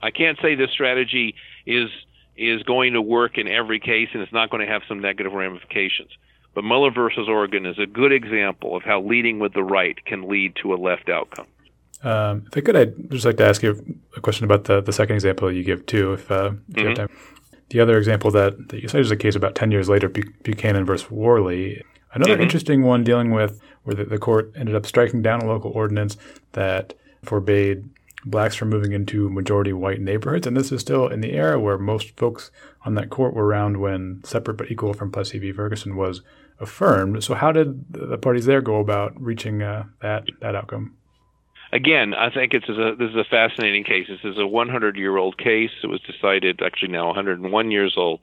I 0.03 0.11
can't 0.11 0.37
say 0.41 0.55
this 0.55 0.71
strategy 0.71 1.35
is 1.65 1.89
is 2.35 2.63
going 2.63 2.93
to 2.93 3.01
work 3.01 3.37
in 3.37 3.47
every 3.47 3.79
case 3.79 4.09
and 4.13 4.21
it's 4.21 4.33
not 4.33 4.49
going 4.49 4.65
to 4.65 4.71
have 4.71 4.81
some 4.87 4.99
negative 4.99 5.33
ramifications. 5.33 6.09
But 6.55 6.63
Muller 6.63 6.91
versus 6.91 7.27
Oregon 7.29 7.65
is 7.65 7.77
a 7.79 7.85
good 7.85 8.11
example 8.11 8.75
of 8.75 8.83
how 8.83 9.01
leading 9.01 9.39
with 9.39 9.53
the 9.53 9.63
right 9.63 10.03
can 10.05 10.27
lead 10.27 10.55
to 10.61 10.73
a 10.73 10.77
left 10.77 11.09
outcome. 11.09 11.47
Um, 12.03 12.45
if 12.47 12.57
I 12.57 12.61
could, 12.61 12.75
I'd 12.75 13.11
just 13.11 13.25
like 13.25 13.37
to 13.37 13.45
ask 13.45 13.63
you 13.63 13.99
a 14.17 14.21
question 14.21 14.45
about 14.45 14.65
the, 14.65 14.81
the 14.81 14.91
second 14.91 15.15
example 15.15 15.51
you 15.51 15.63
give 15.63 15.85
too, 15.85 16.13
if, 16.13 16.29
uh, 16.29 16.35
if 16.35 16.53
mm-hmm. 16.53 16.79
you 16.79 16.87
have 16.87 16.97
mm-hmm. 16.97 17.07
time. 17.07 17.17
The 17.69 17.79
other 17.79 17.97
example 17.97 18.29
that, 18.31 18.69
that 18.69 18.81
you 18.81 18.87
cited 18.87 19.05
is 19.05 19.11
a 19.11 19.15
case 19.15 19.35
about 19.35 19.55
10 19.55 19.71
years 19.71 19.89
later, 19.89 20.09
Buchanan 20.09 20.85
versus 20.85 21.09
Warley. 21.09 21.81
Another 22.13 22.33
mm-hmm. 22.33 22.43
interesting 22.43 22.83
one 22.83 23.03
dealing 23.03 23.31
with 23.31 23.61
where 23.83 23.95
the, 23.95 24.03
the 24.03 24.17
court 24.17 24.51
ended 24.55 24.75
up 24.75 24.85
striking 24.85 25.21
down 25.21 25.41
a 25.41 25.47
local 25.47 25.71
ordinance 25.71 26.17
that 26.51 26.93
forbade 27.23 27.89
blacks 28.25 28.55
from 28.55 28.69
moving 28.69 28.91
into 28.91 29.29
majority 29.29 29.73
white 29.73 30.01
neighborhoods. 30.01 30.47
And 30.47 30.55
this 30.55 30.71
is 30.71 30.81
still 30.81 31.07
in 31.07 31.21
the 31.21 31.33
era 31.33 31.59
where 31.59 31.77
most 31.77 32.17
folks 32.17 32.51
on 32.86 32.95
that 32.95 33.09
court 33.09 33.33
were 33.33 33.45
around 33.45 33.77
when 33.77 34.21
separate 34.23 34.57
but 34.57 34.71
equal 34.71 34.93
from 34.93 35.12
Plessy 35.12 35.39
v. 35.39 35.51
Ferguson 35.51 35.95
was 35.95 36.21
affirmed. 36.59 37.23
So 37.23 37.33
how 37.36 37.51
did 37.51 37.93
the 37.93 38.17
parties 38.17 38.45
there 38.45 38.62
go 38.62 38.79
about 38.79 39.19
reaching 39.21 39.62
uh, 39.62 39.86
that 40.01 40.25
that 40.41 40.55
outcome? 40.55 40.95
Again, 41.71 42.13
I 42.13 42.29
think 42.29 42.53
it's 42.53 42.69
a, 42.69 42.95
this 42.97 43.09
is 43.09 43.15
a 43.15 43.23
fascinating 43.23 43.83
case. 43.83 44.07
This 44.07 44.23
is 44.23 44.38
a 44.38 44.45
100 44.45 44.95
year 44.95 45.17
old 45.17 45.38
case. 45.38 45.71
It 45.83 45.87
was 45.87 46.02
decided 46.02 46.62
actually 46.62 46.91
now 46.91 47.08
101 47.08 47.71
years 47.71 47.95
old. 47.98 48.19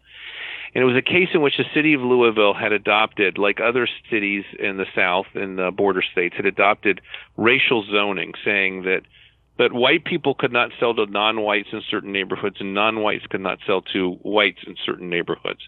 And 0.72 0.82
it 0.82 0.84
was 0.84 0.96
a 0.96 1.02
case 1.02 1.30
in 1.34 1.42
which 1.42 1.56
the 1.56 1.64
city 1.74 1.94
of 1.94 2.00
Louisville 2.00 2.54
had 2.54 2.70
adopted, 2.70 3.38
like 3.38 3.58
other 3.58 3.88
cities 4.08 4.44
in 4.56 4.76
the 4.76 4.86
South, 4.94 5.26
in 5.34 5.56
the 5.56 5.72
border 5.72 6.00
states, 6.00 6.36
had 6.36 6.46
adopted 6.46 7.00
racial 7.36 7.84
zoning, 7.90 8.34
saying 8.44 8.82
that 8.82 9.02
that 9.60 9.74
white 9.74 10.06
people 10.06 10.34
could 10.34 10.52
not 10.52 10.70
sell 10.80 10.94
to 10.94 11.04
non-whites 11.04 11.68
in 11.70 11.82
certain 11.90 12.12
neighborhoods 12.12 12.56
and 12.60 12.72
non-whites 12.72 13.26
could 13.26 13.42
not 13.42 13.58
sell 13.66 13.82
to 13.82 14.12
whites 14.22 14.60
in 14.66 14.74
certain 14.86 15.10
neighborhoods. 15.10 15.60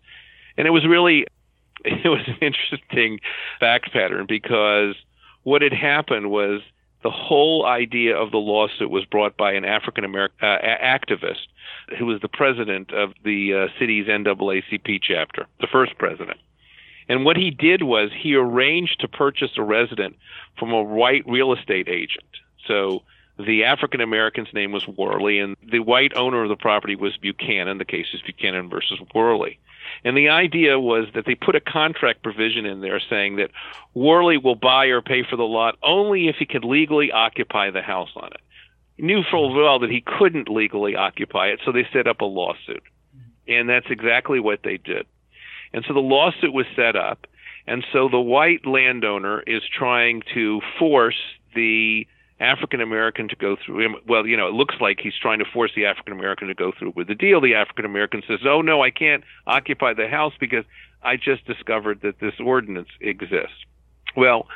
And 0.57 0.67
it 0.67 0.71
was 0.71 0.87
really 0.87 1.27
it 1.85 2.09
was 2.09 2.27
an 2.27 2.39
interesting 2.41 3.21
fact 3.61 3.93
pattern 3.93 4.25
because 4.27 4.95
what 5.43 5.61
had 5.61 5.75
happened 5.75 6.31
was 6.31 6.63
the 7.03 7.11
whole 7.11 7.67
idea 7.67 8.17
of 8.17 8.31
the 8.31 8.39
lawsuit 8.39 8.91
was 8.91 9.05
brought 9.05 9.37
by 9.37 9.53
an 9.53 9.67
African 9.67 10.05
American 10.05 10.39
uh, 10.41 10.57
activist 10.83 11.49
who 11.99 12.07
was 12.07 12.23
the 12.23 12.29
president 12.29 12.95
of 12.95 13.11
the 13.25 13.69
uh, 13.69 13.79
city's 13.79 14.07
NAACP 14.07 15.01
chapter, 15.03 15.47
the 15.61 15.67
first 15.71 15.99
president. 15.99 16.39
And 17.11 17.27
what 17.27 17.37
he 17.37 17.51
did 17.51 17.83
was 17.83 18.11
he 18.17 18.37
arranged 18.37 19.01
to 19.01 19.09
purchase 19.09 19.51
a 19.59 19.63
resident 19.63 20.17
from 20.59 20.73
a 20.73 20.83
white 20.83 21.25
real 21.27 21.53
estate 21.53 21.89
agent. 21.89 22.25
So 22.67 23.03
The 23.45 23.65
African 23.65 24.01
American's 24.01 24.53
name 24.53 24.73
was 24.73 24.87
Warley, 24.87 25.39
and 25.39 25.57
the 25.63 25.81
white 25.81 26.15
owner 26.15 26.43
of 26.43 26.49
the 26.49 26.57
property 26.57 26.95
was 26.97 27.17
Buchanan. 27.17 27.79
The 27.79 27.85
case 27.85 28.07
is 28.13 28.21
Buchanan 28.23 28.69
versus 28.69 28.99
Warley. 29.15 29.59
And 30.05 30.17
the 30.17 30.29
idea 30.29 30.79
was 30.79 31.07
that 31.15 31.27
they 31.27 31.35
put 31.35 31.57
a 31.57 31.61
contract 31.61 32.23
provision 32.23 32.67
in 32.67 32.81
there 32.81 33.01
saying 33.01 33.37
that 33.37 33.51
Warley 33.95 34.39
will 34.39 34.55
buy 34.55 34.87
or 34.87 35.03
pay 35.03 35.25
for 35.29 35.37
the 35.37 35.43
lot 35.45 35.77
only 35.83 36.29
if 36.29 36.37
he 36.37 36.47
could 36.47 36.65
legally 36.65 37.11
occupy 37.11 37.71
the 37.71 37.83
house 37.83 38.11
on 38.17 38.29
it. 38.29 38.41
He 38.97 39.03
knew 39.03 39.23
full 39.29 39.55
well 39.55 39.79
that 39.81 39.91
he 39.91 40.03
couldn't 40.03 40.49
legally 40.49 40.95
occupy 40.95 41.49
it, 41.49 41.61
so 41.65 41.73
they 41.73 41.87
set 41.93 42.07
up 42.07 42.21
a 42.21 42.27
lawsuit. 42.27 42.83
And 43.49 43.69
that's 43.69 43.91
exactly 43.91 44.41
what 44.41 44.61
they 44.63 44.77
did. 44.77 45.07
And 45.73 45.85
so 45.87 45.95
the 45.95 46.01
lawsuit 46.01 46.53
was 46.53 46.67
set 46.77 46.97
up, 46.97 47.27
and 47.67 47.85
so 47.93 48.09
the 48.09 48.21
white 48.21 48.67
landowner 48.67 49.41
is 49.41 49.63
trying 49.77 50.23
to 50.35 50.61
force 50.79 51.21
the 51.55 52.07
African 52.41 52.81
American 52.81 53.29
to 53.29 53.37
go 53.37 53.57
through. 53.57 53.97
Well, 54.07 54.27
you 54.27 54.37
know, 54.37 54.49
it 54.49 54.55
looks 54.55 54.75
like 54.81 55.01
he's 55.01 55.17
trying 55.21 55.39
to 55.39 55.45
force 55.45 55.71
the 55.77 55.87
African 55.87 56.13
American 56.13 56.49
to 56.49 56.55
go 56.55 56.73
through 56.77 56.93
with 56.97 57.09
the 57.09 57.15
deal. 57.15 57.41
The 57.41 57.55
African 57.55 57.85
American 57.85 58.23
says, 58.27 58.41
"Oh 58.45 58.63
no, 58.63 58.83
I 58.83 58.91
can't 58.91 59.23
occupy 59.47 59.95
the 59.95 60.09
house 60.09 60.35
because 60.39 60.65
I 61.03 61.17
just 61.17 61.47
discovered 61.47 62.01
that 62.03 62.19
this 62.21 62.35
ordinance 62.41 62.89
exists." 63.01 63.65
Well, 64.17 64.49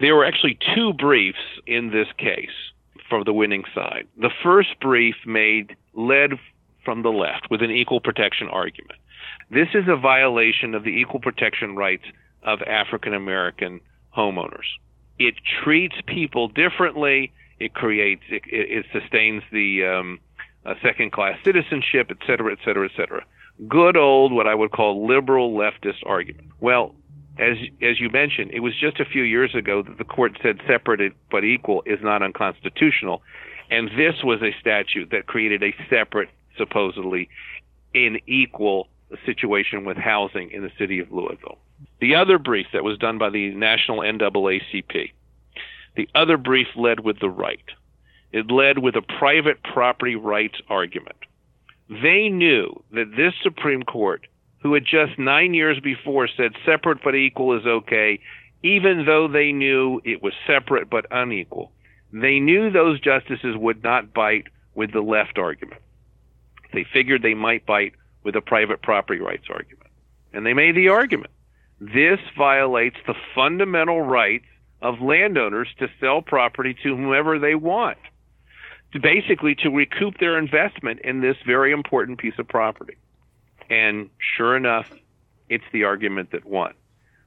there 0.00 0.14
were 0.14 0.24
actually 0.24 0.58
two 0.74 0.92
briefs 0.92 1.60
in 1.66 1.90
this 1.90 2.08
case 2.18 2.72
for 3.08 3.24
the 3.24 3.32
winning 3.32 3.64
side. 3.74 4.06
The 4.16 4.30
first 4.42 4.78
brief 4.80 5.16
made 5.26 5.76
led 5.94 6.32
from 6.84 7.02
the 7.02 7.12
left 7.12 7.50
with 7.50 7.62
an 7.62 7.70
equal 7.70 8.00
protection 8.00 8.48
argument. 8.48 8.98
This 9.50 9.68
is 9.74 9.88
a 9.88 9.96
violation 9.96 10.74
of 10.74 10.84
the 10.84 10.90
equal 10.90 11.20
protection 11.20 11.76
rights 11.76 12.04
of 12.42 12.60
African 12.62 13.14
American 13.14 13.80
homeowners. 14.16 14.66
It 15.18 15.34
treats 15.62 15.96
people 16.06 16.48
differently. 16.48 17.32
It 17.60 17.74
creates, 17.74 18.22
it, 18.28 18.42
it 18.46 18.86
sustains 18.92 19.42
the 19.52 19.84
um, 19.86 20.20
uh, 20.66 20.74
second 20.82 21.12
class 21.12 21.38
citizenship, 21.44 22.08
et 22.10 22.18
cetera, 22.26 22.52
et 22.52 22.58
cetera, 22.64 22.86
et 22.86 22.92
cetera. 22.96 23.24
Good 23.68 23.96
old, 23.96 24.32
what 24.32 24.48
I 24.48 24.54
would 24.54 24.72
call 24.72 25.06
liberal 25.06 25.54
leftist 25.54 26.04
argument. 26.04 26.48
Well, 26.60 26.94
as 27.38 27.56
as 27.80 28.00
you 28.00 28.10
mentioned, 28.10 28.50
it 28.52 28.60
was 28.60 28.74
just 28.78 28.98
a 28.98 29.04
few 29.04 29.22
years 29.22 29.54
ago 29.54 29.82
that 29.82 29.98
the 29.98 30.04
court 30.04 30.38
said 30.42 30.60
separate 30.66 31.12
but 31.30 31.44
equal 31.44 31.82
is 31.86 32.00
not 32.02 32.22
unconstitutional, 32.22 33.22
and 33.70 33.88
this 33.96 34.22
was 34.24 34.42
a 34.42 34.54
statute 34.60 35.10
that 35.10 35.26
created 35.26 35.62
a 35.62 35.74
separate, 35.88 36.30
supposedly, 36.56 37.28
in 37.92 38.20
equal 38.26 38.88
situation 39.24 39.84
with 39.84 39.96
housing 39.96 40.50
in 40.50 40.62
the 40.62 40.72
city 40.78 41.00
of 41.00 41.12
Louisville. 41.12 41.58
The 42.00 42.14
other 42.14 42.38
brief 42.38 42.66
that 42.72 42.84
was 42.84 42.98
done 42.98 43.18
by 43.18 43.30
the 43.30 43.54
National 43.54 43.98
NAACP, 43.98 45.12
the 45.96 46.08
other 46.14 46.36
brief 46.36 46.68
led 46.76 47.00
with 47.00 47.20
the 47.20 47.30
right. 47.30 47.64
It 48.32 48.50
led 48.50 48.78
with 48.78 48.96
a 48.96 49.02
private 49.02 49.62
property 49.62 50.16
rights 50.16 50.60
argument. 50.68 51.16
They 51.88 52.28
knew 52.28 52.82
that 52.92 53.12
this 53.16 53.34
Supreme 53.42 53.82
Court, 53.82 54.26
who 54.62 54.74
had 54.74 54.84
just 54.84 55.18
nine 55.18 55.54
years 55.54 55.78
before 55.80 56.28
said 56.28 56.52
separate 56.64 56.98
but 57.04 57.14
equal 57.14 57.56
is 57.56 57.66
okay, 57.66 58.20
even 58.62 59.04
though 59.04 59.28
they 59.28 59.52
knew 59.52 60.00
it 60.04 60.22
was 60.22 60.32
separate 60.46 60.88
but 60.88 61.06
unequal, 61.10 61.70
they 62.12 62.40
knew 62.40 62.70
those 62.70 63.00
justices 63.00 63.56
would 63.56 63.82
not 63.82 64.14
bite 64.14 64.46
with 64.74 64.92
the 64.92 65.00
left 65.00 65.38
argument. 65.38 65.80
They 66.72 66.84
figured 66.92 67.22
they 67.22 67.34
might 67.34 67.66
bite 67.66 67.92
with 68.24 68.34
a 68.34 68.40
private 68.40 68.82
property 68.82 69.20
rights 69.20 69.44
argument. 69.48 69.86
And 70.32 70.44
they 70.44 70.54
made 70.54 70.74
the 70.74 70.88
argument. 70.88 71.30
This 71.80 72.18
violates 72.36 72.96
the 73.06 73.14
fundamental 73.34 74.00
rights 74.00 74.46
of 74.82 75.00
landowners 75.00 75.68
to 75.78 75.88
sell 76.00 76.22
property 76.22 76.74
to 76.82 76.96
whomever 76.96 77.38
they 77.38 77.54
want, 77.54 77.98
to 78.92 79.00
basically 79.00 79.54
to 79.56 79.70
recoup 79.70 80.18
their 80.18 80.38
investment 80.38 81.00
in 81.00 81.20
this 81.20 81.36
very 81.46 81.72
important 81.72 82.18
piece 82.18 82.38
of 82.38 82.48
property. 82.48 82.96
And 83.70 84.10
sure 84.36 84.56
enough, 84.56 84.90
it's 85.48 85.64
the 85.72 85.84
argument 85.84 86.32
that 86.32 86.44
won. 86.44 86.74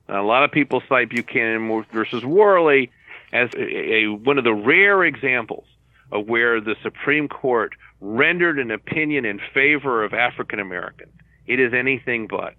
Now, 0.07 0.23
a 0.23 0.25
lot 0.25 0.43
of 0.43 0.51
people 0.51 0.81
cite 0.87 1.09
Buchanan 1.09 1.85
versus 1.91 2.23
Warley 2.23 2.91
as 3.33 3.49
a, 3.55 3.93
a, 3.93 4.07
one 4.07 4.37
of 4.37 4.43
the 4.43 4.53
rare 4.53 5.03
examples 5.03 5.65
of 6.11 6.27
where 6.27 6.61
the 6.61 6.75
Supreme 6.81 7.27
Court 7.27 7.73
rendered 7.99 8.59
an 8.59 8.71
opinion 8.71 9.25
in 9.25 9.39
favor 9.53 10.03
of 10.03 10.13
African 10.13 10.59
Americans. 10.59 11.13
It 11.45 11.59
is 11.59 11.73
anything 11.73 12.27
but. 12.27 12.55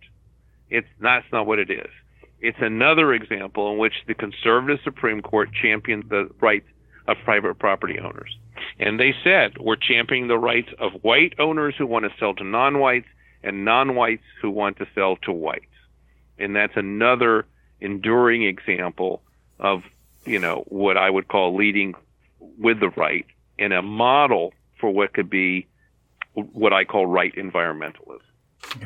It's 0.71 0.89
that's 1.01 1.27
not 1.33 1.47
what 1.47 1.59
it 1.59 1.71
is. 1.71 1.91
It's 2.41 2.59
another 2.61 3.13
example 3.13 3.73
in 3.73 3.79
which 3.79 3.95
the 4.07 4.15
conservative 4.15 4.79
Supreme 4.85 5.23
Court 5.23 5.51
championed 5.53 6.05
the 6.09 6.31
rights 6.41 6.69
of 7.07 7.17
private 7.25 7.59
property 7.59 7.99
owners. 7.99 8.37
And 8.79 9.01
they 9.01 9.15
said, 9.25 9.59
we're 9.59 9.77
championing 9.77 10.29
the 10.29 10.39
rights 10.39 10.69
of 10.79 10.93
white 11.03 11.35
owners 11.39 11.75
who 11.77 11.87
want 11.87 12.05
to 12.05 12.13
sell 12.19 12.35
to 12.35 12.45
non 12.45 12.79
whites 12.79 13.09
and 13.43 13.65
non 13.65 13.95
whites 13.95 14.23
who 14.41 14.51
want 14.51 14.77
to 14.79 14.87
sell 14.95 15.17
to 15.23 15.33
whites. 15.33 15.65
And 16.39 16.55
that's 16.55 16.77
another 16.77 17.47
enduring 17.81 18.45
example 18.45 19.23
of, 19.59 19.83
you 20.25 20.39
know, 20.39 20.65
what 20.69 20.97
I 20.97 21.11
would 21.11 21.29
call 21.29 21.57
leading 21.57 21.95
with 22.59 22.81
the 22.81 22.91
right 22.91 23.27
and 23.59 23.73
a 23.73 23.83
model 23.83 24.53
for 24.81 24.91
what 24.91 25.13
could 25.13 25.31
be 25.31 25.69
what 26.35 26.73
I 26.73 26.85
call 26.85 27.07
right 27.07 27.35
environmentalism. 27.35 28.21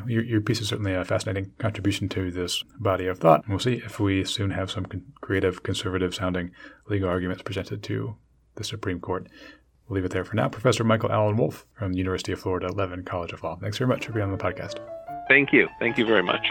Your, 0.07 0.22
your 0.22 0.40
piece 0.40 0.61
is 0.61 0.68
certainly 0.68 0.95
a 0.95 1.05
fascinating 1.05 1.53
contribution 1.59 2.09
to 2.11 2.30
this 2.30 2.62
body 2.78 3.07
of 3.07 3.18
thought. 3.18 3.49
We'll 3.49 3.59
see 3.59 3.74
if 3.74 3.99
we 3.99 4.24
soon 4.24 4.51
have 4.51 4.70
some 4.70 4.86
creative, 5.20 5.62
conservative 5.62 6.14
sounding 6.14 6.51
legal 6.88 7.09
arguments 7.09 7.43
presented 7.43 7.82
to 7.84 8.16
the 8.55 8.64
Supreme 8.64 9.01
Court. 9.01 9.28
We'll 9.88 9.97
leave 9.97 10.05
it 10.05 10.12
there 10.12 10.24
for 10.24 10.36
now. 10.36 10.49
Professor 10.49 10.84
Michael 10.84 11.11
Allan 11.11 11.36
Wolf 11.36 11.66
from 11.72 11.93
the 11.93 11.99
University 11.99 12.32
of 12.32 12.40
Florida 12.40 12.70
Levin 12.72 13.03
College 13.03 13.32
of 13.32 13.43
Law. 13.43 13.57
Thanks 13.57 13.78
very 13.78 13.88
much 13.88 14.07
for 14.07 14.12
being 14.12 14.26
on 14.26 14.32
the 14.32 14.38
podcast. 14.38 14.78
Thank 15.28 15.53
you. 15.53 15.68
Thank 15.80 15.99
you 15.99 16.05
very 16.05 16.22
much. 16.22 16.47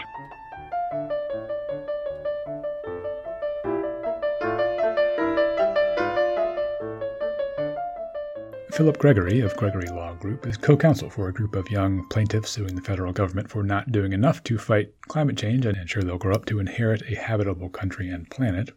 Philip 8.72 8.96
Gregory 8.96 9.40
of 9.40 9.54
Gregory 9.58 9.88
Law 9.88 10.14
Group 10.14 10.46
is 10.46 10.56
co 10.56 10.78
counsel 10.78 11.10
for 11.10 11.28
a 11.28 11.32
group 11.32 11.54
of 11.56 11.70
young 11.70 12.08
plaintiffs 12.08 12.52
suing 12.52 12.74
the 12.74 12.80
federal 12.80 13.12
government 13.12 13.50
for 13.50 13.62
not 13.62 13.92
doing 13.92 14.14
enough 14.14 14.42
to 14.44 14.56
fight 14.56 14.94
climate 15.08 15.36
change 15.36 15.66
and 15.66 15.76
ensure 15.76 16.02
they'll 16.02 16.16
grow 16.16 16.34
up 16.34 16.46
to 16.46 16.58
inherit 16.58 17.02
a 17.02 17.14
habitable 17.14 17.68
country 17.68 18.08
and 18.08 18.30
planet. 18.30 18.70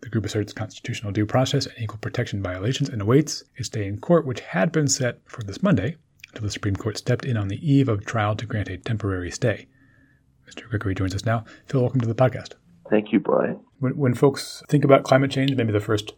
The 0.00 0.08
group 0.08 0.24
asserts 0.24 0.54
constitutional 0.54 1.12
due 1.12 1.26
process 1.26 1.66
and 1.66 1.78
equal 1.78 1.98
protection 1.98 2.42
violations 2.42 2.88
and 2.88 3.02
awaits 3.02 3.44
its 3.56 3.68
day 3.68 3.86
in 3.86 3.98
court, 3.98 4.24
which 4.24 4.40
had 4.40 4.72
been 4.72 4.88
set 4.88 5.20
for 5.26 5.42
this 5.42 5.62
Monday 5.62 5.96
until 6.28 6.44
the 6.44 6.50
Supreme 6.50 6.76
Court 6.76 6.96
stepped 6.96 7.26
in 7.26 7.36
on 7.36 7.48
the 7.48 7.60
eve 7.70 7.90
of 7.90 8.06
trial 8.06 8.36
to 8.36 8.46
grant 8.46 8.70
a 8.70 8.78
temporary 8.78 9.30
stay. 9.30 9.66
Mr. 10.48 10.66
Gregory 10.66 10.94
joins 10.94 11.14
us 11.14 11.26
now. 11.26 11.44
Phil, 11.66 11.82
welcome 11.82 12.00
to 12.00 12.08
the 12.08 12.14
podcast. 12.14 12.54
Thank 12.88 13.12
you, 13.12 13.20
Brian. 13.20 13.60
When, 13.80 13.98
when 13.98 14.14
folks 14.14 14.62
think 14.70 14.82
about 14.82 15.04
climate 15.04 15.30
change, 15.30 15.54
maybe 15.54 15.72
the 15.72 15.80
first 15.80 16.14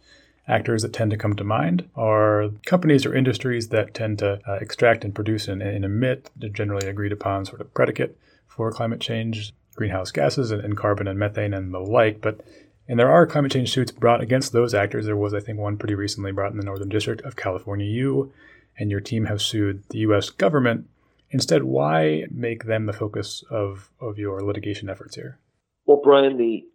actors 0.49 0.81
that 0.81 0.91
tend 0.91 1.11
to 1.11 1.17
come 1.17 1.35
to 1.35 1.43
mind 1.43 1.87
are 1.95 2.49
companies 2.65 3.05
or 3.05 3.13
industries 3.13 3.69
that 3.69 3.93
tend 3.93 4.19
to 4.19 4.39
uh, 4.47 4.53
extract 4.55 5.05
and 5.05 5.13
produce 5.13 5.47
and, 5.47 5.61
and, 5.61 5.85
emit 5.85 6.29
the 6.35 6.49
generally 6.49 6.87
agreed 6.87 7.11
upon 7.11 7.45
sort 7.45 7.61
of 7.61 7.73
predicate 7.73 8.17
for 8.47 8.71
climate 8.71 8.99
change, 8.99 9.53
greenhouse 9.75 10.11
gases 10.11 10.51
and, 10.51 10.63
and, 10.63 10.75
carbon 10.75 11.07
and 11.07 11.19
methane 11.19 11.53
and 11.53 11.73
the 11.73 11.79
like. 11.79 12.19
But 12.19 12.41
and 12.87 12.99
there 12.99 13.11
are 13.11 13.27
climate 13.27 13.51
change 13.51 13.71
suits 13.71 13.91
brought 13.91 14.21
against 14.21 14.51
those 14.51 14.73
actors. 14.73 15.05
There 15.05 15.15
was, 15.15 15.35
I 15.35 15.39
think, 15.39 15.59
one 15.59 15.77
pretty 15.77 15.93
recently 15.93 16.31
brought 16.31 16.51
in 16.51 16.57
the 16.57 16.65
Northern 16.65 16.89
District 16.89 17.21
of 17.21 17.35
California. 17.35 17.85
You 17.85 18.33
and 18.79 18.89
your 18.89 18.99
team 18.99 19.25
have 19.25 19.43
sued 19.43 19.83
the 19.89 19.99
U.S. 19.99 20.31
government. 20.31 20.87
Instead, 21.29 21.63
why 21.63 22.25
make 22.31 22.63
them 22.63 22.87
the 22.87 22.93
focus 22.93 23.43
of, 23.51 23.91
of 24.01 24.17
your 24.17 24.41
litigation 24.41 24.89
efforts 24.89 25.15
here? 25.15 25.37
Well, 25.85 26.01
Brian, 26.03 26.37
the 26.37 26.65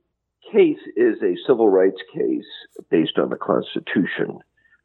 case 0.54 0.78
is 0.96 1.16
a 1.22 1.36
civil 1.46 1.68
rights 1.68 2.00
case 2.14 2.46
based 2.90 3.18
on 3.18 3.30
the 3.30 3.36
Constitution. 3.36 4.38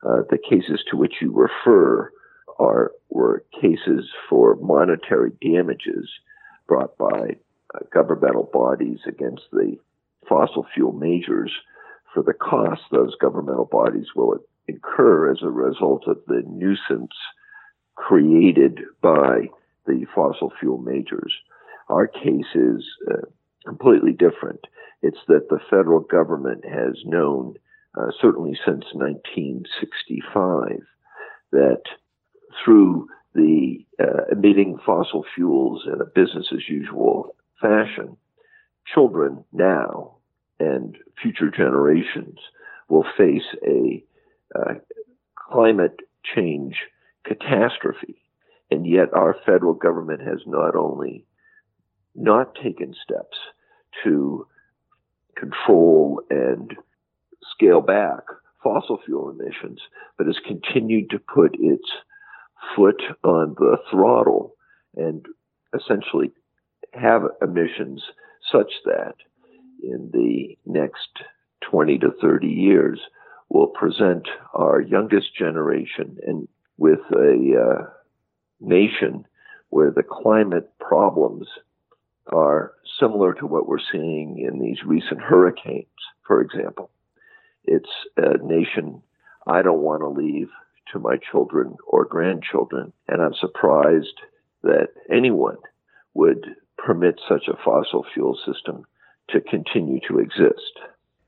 Uh, 0.04 0.22
the 0.30 0.38
cases 0.38 0.84
to 0.90 0.98
which 0.98 1.16
you 1.22 1.32
refer 1.32 2.12
are 2.58 2.92
were 3.10 3.44
cases 3.62 4.10
for 4.30 4.56
monetary 4.56 5.32
damages 5.42 6.10
brought 6.68 6.98
by 6.98 7.38
uh, 7.76 7.80
governmental 7.94 8.50
bodies 8.52 9.00
against 9.08 9.44
the 9.52 9.78
fossil 10.28 10.66
fuel 10.74 10.92
majors 10.92 11.52
for 12.14 12.24
the 12.24 12.34
costs 12.34 12.86
those 12.92 13.16
governmental 13.22 13.66
bodies 13.66 14.08
will 14.16 14.38
incur 14.68 15.32
as 15.32 15.40
a 15.42 15.50
result 15.50 16.04
of 16.08 16.18
the 16.28 16.44
nuisance 16.48 17.16
created 17.96 18.82
by 19.02 19.50
the 19.86 20.06
fossil 20.16 20.52
fuel 20.60 20.78
majors. 20.78 21.34
Our 21.90 22.08
case 22.08 22.56
is 22.56 22.84
uh, 23.10 23.26
completely 23.66 24.12
different. 24.14 24.66
It's 25.02 25.20
that 25.28 25.50
the 25.50 25.60
federal 25.70 26.02
government 26.02 26.66
has 26.66 26.96
known, 27.06 27.56
uh, 27.98 28.12
certainly 28.22 28.58
since 28.66 28.86
1965, 28.94 30.82
that 31.52 31.84
through 32.64 33.08
the 33.34 33.86
uh, 34.00 34.26
emitting 34.32 34.78
fossil 34.86 35.24
fuels 35.36 35.84
in 35.86 36.02
a 36.02 36.06
business 36.06 36.48
as 36.52 36.68
usual 36.68 37.36
fashion, 37.62 38.18
children 38.94 39.44
now 39.54 40.16
and 40.60 40.98
future 41.22 41.50
generations 41.50 42.38
will 42.90 43.06
face 43.18 43.56
a 43.66 44.04
uh, 44.56 44.74
climate 45.36 46.00
change 46.36 46.76
catastrophe. 47.24 48.22
And 48.72 48.86
yet 48.86 49.14
our 49.14 49.36
federal 49.46 49.74
government 49.74 50.22
has 50.22 50.40
not 50.46 50.76
only 50.76 51.26
not 52.16 52.56
taken 52.56 52.94
steps 53.04 53.38
to 54.04 54.46
control 55.40 56.22
and 56.30 56.76
scale 57.54 57.82
back 57.82 58.24
fossil 58.64 59.00
fuel 59.06 59.30
emissions, 59.30 59.80
but 60.18 60.28
has 60.28 60.38
continued 60.46 61.10
to 61.10 61.20
put 61.20 61.56
its 61.60 61.88
foot 62.76 63.02
on 63.24 63.56
the 63.58 63.78
throttle 63.90 64.56
and 64.96 65.26
essentially 65.74 66.32
have 66.94 67.22
emissions 67.42 68.04
such 68.52 68.72
that 68.86 69.16
in 69.82 70.10
the 70.12 70.58
next 70.66 71.10
20 71.70 72.00
to 72.00 72.12
30 72.22 72.48
years 72.48 73.00
will 73.50 73.68
present 73.68 74.28
our 74.54 74.82
youngest 74.82 75.36
generation 75.36 76.18
and 76.26 76.48
with 76.78 77.00
a 77.14 77.54
uh, 77.58 77.86
nation 78.60 79.26
where 79.70 79.92
the 79.92 80.04
climate 80.04 80.72
problems 80.80 81.48
are 82.30 82.74
similar 83.00 83.34
to 83.34 83.46
what 83.46 83.68
we're 83.68 83.78
seeing 83.92 84.40
in 84.40 84.60
these 84.60 84.84
recent 84.86 85.22
hurricanes, 85.22 85.88
for 86.26 86.42
example. 86.42 86.92
It's 87.66 87.90
a 88.18 88.38
nation 88.44 89.02
I 89.48 89.62
don't 89.62 89.82
want 89.82 90.02
to 90.02 90.10
leave 90.10 90.50
to 90.94 91.00
my 91.00 91.18
children 91.32 91.76
or 91.88 92.06
grandchildren, 92.06 92.94
and 93.08 93.22
I'm 93.22 93.34
surprised 93.34 94.22
that 94.64 94.90
anyone 95.12 95.58
would 96.14 96.46
permit 96.78 97.20
such 97.28 97.48
a 97.48 97.58
fossil 97.64 98.06
fuel 98.14 98.38
system 98.46 98.86
to 99.30 99.42
continue 99.42 100.00
to 100.08 100.20
exist. 100.20 100.80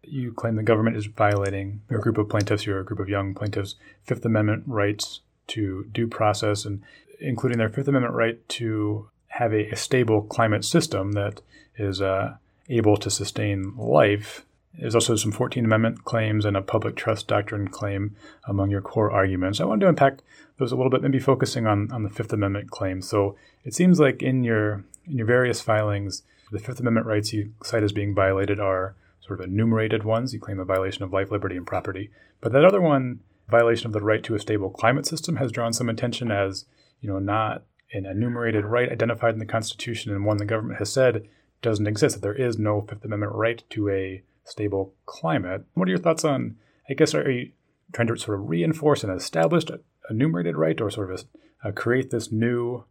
You 0.04 0.34
claim 0.34 0.56
the 0.56 0.64
government 0.64 0.98
is 0.98 1.06
violating 1.06 1.82
a 1.90 2.00
group 2.00 2.18
of 2.18 2.30
plaintiffs, 2.30 2.66
you're 2.66 2.84
group 2.84 3.00
of 3.00 3.10
young 3.10 3.34
plaintiffs, 3.34 3.76
Fifth 4.04 4.26
Amendment 4.26 4.64
rights 4.66 5.22
to 5.48 5.86
due 5.92 6.08
process, 6.08 6.66
and 6.66 6.82
including 7.20 7.60
their 7.60 7.70
Fifth 7.70 7.88
Amendment 7.88 8.16
right 8.16 8.48
to 8.50 9.10
have 9.42 9.54
a, 9.54 9.70
a 9.72 9.76
stable 9.76 10.22
climate 10.22 10.64
system 10.64 11.14
that 11.14 11.42
is 11.76 12.02
uh, 12.02 12.36
able 12.70 12.96
to 12.98 13.10
sustain 13.10 13.74
life. 13.76 14.46
There's 14.80 14.96
also 14.96 15.16
some 15.16 15.34
14th 15.34 15.66
Amendment 15.66 16.06
claims 16.06 16.46
and 16.46 16.56
a 16.56 16.62
public 16.62 16.96
trust 16.96 17.28
doctrine 17.28 17.68
claim 17.68 18.16
among 18.48 18.70
your 18.70 18.82
core 18.82 19.12
arguments. 19.12 19.60
I 19.60 19.66
wanted 19.66 19.82
to 19.82 19.90
unpack 19.90 20.20
those 20.58 20.72
a 20.72 20.76
little 20.76 20.92
bit, 20.92 21.02
maybe 21.02 21.20
focusing 21.20 21.66
on, 21.66 21.92
on 21.92 22.04
the 22.04 22.10
Fifth 22.10 22.32
Amendment 22.32 22.70
claim. 22.70 23.02
So 23.02 23.36
it 23.64 23.74
seems 23.74 24.00
like 24.00 24.22
in 24.22 24.44
your 24.44 24.86
in 25.08 25.18
your 25.18 25.26
various 25.26 25.60
filings, 25.60 26.22
the 26.52 26.60
Fifth 26.60 26.80
Amendment 26.80 27.08
rights 27.08 27.34
you 27.34 27.54
cite 27.64 27.84
as 27.84 27.92
being 27.92 28.14
violated 28.14 28.60
are 28.60 28.96
sort 29.20 29.40
of 29.40 29.48
enumerated 29.48 30.04
ones. 30.04 30.34
You 30.34 30.40
claim 30.40 30.60
a 30.60 30.66
violation 30.66 31.04
of 31.04 31.12
life, 31.12 31.32
liberty, 31.32 31.58
and 31.58 31.66
property. 31.66 32.12
But 32.40 32.52
that 32.54 32.64
other 32.64 32.80
one, 32.80 33.22
violation 33.50 33.88
of 33.88 33.94
the 33.94 34.02
right 34.02 34.24
to 34.24 34.36
a 34.36 34.40
stable 34.40 34.70
climate 34.70 35.08
system, 35.08 35.38
has 35.38 35.52
drawn 35.52 35.74
some 35.74 35.90
attention 35.90 36.30
as 36.32 36.66
you 37.02 37.10
know 37.10 37.18
not 37.18 37.64
an 37.94 38.06
enumerated 38.06 38.66
right 38.66 38.92
identified 38.92 39.34
in 39.34 39.40
the 39.40 39.46
Constitution 39.46 40.14
and 40.14 40.26
one 40.26 40.38
the 40.38 40.46
government 40.46 40.80
has 40.80 40.92
said 40.92 41.28
doesn't 41.62 41.88
exist. 41.88 42.16
That 42.16 42.22
there 42.22 42.34
is 42.34 42.58
no 42.58 42.82
Fifth 42.82 43.06
Amendment 43.06 43.34
right 43.34 43.64
to 43.72 43.90
a 43.90 44.24
stable 44.44 44.94
climate. 45.06 45.64
What 45.74 45.88
are 45.88 45.92
your 45.92 46.00
thoughts 46.00 46.26
on? 46.26 46.58
I 46.90 46.94
guess 46.94 47.14
are 47.14 47.30
you 47.30 47.52
trying 47.94 48.08
to 48.08 48.18
sort 48.18 48.40
of 48.40 48.50
reinforce 48.50 49.04
an 49.04 49.10
established 49.10 49.72
enumerated 50.10 50.58
right, 50.58 50.80
or 50.82 50.90
sort 50.90 51.12
of 51.12 51.26
a, 51.64 51.68
uh, 51.68 51.72
create 51.72 52.10
this 52.10 52.32
new 52.32 52.84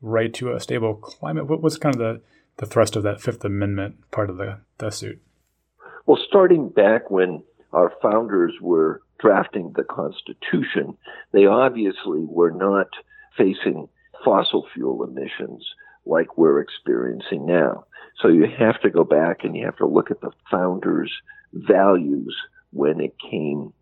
right 0.00 0.32
to 0.34 0.52
a 0.52 0.60
stable 0.60 0.94
climate? 0.94 1.46
What, 1.46 1.62
was 1.62 1.78
kind 1.78 1.94
of 1.94 1.98
the 1.98 2.20
the 2.58 2.66
thrust 2.66 2.96
of 2.96 3.02
that 3.02 3.20
Fifth 3.20 3.44
Amendment 3.44 4.10
part 4.10 4.28
of 4.28 4.36
the, 4.36 4.60
the 4.78 4.90
suit? 4.90 5.20
Well, 6.06 6.18
starting 6.28 6.68
back 6.68 7.10
when 7.10 7.42
our 7.72 7.92
founders 8.02 8.52
were 8.60 9.02
drafting 9.18 9.72
the 9.74 9.84
Constitution, 9.84 10.96
they 11.32 11.46
obviously 11.46 12.24
were 12.26 12.50
not 12.50 12.88
facing 13.36 13.88
fossil 14.24 14.66
fuel 14.74 15.04
emissions 15.04 15.64
like 16.04 16.36
we're 16.36 16.60
experiencing 16.60 17.46
now. 17.46 17.84
So 18.20 18.28
you 18.28 18.46
have 18.58 18.80
to 18.82 18.90
go 18.90 19.04
back 19.04 19.44
and 19.44 19.56
you 19.56 19.64
have 19.64 19.76
to 19.76 19.86
look 19.86 20.10
at 20.10 20.20
the 20.20 20.30
founders' 20.50 21.12
values 21.52 22.36
when 22.72 23.00
it 23.00 23.14
came 23.18 23.72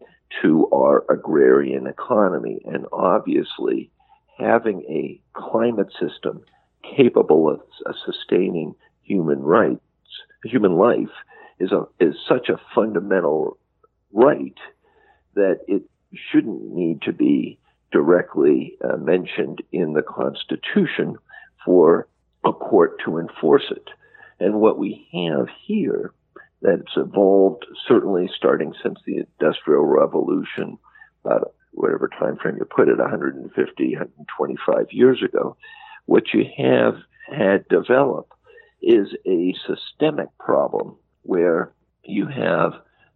to 0.42 0.68
our 0.72 1.04
agrarian 1.10 1.86
economy. 1.86 2.60
And 2.64 2.86
obviously, 2.92 3.90
having 4.38 4.82
a 4.88 5.20
climate 5.38 5.92
system 6.00 6.42
capable 6.82 7.50
of, 7.50 7.60
sustaining 8.06 8.74
human 9.02 9.40
rights, 9.40 9.80
human 10.44 10.76
life, 10.76 11.10
is 11.58 11.72
a 11.72 11.86
is 11.98 12.14
such 12.28 12.48
a 12.48 12.60
fundamental 12.74 13.58
right 14.12 14.56
that 15.34 15.60
it 15.66 15.82
shouldn't 16.14 16.72
need 16.72 17.02
to 17.02 17.12
be 17.12 17.58
directly 17.92 18.76
uh, 18.82 18.96
mentioned 18.96 19.62
in 19.72 19.92
the 19.92 20.02
Constitution 20.02 21.16
for 21.64 22.08
a 22.44 22.52
court 22.52 23.00
to 23.04 23.18
enforce 23.18 23.70
it. 23.70 23.88
And 24.38 24.60
what 24.60 24.78
we 24.78 25.06
have 25.12 25.48
here 25.66 26.12
that's 26.62 26.96
evolved 26.96 27.66
certainly 27.86 28.30
starting 28.34 28.74
since 28.82 28.98
the 29.06 29.24
Industrial 29.40 29.84
Revolution, 29.84 30.78
about 31.24 31.54
whatever 31.72 32.08
time 32.08 32.36
frame 32.36 32.56
you 32.58 32.64
put 32.64 32.88
it, 32.88 32.98
150, 32.98 33.92
125 33.92 34.86
years 34.90 35.22
ago, 35.22 35.56
what 36.06 36.32
you 36.32 36.44
have 36.56 36.96
had 37.30 37.68
develop 37.68 38.32
is 38.82 39.08
a 39.26 39.54
systemic 39.66 40.28
problem 40.38 40.96
where 41.22 41.72
you 42.02 42.26
have 42.26 42.72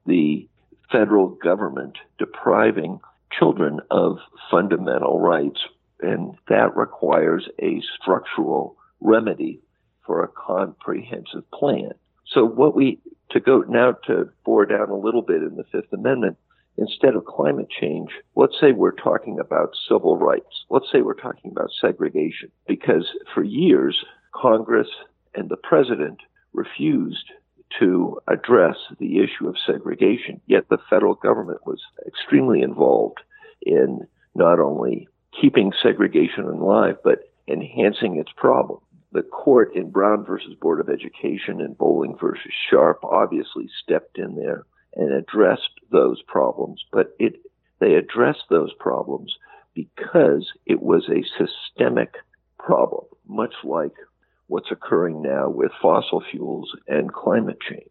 the 0.07 0.49
federal 0.93 1.29
government 1.29 1.97
depriving 2.18 3.01
children 3.39 3.80
of 3.91 4.18
fundamental 4.51 5.20
rights, 5.20 5.61
and 6.01 6.35
that 6.49 6.76
requires 6.76 7.49
a 7.61 7.80
structural 8.01 8.76
remedy 9.01 9.61
for 10.07 10.22
a 10.22 10.28
comprehensive 10.28 11.51
plan. 11.53 11.93
So, 12.26 12.45
what 12.45 12.74
we 12.74 13.01
to 13.30 13.41
go 13.41 13.64
now 13.68 13.93
to 14.07 14.28
bore 14.45 14.66
down 14.66 14.91
a 14.91 14.97
little 14.97 15.22
bit 15.22 15.43
in 15.43 15.57
the 15.57 15.64
Fifth 15.72 15.93
Amendment, 15.93 16.37
instead 16.76 17.14
of 17.14 17.24
climate 17.24 17.68
change, 17.80 18.11
let's 18.37 18.59
say 18.61 18.72
we're 18.72 18.93
talking 18.93 19.39
about 19.39 19.74
civil 19.89 20.16
rights. 20.16 20.64
Let's 20.70 20.91
say 20.93 21.03
we're 21.03 21.14
talking 21.14 21.51
about 21.51 21.70
segregation, 21.80 22.51
because 22.66 23.09
for 23.32 23.43
years, 23.43 24.05
Congress 24.35 24.89
and 25.35 25.49
the 25.49 25.57
president 25.57 26.18
refused 26.53 27.26
to 27.81 28.20
address 28.29 28.77
the 28.99 29.18
issue 29.18 29.49
of 29.49 29.57
segregation. 29.66 30.41
Yet 30.47 30.68
the 30.68 30.79
federal 30.91 31.14
government 31.14 31.66
was 31.66 31.81
extremely 32.07 32.62
involved 32.62 33.18
in 33.62 34.07
not 34.35 34.61
only 34.61 35.09
keeping 35.41 35.72
segregation 35.83 36.45
alive, 36.45 36.97
but 37.03 37.31
enhancing 37.49 38.16
its 38.16 38.33
problem. 38.37 38.81
The 39.12 39.22
court 39.22 39.75
in 39.75 39.91
Brown 39.91 40.25
versus 40.25 40.55
Board 40.61 40.81
of 40.81 40.89
Education 40.89 41.61
and 41.61 41.79
Bolling 41.79 42.16
versus 42.20 42.53
Sharpe 42.70 43.05
obviously 43.05 43.68
stepped 43.83 44.18
in 44.18 44.35
there 44.37 44.64
and 44.97 45.12
addressed 45.12 45.70
those 45.91 46.22
problems, 46.22 46.85
but 46.93 47.14
it, 47.18 47.35
they 47.81 47.95
addressed 47.95 48.45
those 48.51 48.72
problems 48.79 49.37
because 49.75 50.53
it 50.66 50.81
was 50.81 51.09
a 51.09 51.25
systemic 51.39 52.14
problem, 52.59 53.05
much 53.29 53.55
like 53.64 53.95
what's 54.47 54.70
occurring 54.70 55.22
now 55.22 55.49
with 55.49 55.72
fossil 55.80 56.22
fuels 56.30 56.76
and 56.86 57.12
climate 57.12 57.59
change. 57.61 57.88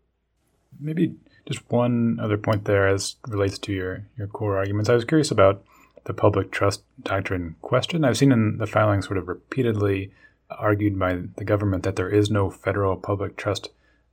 Maybe 0.80 1.16
just 1.45 1.70
one 1.70 2.20
other 2.22 2.38
point 2.38 2.66
there 2.66 2.88
as 2.88 3.16
relates 3.28 3.60
to 3.60 3.74
your, 3.74 4.06
your 4.18 4.28
core 4.28 4.58
arguments. 4.58 4.89
I 4.89 4.95
was 4.95 5.06
curious 5.06 5.32
about 5.32 5.64
the 6.06 6.14
public 6.14 6.51
trust 6.51 6.84
doctrine 7.01 7.56
question. 7.62 8.04
I've 8.04 8.18
seen 8.18 8.32
in 8.32 8.58
the 8.58 8.68
filing 8.68 9.01
sort 9.01 9.18
of 9.18 9.28
repeatedly 9.28 10.12
argued 10.49 10.99
by 10.99 11.22
the 11.36 11.43
government 11.43 11.84
that 11.84 11.95
there 11.95 12.10
is 12.10 12.30
no 12.30 12.49
federal 12.49 12.95
public 12.95 13.38
trust 13.38 13.70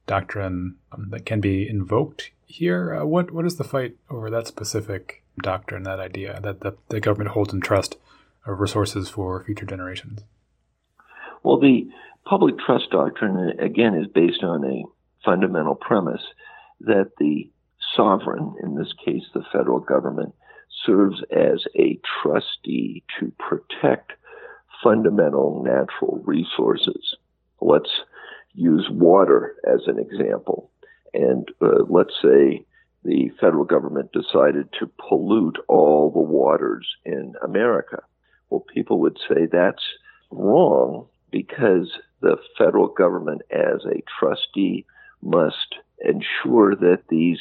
doctrine 0.07 0.76
um, 0.93 1.09
that 1.11 1.26
can 1.26 1.41
be 1.41 1.68
invoked 1.68 2.30
here. 2.47 2.95
Uh, 2.95 3.05
what 3.05 3.30
what 3.30 3.47
is 3.47 3.57
the 3.57 3.64
fight 3.64 3.97
over 4.09 4.30
that 4.30 4.47
specific 4.47 5.22
doctrine, 5.43 5.84
that 5.84 6.01
idea 6.01 6.41
that 6.43 6.61
the, 6.61 6.76
the 6.88 7.01
government 7.01 7.30
holds 7.30 7.53
in 7.53 7.61
trust 7.61 7.97
of 8.47 8.59
resources 8.61 9.09
for 9.09 9.45
future 9.45 9.66
generations? 9.66 10.22
Well, 11.43 11.59
the 11.59 11.88
public 12.24 12.59
trust 12.59 12.91
doctrine, 12.91 13.59
again, 13.59 13.95
is 13.95 14.07
based 14.07 14.43
on 14.43 14.64
a 14.64 14.84
fundamental 15.24 15.74
premise 15.74 16.22
that 16.80 17.12
the 17.18 17.51
sovereign, 17.97 18.55
in 18.62 18.76
this 18.76 18.93
case 19.05 19.24
the 19.34 19.45
federal 19.53 19.80
government, 19.80 20.34
serves 20.84 21.22
as 21.30 21.64
a 21.76 21.99
trustee 22.22 23.03
to 23.18 23.32
protect 23.38 24.12
fundamental 24.82 25.62
natural 25.64 26.22
resources. 26.24 27.16
Let's 27.61 27.91
use 28.55 28.88
water 28.91 29.57
as 29.66 29.80
an 29.86 29.99
example. 29.99 30.70
And 31.12 31.49
uh, 31.61 31.84
let's 31.88 32.14
say 32.22 32.64
the 33.05 33.30
federal 33.41 33.64
government 33.64 34.11
decided 34.12 34.68
to 34.78 34.91
pollute 35.09 35.59
all 35.68 36.11
the 36.11 36.20
waters 36.20 36.86
in 37.05 37.34
America. 37.43 38.03
Well, 38.49 38.64
people 38.72 39.01
would 39.01 39.18
say 39.28 39.47
that's 39.51 39.84
wrong 40.30 41.07
because 41.31 41.91
the 42.20 42.37
federal 42.59 42.89
government, 42.89 43.43
as 43.51 43.85
a 43.85 44.03
trustee, 44.18 44.85
must 45.22 45.76
ensure 46.05 46.74
that 46.76 47.03
these 47.09 47.39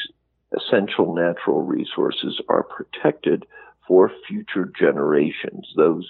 essential 0.55 1.13
natural 1.13 1.61
resources 1.61 2.41
are 2.49 2.63
protected 2.63 3.45
for 3.87 4.11
future 4.27 4.71
generations. 4.77 5.71
Those 5.75 6.07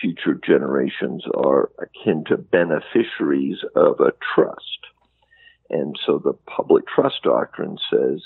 future 0.00 0.34
generations 0.34 1.24
are 1.34 1.70
akin 1.78 2.24
to 2.24 2.36
beneficiaries 2.36 3.58
of 3.74 4.00
a 4.00 4.12
trust. 4.34 4.78
And 5.70 5.96
so 6.04 6.18
the 6.18 6.34
public 6.46 6.86
trust 6.86 7.22
doctrine 7.22 7.78
says 7.90 8.22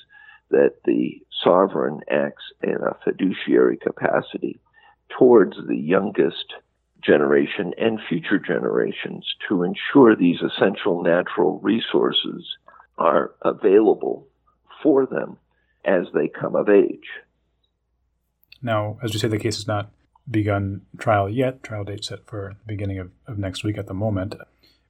that 0.50 0.74
the 0.84 1.22
sovereign 1.42 2.00
acts 2.10 2.42
in 2.62 2.76
a 2.76 2.96
fiduciary 3.04 3.76
capacity 3.76 4.60
towards 5.16 5.56
the 5.66 5.76
youngest 5.76 6.54
generation 7.04 7.72
and 7.78 7.98
future 8.08 8.38
generations 8.38 9.24
to 9.48 9.62
ensure 9.62 10.16
these 10.16 10.40
essential 10.40 11.02
natural 11.02 11.58
resources 11.60 12.46
are 12.98 13.32
available 13.42 14.26
for 14.82 15.06
them 15.06 15.36
as 15.84 16.04
they 16.14 16.28
come 16.28 16.54
of 16.54 16.68
age. 16.68 17.08
Now, 18.62 18.98
as 19.02 19.14
you 19.14 19.20
say, 19.20 19.28
the 19.28 19.38
case 19.38 19.56
has 19.56 19.66
not 19.66 19.90
begun 20.30 20.82
trial 20.98 21.28
yet. 21.28 21.62
Trial 21.62 21.84
date 21.84 22.04
set 22.04 22.26
for 22.26 22.56
the 22.58 22.72
beginning 22.72 22.98
of, 22.98 23.10
of 23.26 23.38
next 23.38 23.64
week 23.64 23.78
at 23.78 23.86
the 23.86 23.94
moment. 23.94 24.34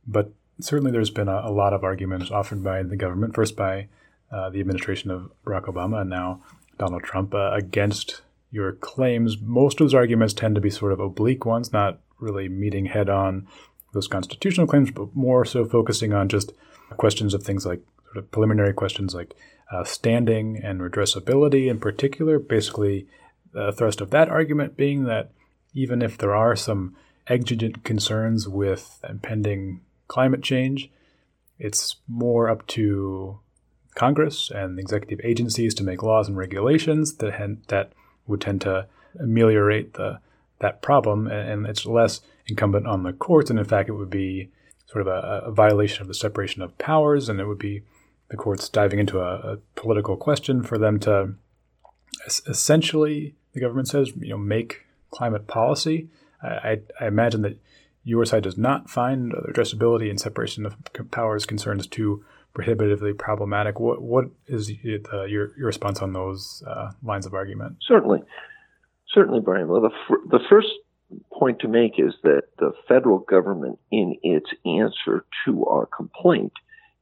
But 0.07 0.33
certainly 0.61 0.91
there's 0.91 1.11
been 1.11 1.29
a, 1.29 1.43
a 1.45 1.53
lot 1.53 1.73
of 1.73 1.85
arguments 1.85 2.31
offered 2.31 2.65
by 2.65 2.83
the 2.83 2.97
government, 2.97 3.35
first 3.35 3.57
by 3.57 3.89
uh, 4.33 4.51
the 4.51 4.61
administration 4.61 5.11
of 5.11 5.31
Barack 5.45 5.65
Obama 5.65 6.01
and 6.01 6.11
now 6.11 6.41
Donald 6.79 7.03
Trump, 7.03 7.35
uh, 7.35 7.53
against 7.53 8.23
your 8.51 8.73
claims. 8.73 9.39
Most 9.41 9.81
of 9.81 9.85
those 9.85 9.95
arguments 9.95 10.35
tend 10.35 10.55
to 10.55 10.61
be 10.61 10.71
sort 10.71 10.93
of 10.93 11.01
oblique 11.01 11.45
ones, 11.45 11.73
not 11.73 12.01
really 12.19 12.49
meeting 12.49 12.87
head 12.87 13.09
on 13.09 13.47
those 13.93 14.09
constitutional 14.09 14.67
claims, 14.67 14.91
but 14.91 15.15
more 15.15 15.45
so 15.45 15.65
focusing 15.65 16.13
on 16.13 16.29
just 16.29 16.53
questions 16.97 17.35
of 17.35 17.43
things 17.43 17.65
like 17.65 17.81
sort 18.05 18.19
of 18.19 18.31
preliminary 18.31 18.73
questions 18.73 19.15
like 19.15 19.35
uh, 19.73 19.85
standing 19.85 20.61
and 20.63 20.81
redressability 20.81 21.69
in 21.69 21.79
particular. 21.79 22.39
Basically, 22.39 23.07
the 23.53 23.73
thrust 23.73 24.01
of 24.01 24.11
that 24.11 24.29
argument 24.29 24.77
being 24.77 25.05
that 25.05 25.31
even 25.75 26.03
if 26.03 26.19
there 26.19 26.35
are 26.35 26.57
some 26.57 26.97
exigent 27.29 27.85
concerns 27.85 28.49
with 28.49 29.01
impending 29.09 29.81
climate 30.09 30.43
change, 30.43 30.91
it's 31.59 31.97
more 32.09 32.49
up 32.49 32.67
to 32.67 33.39
Congress 33.95 34.51
and 34.51 34.77
the 34.77 34.83
executive 34.83 35.21
agencies 35.25 35.75
to 35.75 35.85
make 35.85 36.03
laws 36.03 36.29
and 36.29 36.37
regulations 36.37 37.17
that 37.17 37.59
that 37.69 37.93
would 38.31 38.41
tend 38.41 38.61
to 38.63 38.87
ameliorate 39.19 39.95
the 39.95 40.21
that 40.61 40.83
problem, 40.83 41.27
and 41.27 41.67
it's 41.67 41.87
less 41.87 42.21
incumbent 42.47 42.87
on 42.87 43.03
the 43.03 43.13
courts. 43.13 43.51
And 43.51 43.59
in 43.59 43.65
fact, 43.65 43.89
it 43.89 43.95
would 43.95 44.11
be 44.11 44.51
sort 44.87 45.01
of 45.01 45.07
a, 45.07 45.43
a 45.47 45.53
violation 45.53 46.03
of 46.03 46.09
the 46.09 46.15
separation 46.15 46.63
of 46.63 46.77
powers, 46.77 47.29
and 47.29 47.41
it 47.41 47.47
would 47.47 47.59
be 47.59 47.83
the 48.29 48.37
courts 48.37 48.69
diving 48.69 48.99
into 48.99 49.21
a, 49.21 49.35
a 49.53 49.59
political 49.75 50.17
question 50.17 50.63
for 50.63 50.79
them 50.79 51.01
to 51.01 51.35
essentially, 52.47 53.35
the 53.55 53.61
government 53.61 53.89
says, 53.89 54.13
you 54.19 54.31
know, 54.31 54.39
make 54.39 54.87
climate 55.11 55.47
policy. 55.47 56.09
I, 56.43 56.81
I 57.01 57.07
imagine 57.07 57.43
that 57.43 57.59
your 58.05 58.25
side 58.25 58.43
does 58.43 58.59
not 58.59 58.91
find 58.91 59.33
addressability 59.33 60.11
and 60.11 60.21
separation 60.21 60.67
of 60.67 60.77
powers 61.11 61.47
concerns 61.47 61.87
too 61.87 62.25
prohibitively 62.53 63.13
problematic. 63.13 63.79
What 63.81 64.03
what 64.03 64.27
is 64.47 64.71
your 64.83 65.27
your 65.57 65.67
response 65.67 66.01
on 66.01 66.13
those 66.13 66.63
uh, 66.67 66.91
lines 67.03 67.27
of 67.27 67.35
argument? 67.35 67.77
Certainly, 67.87 68.21
certainly, 69.13 69.41
Brian. 69.41 69.69
Well, 69.69 69.83
the 69.83 69.91
fr- 70.09 70.29
the 70.29 70.41
first 70.49 70.69
point 71.33 71.61
to 71.61 71.69
make 71.69 71.99
is 71.99 72.15
that 72.23 72.43
the 72.59 72.73
federal 72.89 73.19
government, 73.19 73.79
in 73.91 74.17
its 74.23 74.51
answer 74.65 75.25
to 75.45 75.65
our 75.67 75.87
complaint, 75.87 76.53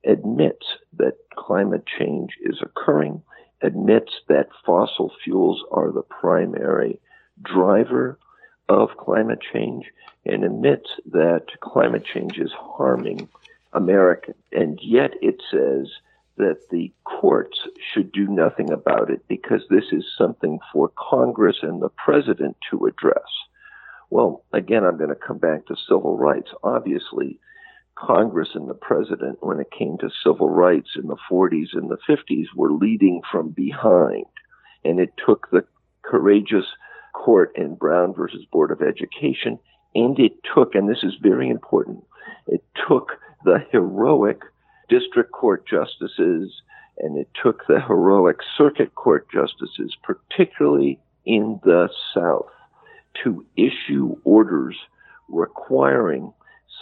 admits 0.04 0.66
that 0.96 1.14
climate 1.36 1.84
change 1.98 2.30
is 2.42 2.58
occurring, 2.62 3.22
admits 3.62 4.12
that 4.28 4.48
fossil 4.64 5.12
fuels 5.24 5.62
are 5.70 5.92
the 5.92 6.02
primary 6.02 7.00
driver 7.42 8.18
of 8.68 8.90
climate 8.98 9.40
change, 9.52 9.86
and 10.24 10.44
admits 10.44 10.88
that 11.10 11.46
climate 11.60 12.04
change 12.04 12.38
is 12.38 12.52
harming 12.52 13.28
Americans. 13.78 14.36
And 14.52 14.78
yet 14.82 15.12
it 15.22 15.40
says 15.50 15.88
that 16.36 16.58
the 16.70 16.92
courts 17.04 17.58
should 17.92 18.12
do 18.12 18.26
nothing 18.28 18.70
about 18.70 19.10
it 19.10 19.26
because 19.28 19.62
this 19.70 19.86
is 19.92 20.04
something 20.16 20.58
for 20.72 20.92
Congress 20.96 21.58
and 21.62 21.80
the 21.80 21.88
president 21.88 22.56
to 22.70 22.86
address. 22.86 23.30
Well, 24.10 24.44
again, 24.52 24.84
I'm 24.84 24.98
going 24.98 25.10
to 25.10 25.16
come 25.16 25.38
back 25.38 25.66
to 25.66 25.76
civil 25.88 26.16
rights. 26.16 26.50
Obviously, 26.62 27.38
Congress 27.94 28.50
and 28.54 28.68
the 28.68 28.74
president, 28.74 29.38
when 29.40 29.60
it 29.60 29.70
came 29.76 29.98
to 29.98 30.10
civil 30.22 30.48
rights 30.48 30.90
in 30.96 31.08
the 31.08 31.16
40s 31.30 31.72
and 31.72 31.90
the 31.90 31.98
50s, 32.08 32.46
were 32.54 32.72
leading 32.72 33.20
from 33.30 33.50
behind. 33.50 34.26
And 34.84 35.00
it 35.00 35.12
took 35.24 35.50
the 35.50 35.64
courageous 36.02 36.66
court 37.12 37.52
in 37.56 37.74
Brown 37.74 38.14
versus 38.14 38.44
Board 38.52 38.70
of 38.70 38.80
Education, 38.80 39.58
and 39.94 40.18
it 40.18 40.32
took, 40.54 40.74
and 40.74 40.88
this 40.88 41.02
is 41.02 41.14
very 41.20 41.48
important, 41.50 42.04
it 42.46 42.62
took 42.88 43.12
the 43.44 43.58
heroic 43.70 44.40
district 44.88 45.32
court 45.32 45.66
justices 45.66 46.62
and 46.98 47.16
it 47.16 47.28
took 47.40 47.66
the 47.66 47.80
heroic 47.80 48.38
circuit 48.56 48.94
court 48.94 49.28
justices, 49.32 49.96
particularly 50.02 50.98
in 51.24 51.60
the 51.62 51.88
South, 52.14 52.50
to 53.22 53.44
issue 53.56 54.16
orders 54.24 54.76
requiring 55.28 56.32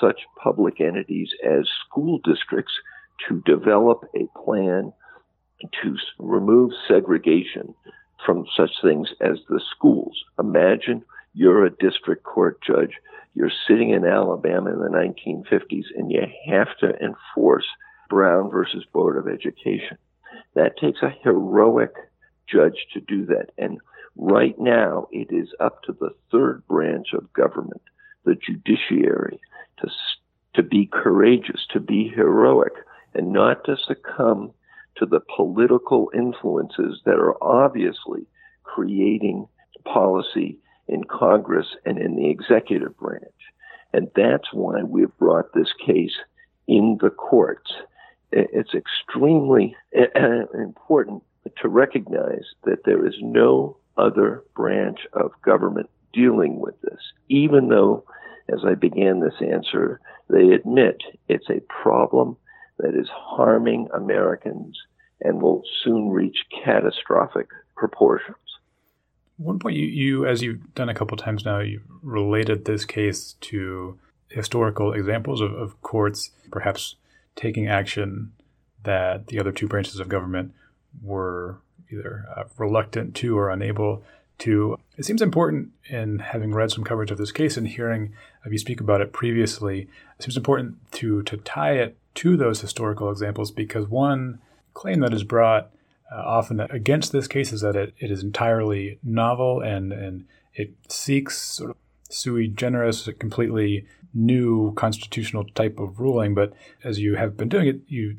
such 0.00 0.20
public 0.42 0.80
entities 0.80 1.30
as 1.44 1.68
school 1.86 2.18
districts 2.24 2.72
to 3.28 3.42
develop 3.44 4.04
a 4.14 4.26
plan 4.42 4.92
to 5.82 5.96
remove 6.18 6.70
segregation 6.86 7.74
from 8.24 8.46
such 8.56 8.70
things 8.82 9.08
as 9.20 9.38
the 9.48 9.60
schools. 9.74 10.16
Imagine 10.38 11.02
you're 11.34 11.64
a 11.64 11.70
district 11.70 12.24
court 12.24 12.58
judge, 12.66 12.92
you're 13.36 13.52
sitting 13.68 13.90
in 13.90 14.06
Alabama 14.06 14.72
in 14.72 14.78
the 14.78 14.88
1950s, 14.88 15.84
and 15.94 16.10
you 16.10 16.22
have 16.48 16.68
to 16.80 16.94
enforce 17.04 17.66
Brown 18.08 18.50
versus 18.50 18.86
Board 18.94 19.18
of 19.18 19.28
Education. 19.28 19.98
That 20.54 20.78
takes 20.78 21.02
a 21.02 21.14
heroic 21.22 21.92
judge 22.50 22.86
to 22.94 23.00
do 23.00 23.26
that. 23.26 23.50
And 23.58 23.78
right 24.16 24.58
now, 24.58 25.08
it 25.12 25.28
is 25.30 25.50
up 25.60 25.82
to 25.82 25.92
the 25.92 26.14
third 26.32 26.66
branch 26.66 27.08
of 27.12 27.30
government, 27.34 27.82
the 28.24 28.36
judiciary, 28.36 29.38
to, 29.80 29.90
to 30.54 30.62
be 30.62 30.88
courageous, 30.90 31.66
to 31.74 31.80
be 31.80 32.08
heroic, 32.08 32.72
and 33.12 33.34
not 33.34 33.64
to 33.64 33.76
succumb 33.76 34.52
to 34.96 35.04
the 35.04 35.20
political 35.36 36.10
influences 36.14 37.02
that 37.04 37.16
are 37.16 37.36
obviously 37.44 38.26
creating 38.62 39.46
policy 39.84 40.58
in 40.88 41.04
Congress 41.04 41.66
and 41.84 41.98
in 41.98 42.16
the 42.16 42.30
executive 42.30 42.96
branch. 42.96 43.22
And 43.92 44.10
that's 44.14 44.52
why 44.52 44.82
we've 44.82 45.16
brought 45.18 45.52
this 45.52 45.72
case 45.84 46.16
in 46.66 46.98
the 47.00 47.10
courts. 47.10 47.72
It's 48.32 48.74
extremely 48.74 49.76
uh, 49.96 50.46
important 50.54 51.22
to 51.62 51.68
recognize 51.68 52.44
that 52.64 52.84
there 52.84 53.06
is 53.06 53.14
no 53.20 53.76
other 53.96 54.42
branch 54.54 55.00
of 55.12 55.30
government 55.42 55.88
dealing 56.12 56.60
with 56.60 56.80
this, 56.82 57.00
even 57.28 57.68
though, 57.68 58.04
as 58.52 58.60
I 58.66 58.74
began 58.74 59.20
this 59.20 59.40
answer, 59.40 60.00
they 60.28 60.50
admit 60.50 61.02
it's 61.28 61.48
a 61.48 61.60
problem 61.82 62.36
that 62.78 62.94
is 62.94 63.08
harming 63.10 63.88
Americans 63.94 64.76
and 65.20 65.40
will 65.40 65.62
soon 65.82 66.10
reach 66.10 66.38
catastrophic 66.64 67.48
proportions. 67.76 68.36
One 69.38 69.58
point 69.58 69.76
you, 69.76 69.86
you 69.86 70.26
as 70.26 70.42
you've 70.42 70.74
done 70.74 70.88
a 70.88 70.94
couple 70.94 71.16
times 71.16 71.44
now, 71.44 71.60
you 71.60 71.82
related 72.02 72.64
this 72.64 72.84
case 72.84 73.34
to 73.42 73.98
historical 74.28 74.92
examples 74.92 75.40
of, 75.40 75.52
of 75.52 75.80
courts 75.82 76.30
perhaps 76.50 76.96
taking 77.34 77.68
action 77.68 78.32
that 78.82 79.26
the 79.26 79.38
other 79.38 79.52
two 79.52 79.68
branches 79.68 80.00
of 80.00 80.08
government 80.08 80.52
were 81.02 81.58
either 81.90 82.26
uh, 82.34 82.44
reluctant 82.58 83.14
to 83.16 83.38
or 83.38 83.50
unable 83.50 84.02
to. 84.38 84.78
It 84.96 85.04
seems 85.04 85.22
important 85.22 85.70
in 85.88 86.20
having 86.20 86.52
read 86.52 86.70
some 86.70 86.84
coverage 86.84 87.10
of 87.10 87.18
this 87.18 87.32
case 87.32 87.56
and 87.56 87.68
hearing 87.68 88.12
you 88.48 88.58
speak 88.58 88.80
about 88.80 89.00
it 89.00 89.12
previously. 89.12 89.88
It 90.18 90.22
seems 90.22 90.36
important 90.36 90.76
to 90.92 91.22
to 91.24 91.36
tie 91.38 91.74
it 91.74 91.96
to 92.16 92.36
those 92.36 92.60
historical 92.60 93.10
examples 93.10 93.50
because 93.50 93.86
one 93.88 94.38
claim 94.72 95.00
that 95.00 95.12
is 95.12 95.24
brought 95.24 95.70
uh, 96.12 96.22
often 96.24 96.60
against 96.60 97.12
this 97.12 97.26
case 97.26 97.52
is 97.52 97.60
that 97.62 97.76
it, 97.76 97.94
it 97.98 98.10
is 98.10 98.22
entirely 98.22 98.98
novel 99.02 99.60
and 99.60 99.92
and 99.92 100.26
it 100.54 100.74
seeks 100.88 101.38
sort 101.38 101.70
of 101.70 101.76
sui 102.08 102.48
generis, 102.48 103.06
a 103.06 103.12
completely 103.12 103.86
new 104.14 104.72
constitutional 104.74 105.44
type 105.54 105.78
of 105.78 106.00
ruling. 106.00 106.34
But 106.34 106.52
as 106.82 106.98
you 106.98 107.16
have 107.16 107.36
been 107.36 107.48
doing 107.48 107.68
it, 107.68 107.80
you 107.86 108.18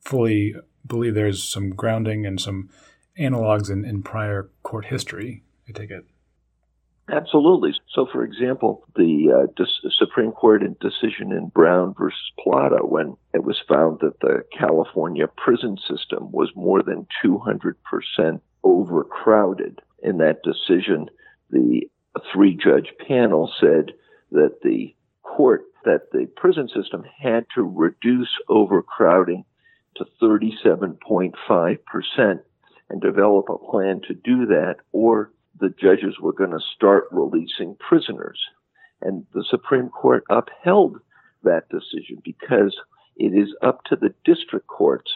fully 0.00 0.54
believe 0.86 1.14
there's 1.14 1.42
some 1.42 1.70
grounding 1.70 2.26
and 2.26 2.40
some 2.40 2.70
analogs 3.18 3.70
in, 3.70 3.84
in 3.84 4.02
prior 4.02 4.50
court 4.62 4.86
history. 4.86 5.42
I 5.68 5.72
take 5.72 5.90
it. 5.90 6.04
Absolutely. 7.10 7.74
So, 7.92 8.06
for 8.10 8.24
example, 8.24 8.82
the 8.96 9.30
uh, 9.30 9.46
dis- 9.56 9.82
Supreme 9.98 10.32
Court 10.32 10.62
decision 10.80 11.32
in 11.32 11.48
Brown 11.48 11.94
versus 11.98 12.32
Plata, 12.38 12.78
when 12.82 13.18
it 13.34 13.44
was 13.44 13.60
found 13.68 13.98
that 14.00 14.20
the 14.20 14.42
California 14.56 15.26
prison 15.36 15.76
system 15.86 16.32
was 16.32 16.50
more 16.56 16.82
than 16.82 17.06
200% 17.22 18.40
overcrowded, 18.62 19.82
in 20.02 20.16
that 20.18 20.42
decision, 20.42 21.10
the 21.50 21.82
three 22.32 22.54
judge 22.54 22.88
panel 23.08 23.52
said 23.58 23.92
that 24.30 24.60
the 24.62 24.94
court, 25.22 25.64
that 25.84 26.12
the 26.12 26.26
prison 26.36 26.68
system 26.68 27.04
had 27.18 27.44
to 27.54 27.62
reduce 27.62 28.28
overcrowding 28.48 29.44
to 29.96 30.06
37.5% 30.22 32.40
and 32.90 33.00
develop 33.00 33.48
a 33.48 33.56
plan 33.58 34.00
to 34.06 34.14
do 34.14 34.46
that, 34.46 34.76
or 34.92 35.32
the 35.60 35.68
judges 35.80 36.18
were 36.20 36.32
going 36.32 36.50
to 36.50 36.60
start 36.74 37.04
releasing 37.10 37.76
prisoners. 37.76 38.38
And 39.00 39.26
the 39.34 39.44
Supreme 39.48 39.88
Court 39.88 40.24
upheld 40.30 40.98
that 41.42 41.68
decision 41.68 42.22
because 42.24 42.76
it 43.16 43.32
is 43.34 43.54
up 43.62 43.84
to 43.84 43.96
the 43.96 44.14
district 44.24 44.66
courts 44.66 45.10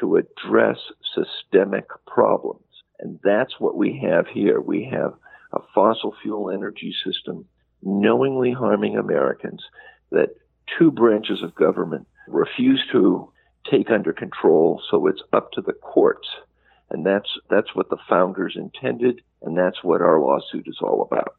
to 0.00 0.16
address 0.16 0.78
systemic 1.14 1.86
problems. 2.06 2.62
And 3.00 3.18
that's 3.22 3.58
what 3.58 3.76
we 3.76 4.00
have 4.08 4.26
here. 4.26 4.60
We 4.60 4.88
have 4.90 5.14
a 5.52 5.60
fossil 5.74 6.14
fuel 6.22 6.50
energy 6.50 6.94
system 7.04 7.44
knowingly 7.82 8.52
harming 8.52 8.96
Americans 8.96 9.62
that 10.10 10.36
two 10.78 10.90
branches 10.90 11.42
of 11.42 11.54
government 11.54 12.06
refuse 12.26 12.82
to 12.92 13.30
take 13.70 13.90
under 13.90 14.12
control, 14.12 14.80
so 14.90 15.06
it's 15.06 15.22
up 15.32 15.52
to 15.52 15.60
the 15.60 15.72
courts. 15.72 16.28
And 16.90 17.04
that's 17.04 17.28
that's 17.50 17.74
what 17.74 17.90
the 17.90 17.96
founders 18.08 18.56
intended, 18.56 19.22
and 19.42 19.56
that's 19.56 19.82
what 19.82 20.00
our 20.00 20.20
lawsuit 20.20 20.66
is 20.68 20.78
all 20.80 21.02
about. 21.02 21.34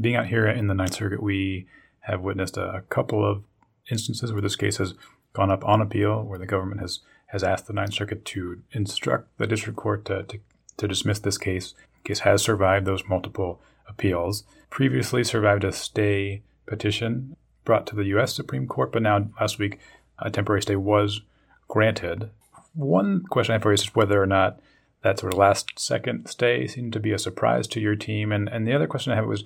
Being 0.00 0.16
out 0.16 0.26
here 0.26 0.46
in 0.46 0.68
the 0.68 0.74
Ninth 0.74 0.94
Circuit, 0.94 1.22
we 1.22 1.66
have 2.00 2.20
witnessed 2.20 2.56
a 2.56 2.84
couple 2.88 3.24
of 3.24 3.44
instances 3.90 4.32
where 4.32 4.40
this 4.40 4.56
case 4.56 4.78
has 4.78 4.94
gone 5.32 5.50
up 5.50 5.64
on 5.64 5.80
appeal, 5.80 6.22
where 6.22 6.38
the 6.38 6.46
government 6.46 6.80
has 6.80 7.00
has 7.26 7.42
asked 7.42 7.66
the 7.66 7.72
Ninth 7.72 7.94
Circuit 7.94 8.24
to 8.26 8.62
instruct 8.72 9.38
the 9.38 9.46
district 9.46 9.78
court 9.78 10.04
to, 10.04 10.22
to, 10.24 10.38
to 10.76 10.88
dismiss 10.88 11.18
this 11.18 11.38
case. 11.38 11.74
The 12.02 12.08
case 12.08 12.18
has 12.20 12.42
survived 12.42 12.86
those 12.86 13.08
multiple 13.08 13.60
appeals. 13.88 14.44
Previously 14.68 15.24
survived 15.24 15.64
a 15.64 15.72
stay 15.72 16.42
petition 16.66 17.36
brought 17.64 17.86
to 17.86 17.96
the 17.96 18.04
U.S. 18.04 18.34
Supreme 18.34 18.66
Court, 18.66 18.92
but 18.92 19.02
now 19.02 19.28
last 19.40 19.58
week 19.58 19.78
a 20.18 20.30
temporary 20.30 20.62
stay 20.62 20.76
was 20.76 21.22
granted. 21.68 22.30
One 22.74 23.22
question 23.24 23.52
I 23.52 23.54
have 23.56 23.62
for 23.62 23.70
you 23.70 23.74
is 23.74 23.94
whether 23.94 24.22
or 24.22 24.26
not 24.26 24.60
that 25.02 25.18
sort 25.18 25.32
of 25.32 25.38
last 25.38 25.78
second 25.78 26.28
stay 26.28 26.66
seemed 26.66 26.92
to 26.92 27.00
be 27.00 27.12
a 27.12 27.18
surprise 27.18 27.66
to 27.68 27.80
your 27.80 27.96
team. 27.96 28.32
And, 28.32 28.48
and 28.48 28.66
the 28.66 28.72
other 28.72 28.86
question 28.86 29.12
I 29.12 29.16
have 29.16 29.26
was 29.26 29.44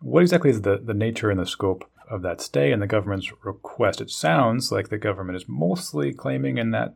what 0.00 0.22
exactly 0.22 0.50
is 0.50 0.62
the, 0.62 0.78
the 0.78 0.94
nature 0.94 1.30
and 1.30 1.40
the 1.40 1.46
scope 1.46 1.88
of 2.10 2.22
that 2.22 2.40
stay 2.40 2.72
and 2.72 2.82
the 2.82 2.86
government's 2.86 3.32
request? 3.44 4.00
It 4.00 4.10
sounds 4.10 4.70
like 4.70 4.88
the 4.88 4.98
government 4.98 5.36
is 5.36 5.48
mostly 5.48 6.12
claiming 6.12 6.58
in 6.58 6.70
that 6.72 6.94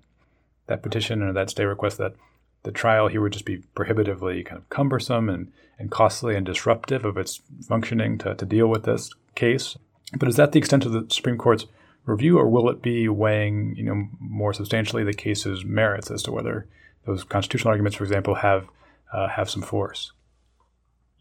that 0.67 0.83
petition 0.83 1.21
or 1.21 1.33
that 1.33 1.51
stay 1.51 1.65
request 1.65 1.99
that 1.99 2.15
the 2.63 2.71
trial 2.71 3.09
here 3.09 3.21
would 3.21 3.33
just 3.33 3.45
be 3.45 3.59
prohibitively 3.75 4.45
kind 4.45 4.59
of 4.59 4.69
cumbersome 4.71 5.29
and, 5.29 5.51
and 5.79 5.91
costly 5.91 6.37
and 6.37 6.47
disruptive 6.47 7.05
of 7.05 7.17
its 7.17 7.41
functioning 7.67 8.19
to, 8.19 8.35
to 8.35 8.47
deal 8.47 8.69
with 8.69 8.85
this 8.85 9.11
case. 9.35 9.77
But 10.17 10.29
is 10.29 10.37
that 10.37 10.53
the 10.53 10.59
extent 10.59 10.87
of 10.87 10.93
the 10.93 11.07
Supreme 11.09 11.39
Court's 11.39 11.67
review, 12.05 12.39
or 12.39 12.49
will 12.49 12.69
it 12.71 12.83
be 12.83 13.09
weighing, 13.09 13.75
you 13.77 13.85
know, 13.85 14.09
more 14.19 14.53
substantially 14.53 15.05
the 15.05 15.13
case's 15.13 15.65
merits 15.65 16.11
as 16.11 16.23
to 16.25 16.33
whether 16.33 16.67
those 17.07 17.25
constitutional 17.25 17.71
arguments, 17.71 17.97
for 17.97 18.05
example, 18.05 18.37
have 18.37 18.69
uh, 19.13 19.29
have 19.29 19.51
some 19.51 19.63
force? 19.63 20.13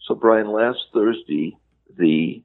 So, 0.08 0.16
Brian, 0.16 0.52
last 0.52 0.80
Thursday, 0.94 1.58
the 1.98 2.44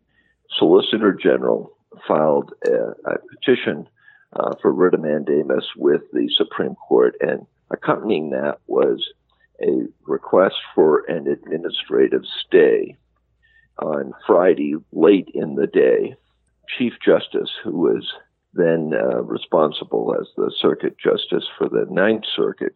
Solicitor 0.59 1.13
General 1.13 1.77
filed 2.07 2.53
a, 2.67 3.11
a 3.11 3.19
petition 3.31 3.89
uh, 4.35 4.55
for 4.61 4.73
writ 4.73 4.95
of 4.95 5.01
mandamus 5.01 5.65
with 5.77 6.03
the 6.13 6.29
Supreme 6.37 6.75
Court, 6.75 7.15
and 7.21 7.47
accompanying 7.71 8.31
that 8.31 8.59
was 8.67 9.07
a 9.63 9.87
request 10.07 10.57
for 10.75 11.05
an 11.09 11.29
administrative 11.29 12.23
stay 12.47 12.97
on 13.79 14.13
Friday 14.27 14.75
late 14.93 15.29
in 15.35 15.55
the 15.55 15.67
day. 15.67 16.17
Chief 16.79 16.95
Justice, 17.05 17.51
who 17.63 17.73
was 17.73 18.13
then 18.55 18.93
uh, 18.95 19.23
responsible 19.23 20.15
as 20.19 20.29
the 20.37 20.53
Circuit 20.61 20.97
Justice 20.99 21.45
for 21.59 21.69
the 21.69 21.87
Ninth 21.91 22.25
Circuit, 22.37 22.75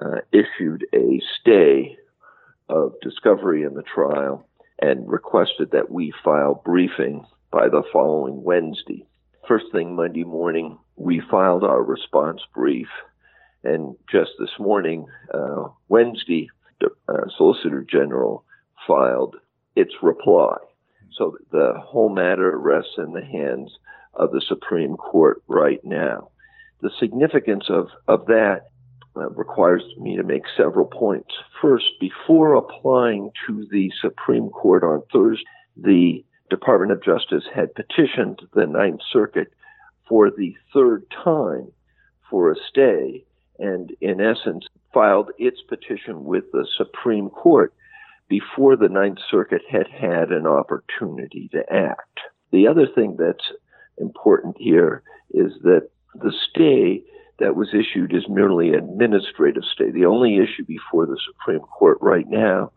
uh, 0.00 0.18
issued 0.32 0.86
a 0.94 1.20
stay 1.40 1.96
of 2.68 2.94
discovery 3.02 3.62
in 3.62 3.74
the 3.74 3.82
trial 3.82 4.46
and 4.80 5.08
requested 5.08 5.70
that 5.72 5.90
we 5.90 6.12
file 6.24 6.60
briefing 6.64 7.24
by 7.50 7.68
the 7.68 7.82
following 7.92 8.42
Wednesday. 8.42 9.06
First 9.46 9.66
thing 9.72 9.94
Monday 9.94 10.24
morning, 10.24 10.78
we 10.96 11.22
filed 11.30 11.64
our 11.64 11.82
response 11.82 12.40
brief. 12.54 12.88
And 13.62 13.96
just 14.10 14.32
this 14.38 14.50
morning, 14.58 15.06
uh, 15.32 15.68
Wednesday, 15.88 16.48
the 16.80 16.90
uh, 17.08 17.28
Solicitor 17.36 17.86
General 17.88 18.44
filed 18.86 19.36
its 19.76 19.92
reply. 20.02 20.56
So 21.16 21.36
the 21.50 21.74
whole 21.78 22.08
matter 22.08 22.56
rests 22.58 22.94
in 22.98 23.12
the 23.12 23.24
hands 23.24 23.70
of 24.14 24.32
the 24.32 24.42
Supreme 24.46 24.96
Court 24.96 25.42
right 25.48 25.80
now. 25.84 26.30
The 26.80 26.90
significance 26.98 27.64
of, 27.68 27.88
of 28.08 28.26
that 28.26 28.70
uh, 29.16 29.30
requires 29.30 29.82
me 29.98 30.16
to 30.16 30.22
make 30.22 30.42
several 30.56 30.86
points. 30.86 31.32
First, 31.62 31.84
before 32.00 32.54
applying 32.54 33.30
to 33.46 33.66
the 33.70 33.90
Supreme 34.00 34.50
Court 34.50 34.82
on 34.82 35.02
Thursday, 35.12 35.44
the 35.76 36.24
Department 36.50 36.92
of 36.92 37.02
Justice 37.02 37.44
had 37.52 37.74
petitioned 37.74 38.40
the 38.52 38.66
Ninth 38.66 39.00
Circuit 39.12 39.52
for 40.08 40.30
the 40.30 40.56
third 40.72 41.04
time 41.24 41.72
for 42.28 42.50
a 42.50 42.56
stay 42.68 43.24
and, 43.58 43.92
in 44.00 44.20
essence, 44.20 44.66
filed 44.92 45.30
its 45.38 45.60
petition 45.62 46.24
with 46.24 46.44
the 46.52 46.66
Supreme 46.76 47.30
Court 47.30 47.72
before 48.28 48.76
the 48.76 48.88
Ninth 48.88 49.18
Circuit 49.30 49.62
had 49.68 49.86
had 49.88 50.30
an 50.30 50.46
opportunity 50.46 51.48
to 51.52 51.62
act. 51.72 52.20
The 52.52 52.68
other 52.68 52.86
thing 52.86 53.16
that's 53.18 53.52
important 53.98 54.56
here 54.58 55.02
is 55.30 55.52
that 55.62 55.88
the 56.14 56.32
stay 56.50 57.02
that 57.38 57.56
was 57.56 57.74
issued 57.74 58.14
is 58.14 58.28
merely 58.28 58.68
an 58.68 58.88
administrative 58.90 59.64
stay. 59.72 59.90
The 59.90 60.06
only 60.06 60.36
issue 60.36 60.64
before 60.64 61.06
the 61.06 61.18
Supreme 61.26 61.60
Court 61.60 61.98
right 62.00 62.28
now 62.28 62.70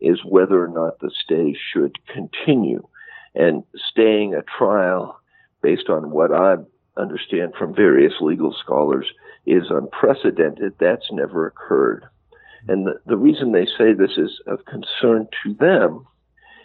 is 0.00 0.24
whether 0.24 0.62
or 0.62 0.68
not 0.68 1.00
the 1.00 1.10
stay 1.24 1.56
should 1.72 1.96
continue. 2.06 2.86
And 3.34 3.64
staying 3.90 4.34
a 4.34 4.42
trial 4.42 5.20
based 5.62 5.88
on 5.88 6.10
what 6.10 6.32
I 6.32 6.56
understand 6.96 7.54
from 7.58 7.74
various 7.74 8.12
legal 8.20 8.54
scholars 8.62 9.06
is 9.46 9.64
unprecedented. 9.70 10.74
That's 10.78 11.10
never 11.10 11.48
occurred. 11.48 12.04
And 12.68 12.86
the, 12.86 12.94
the 13.06 13.16
reason 13.16 13.52
they 13.52 13.66
say 13.66 13.92
this 13.92 14.16
is 14.16 14.40
of 14.46 14.64
concern 14.64 15.28
to 15.42 15.54
them 15.54 16.06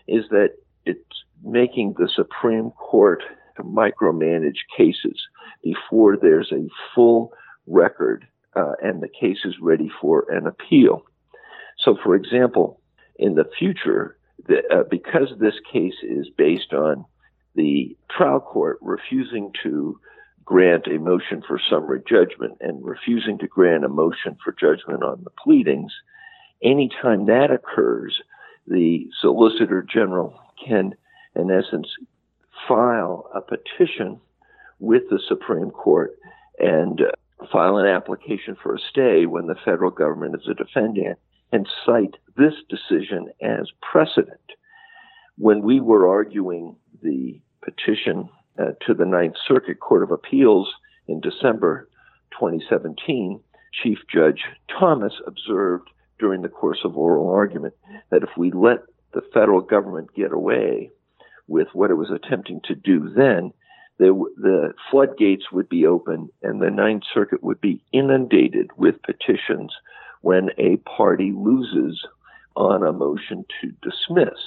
is 0.07 0.25
that 0.29 0.55
it's 0.85 1.23
making 1.43 1.95
the 1.97 2.09
Supreme 2.13 2.71
Court 2.71 3.21
micromanage 3.59 4.59
cases 4.75 5.19
before 5.63 6.17
there's 6.17 6.51
a 6.51 6.67
full 6.95 7.33
record 7.67 8.25
uh, 8.55 8.73
and 8.81 9.01
the 9.01 9.09
case 9.09 9.39
is 9.45 9.55
ready 9.61 9.91
for 10.01 10.25
an 10.29 10.47
appeal. 10.47 11.03
So, 11.77 11.97
for 12.03 12.15
example, 12.15 12.81
in 13.17 13.35
the 13.35 13.45
future, 13.57 14.17
the, 14.47 14.61
uh, 14.71 14.83
because 14.89 15.29
this 15.39 15.55
case 15.71 15.95
is 16.03 16.27
based 16.37 16.73
on 16.73 17.05
the 17.55 17.95
trial 18.09 18.39
court 18.39 18.79
refusing 18.81 19.51
to 19.63 19.99
grant 20.49 20.87
a 20.87 20.97
motion 20.97 21.43
for 21.47 21.61
summary 21.69 22.01
judgment 22.09 22.57
and 22.59 22.83
refusing 22.83 23.37
to 23.37 23.45
grant 23.45 23.85
a 23.85 23.87
motion 23.87 24.35
for 24.43 24.51
judgment 24.51 25.03
on 25.03 25.23
the 25.23 25.29
pleadings, 25.29 25.91
anytime 26.63 27.27
that 27.27 27.51
occurs, 27.51 28.19
the 28.65 29.07
Solicitor 29.21 29.83
General 29.83 30.33
can, 30.65 30.95
in 31.35 31.51
essence, 31.51 31.87
file 32.67 33.29
a 33.35 33.41
petition 33.41 34.19
with 34.79 35.03
the 35.11 35.19
Supreme 35.27 35.69
Court 35.69 36.17
and 36.57 36.99
uh, 37.01 37.45
file 37.51 37.77
an 37.77 37.85
application 37.85 38.57
for 38.61 38.73
a 38.73 38.79
stay 38.89 39.27
when 39.27 39.45
the 39.45 39.55
federal 39.63 39.91
government 39.91 40.33
is 40.33 40.47
a 40.49 40.55
defendant 40.55 41.19
and 41.51 41.69
cite 41.85 42.15
this 42.37 42.55
decision 42.69 43.29
as 43.39 43.69
precedent. 43.83 44.39
When 45.37 45.61
we 45.61 45.79
were 45.79 46.07
arguing 46.09 46.75
the 47.03 47.39
petition 47.61 48.29
uh, 48.59 48.71
to 48.85 48.93
the 48.93 49.05
Ninth 49.05 49.35
Circuit 49.47 49.79
Court 49.79 50.03
of 50.03 50.11
Appeals 50.11 50.69
in 51.07 51.21
December 51.21 51.87
2017, 52.31 53.39
Chief 53.83 53.99
Judge 54.11 54.43
Thomas 54.67 55.13
observed 55.25 55.89
during 56.19 56.41
the 56.41 56.49
course 56.49 56.79
of 56.83 56.97
oral 56.97 57.29
argument 57.29 57.73
that 58.11 58.23
if 58.23 58.29
we 58.37 58.51
let 58.51 58.79
the 59.13 59.21
federal 59.33 59.61
government 59.61 60.13
get 60.13 60.31
away 60.31 60.91
with 61.47 61.67
what 61.73 61.89
it 61.89 61.95
was 61.95 62.11
attempting 62.11 62.61
to 62.65 62.75
do 62.75 63.09
then, 63.15 63.51
the, 63.97 64.13
the 64.37 64.73
floodgates 64.89 65.51
would 65.51 65.67
be 65.67 65.85
open 65.85 66.29
and 66.41 66.61
the 66.61 66.69
Ninth 66.69 67.03
Circuit 67.13 67.43
would 67.43 67.59
be 67.59 67.83
inundated 67.91 68.69
with 68.77 69.01
petitions 69.03 69.73
when 70.21 70.49
a 70.57 70.77
party 70.77 71.33
loses 71.35 72.05
on 72.55 72.83
a 72.83 72.93
motion 72.93 73.45
to 73.61 73.71
dismiss. 73.81 74.39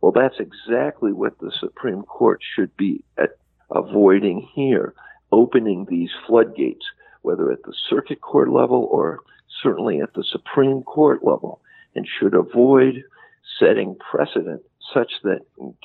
Well, 0.00 0.12
that's 0.12 0.38
exactly 0.38 1.12
what 1.12 1.38
the 1.38 1.52
Supreme 1.58 2.02
Court 2.02 2.40
should 2.54 2.76
be 2.76 3.02
avoiding 3.74 4.48
here, 4.54 4.94
opening 5.32 5.86
these 5.88 6.10
floodgates, 6.26 6.84
whether 7.22 7.50
at 7.50 7.62
the 7.64 7.74
circuit 7.88 8.20
court 8.20 8.50
level 8.50 8.88
or 8.90 9.20
certainly 9.62 10.00
at 10.00 10.14
the 10.14 10.24
Supreme 10.24 10.82
Court 10.82 11.24
level, 11.24 11.60
and 11.94 12.06
should 12.06 12.34
avoid 12.34 13.02
setting 13.58 13.96
precedent 14.10 14.62
such 14.94 15.12
that 15.22 15.40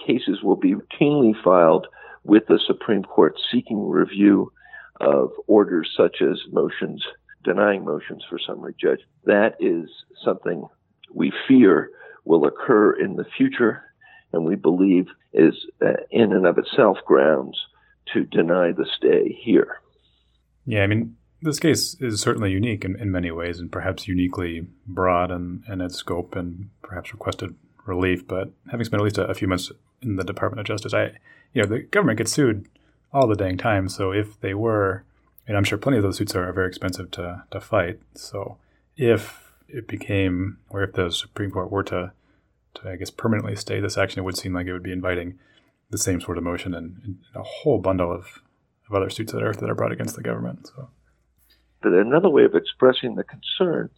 cases 0.05 0.43
will 0.43 0.55
be 0.55 0.75
routinely 0.75 1.34
filed 1.43 1.88
with 2.23 2.45
the 2.47 2.59
Supreme 2.65 3.03
Court 3.03 3.36
seeking 3.51 3.88
review 3.88 4.51
of 4.99 5.32
orders 5.47 5.91
such 5.97 6.21
as 6.21 6.39
motions, 6.51 7.03
denying 7.43 7.84
motions 7.84 8.23
for 8.29 8.38
summary 8.38 8.75
judgment. 8.79 9.09
That 9.25 9.55
is 9.59 9.89
something 10.23 10.67
we 11.13 11.32
fear 11.47 11.89
will 12.25 12.45
occur 12.45 12.91
in 12.91 13.15
the 13.15 13.25
future 13.38 13.84
and 14.34 14.45
we 14.45 14.55
believe 14.55 15.07
is 15.34 15.55
uh, 15.82 15.93
in 16.09 16.32
and 16.32 16.45
of 16.45 16.57
itself 16.57 16.97
grounds 17.05 17.57
to 18.14 18.24
deny 18.26 18.72
the 18.72 18.86
stay 18.97 19.38
here. 19.43 19.82
Yeah, 20.66 20.84
I 20.84 20.88
mean, 20.88 21.16
this 21.41 21.60
case 21.60 21.95
is 21.99 22.22
certainly 22.22 22.52
unique 22.52 22.86
in, 22.86 22.99
in 22.99 23.12
many 23.12 23.32
ways 23.32 23.60
and 23.60 23.72
perhaps 23.72 24.08
uniquely 24.08 24.68
broad 24.86 25.32
in, 25.32 25.64
in 25.68 25.82
its 25.82 25.95
scope 25.95 26.36
and 26.36 26.70
perhaps 26.82 27.14
requested 27.14 27.56
relief. 27.86 28.28
But 28.28 28.52
having 28.70 28.86
spent 28.86 29.02
at 29.02 29.04
least 29.04 29.18
a, 29.18 29.26
a, 29.26 29.34
few 29.34 29.47
months 29.47 29.72
in 30.02 30.18
the 30.18 30.24
Department 30.24 30.60
of 30.60 30.66
Justice, 30.68 30.93
I, 30.93 31.12
you 31.54 31.62
know, 31.62 31.66
the 31.66 31.80
government 31.80 32.20
gets 32.20 32.32
sued 32.32 32.68
all 33.12 33.28
the 33.28 33.36
dang 33.36 33.58
time. 33.58 33.89
So 33.89 34.12
if 34.12 34.39
they 34.39 34.54
were, 34.54 35.04
and 35.47 35.58
I'm 35.58 35.64
sure 35.64 35.78
plenty 35.78 35.97
of 35.97 36.04
those 36.04 36.18
suits 36.18 36.36
are 36.36 36.52
very 36.54 36.68
expensive 36.68 37.10
to, 37.12 37.43
to 37.49 37.60
fight. 37.60 37.99
So 38.14 38.58
if 38.95 39.54
it 39.68 39.88
became, 39.88 40.58
or 40.70 40.84
if 40.84 40.93
the 40.93 41.10
Supreme 41.10 41.52
Court 41.52 41.72
were 41.72 41.84
to, 41.84 42.12
to, 42.76 42.89
I 42.89 42.95
guess, 42.97 43.10
permanently 43.10 43.56
stay 43.56 43.80
this 43.80 43.97
action, 43.97 44.20
it 44.20 44.24
would 44.24 44.38
seem 44.38 44.54
like 44.54 44.68
it 44.68 44.74
would 44.74 44.84
be 44.84 44.91
inviting 44.91 45.39
the 45.92 45.98
same 45.98 46.22
sort 46.22 46.38
of 46.38 46.44
motion 46.44 46.74
and, 46.74 46.98
and 47.04 47.18
a 47.36 47.44
whole 47.44 47.80
bundle 47.80 48.12
of, 48.12 48.42
of 48.89 48.96
other 48.96 49.10
suits 49.10 49.32
that 49.34 49.44
are, 49.44 49.54
that 49.54 49.70
are 49.70 49.76
brought 49.76 49.92
against 49.92 50.16
the 50.16 50.24
government. 50.24 50.72
So. 50.76 50.89
But 51.82 51.94
another 51.94 52.30
way 52.30 52.46
of 52.46 52.56
expressing 52.56 53.16
the 53.16 53.24
concern 53.24 53.89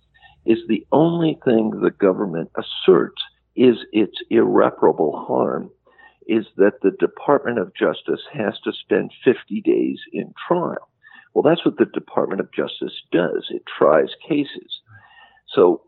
is 0.46 0.60
the 0.68 0.86
only 0.91 1.39
thing 1.46 1.70
the 1.70 1.91
government 1.91 2.52
asserts 2.58 3.22
is 3.56 3.78
its 3.91 4.18
irreparable 4.30 5.26
harm 5.28 5.70
is 6.28 6.46
that 6.58 6.82
the 6.82 6.91
Department 6.91 7.60
of 7.60 7.76
Justice 7.76 8.22
has 8.34 8.60
to 8.64 8.72
spend 8.72 9.12
50 9.24 9.62
days 9.62 10.00
in 10.12 10.34
trial. 10.48 10.89
Well, 11.34 11.44
that's 11.44 11.66
what 11.66 11.78
the 11.78 11.86
Department 11.86 12.39
of 12.39 12.54
Justice 12.54 12.94
does. 13.12 13.48
It 13.50 13.64
tries 13.78 14.10
cases. 14.28 14.82
So 15.54 15.82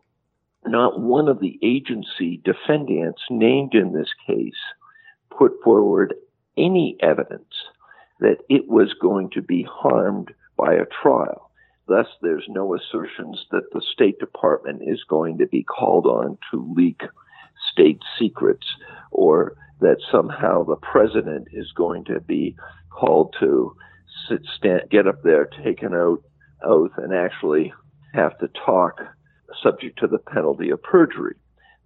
not 0.66 1.00
one 1.00 1.28
of 1.28 1.40
the 1.40 1.58
agency 1.62 2.40
defendants 2.44 3.22
named 3.30 3.74
in 3.74 3.92
this 3.92 4.10
case 4.26 4.54
put 5.38 5.52
forward 5.62 6.14
any 6.56 6.96
evidence 7.00 7.52
that 8.20 8.38
it 8.48 8.68
was 8.68 8.94
going 9.00 9.30
to 9.30 9.42
be 9.42 9.66
harmed 9.68 10.32
by 10.56 10.74
a 10.74 10.86
trial. 11.02 11.50
Thus, 11.88 12.06
there's 12.22 12.46
no 12.48 12.74
assertions 12.74 13.46
that 13.50 13.70
the 13.72 13.82
State 13.92 14.18
Department 14.18 14.82
is 14.82 15.04
going 15.08 15.38
to 15.38 15.46
be 15.46 15.62
called 15.62 16.06
on 16.06 16.38
to 16.50 16.74
leak 16.74 17.02
state 17.72 18.00
secrets 18.18 18.66
or 19.10 19.56
that 19.80 19.98
somehow 20.10 20.64
the 20.64 20.76
president 20.76 21.48
is 21.52 21.70
going 21.76 22.04
to 22.06 22.20
be 22.20 22.56
called 22.90 23.34
to 23.40 23.76
sit, 24.28 24.40
stand, 24.56 24.82
get 24.90 25.06
up 25.06 25.22
there, 25.22 25.48
take 25.64 25.82
an 25.82 25.94
oath, 25.94 26.24
oath, 26.64 26.92
and 26.96 27.12
actually 27.14 27.72
have 28.14 28.36
to 28.38 28.48
talk 28.64 29.00
subject 29.62 29.98
to 29.98 30.06
the 30.06 30.18
penalty 30.18 30.70
of 30.70 30.82
perjury. 30.82 31.36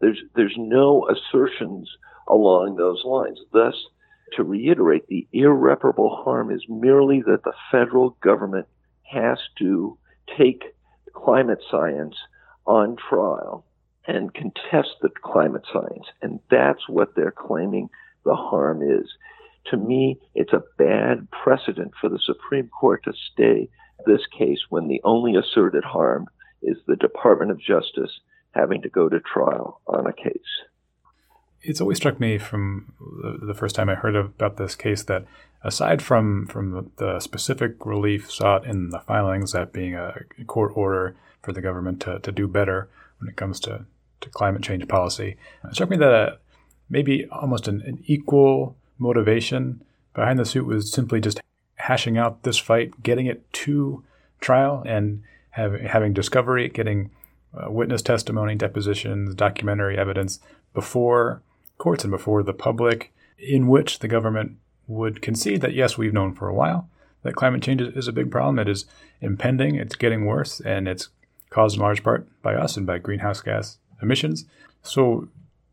There's, 0.01 0.18
there's 0.34 0.55
no 0.57 1.09
assertions 1.09 1.90
along 2.31 2.76
those 2.76 3.03
lines. 3.05 3.39
Thus, 3.53 3.74
to 4.37 4.45
reiterate, 4.45 5.07
the 5.09 5.26
irreparable 5.33 6.22
harm 6.24 6.51
is 6.51 6.64
merely 6.68 7.22
that 7.22 7.43
the 7.45 7.53
federal 7.70 8.11
government 8.22 8.66
has 9.03 9.39
to 9.59 9.99
take 10.39 10.62
climate 11.12 11.62
science 11.70 12.14
on 12.66 12.97
trial 12.97 13.64
and 14.07 14.33
contest 14.33 14.91
the 15.03 15.11
climate 15.22 15.64
science. 15.72 16.07
And 16.22 16.39
that's 16.51 16.89
what 16.89 17.14
they're 17.16 17.35
claiming 17.37 17.91
the 18.24 18.37
harm 18.37 18.83
is. 18.83 19.09
To 19.66 19.76
me, 19.76 20.18
it's 20.35 20.53
a 20.53 20.62
bad 20.78 21.28
precedent 21.31 21.93
for 22.01 22.09
the 22.09 22.20
Supreme 22.24 22.68
Court 22.68 23.03
to 23.05 23.12
stay 23.33 23.68
this 24.07 24.22
case 24.37 24.61
when 24.70 24.89
the 24.89 25.01
only 25.05 25.37
asserted 25.37 25.85
harm 25.85 26.26
is 26.62 26.76
the 26.87 26.97
Department 26.97 27.51
of 27.51 27.61
Justice 27.61 28.20
having 28.53 28.83
to 28.83 28.89
go 28.89 29.09
to 29.09 29.20
trial 29.20 29.81
on 29.87 30.07
a 30.07 30.12
case 30.12 30.70
it's 31.62 31.80
always 31.80 31.98
struck 31.98 32.18
me 32.20 32.38
from 32.38 32.92
the 33.42 33.54
first 33.54 33.74
time 33.74 33.88
I 33.88 33.94
heard 33.94 34.16
about 34.16 34.56
this 34.56 34.74
case 34.74 35.02
that 35.04 35.24
aside 35.62 36.00
from 36.00 36.46
from 36.46 36.90
the 36.96 37.20
specific 37.20 37.84
relief 37.84 38.30
sought 38.30 38.66
in 38.66 38.90
the 38.90 39.00
filings, 39.00 39.52
that 39.52 39.72
being 39.72 39.94
a 39.94 40.14
court 40.46 40.72
order 40.74 41.16
for 41.42 41.52
the 41.52 41.61
government 41.61 42.00
to, 42.02 42.18
to 42.20 42.32
do 42.32 42.46
better 42.48 42.88
when 43.18 43.28
it 43.28 43.36
comes 43.36 43.61
to, 43.61 43.84
to 44.20 44.28
climate 44.30 44.62
change 44.62 44.86
policy, 44.88 45.36
it 45.64 45.74
struck 45.74 45.90
me 45.90 45.96
that 45.96 46.12
uh, 46.12 46.36
maybe 46.88 47.26
almost 47.26 47.68
an, 47.68 47.82
an, 47.82 48.02
equal 48.06 48.76
motivation 48.98 49.82
behind 50.14 50.38
the 50.38 50.44
suit 50.44 50.66
was 50.66 50.90
simply 50.92 51.20
just 51.20 51.40
hashing 51.76 52.18
out 52.18 52.42
this 52.42 52.58
fight, 52.58 53.02
getting 53.02 53.26
it 53.26 53.50
to 53.52 54.02
trial, 54.40 54.82
and 54.86 55.22
have, 55.50 55.78
having 55.80 56.12
discovery, 56.12 56.68
getting 56.68 57.11
uh, 57.54 57.70
witness 57.70 58.02
testimony, 58.02 58.54
depositions, 58.54 59.34
documentary 59.34 59.98
evidence 59.98 60.40
before 60.74 61.42
courts 61.81 62.05
and 62.05 62.11
before 62.12 62.45
the 62.45 62.53
public, 62.53 63.12
in 63.39 63.66
which 63.66 63.99
the 63.99 64.09
government 64.09 64.57
would 64.87 65.20
concede 65.20 65.61
that, 65.62 65.74
yes, 65.74 65.99
we've 65.99 66.12
known 66.12 66.35
for 66.35 66.47
a 66.49 66.55
while 66.55 66.89
that 67.22 67.35
climate 67.35 67.62
change 67.62 67.81
is 67.81 68.09
a 68.09 68.12
big 68.12 68.31
problem. 68.31 68.59
It 68.59 68.68
is 68.68 68.87
impending, 69.20 69.74
it's 69.74 69.97
getting 69.97 70.26
worse, 70.26 70.61
and 70.61 70.89
it's 70.89 71.09
caused 71.51 71.76
in 71.76 71.83
large 71.83 72.03
part 72.03 72.26
by 72.43 72.55
us 72.55 72.76
and 72.76 72.87
by 72.87 72.99
greenhouse 72.99 73.41
gas 73.41 73.78
emissions. 74.01 74.47
So, 74.83 75.28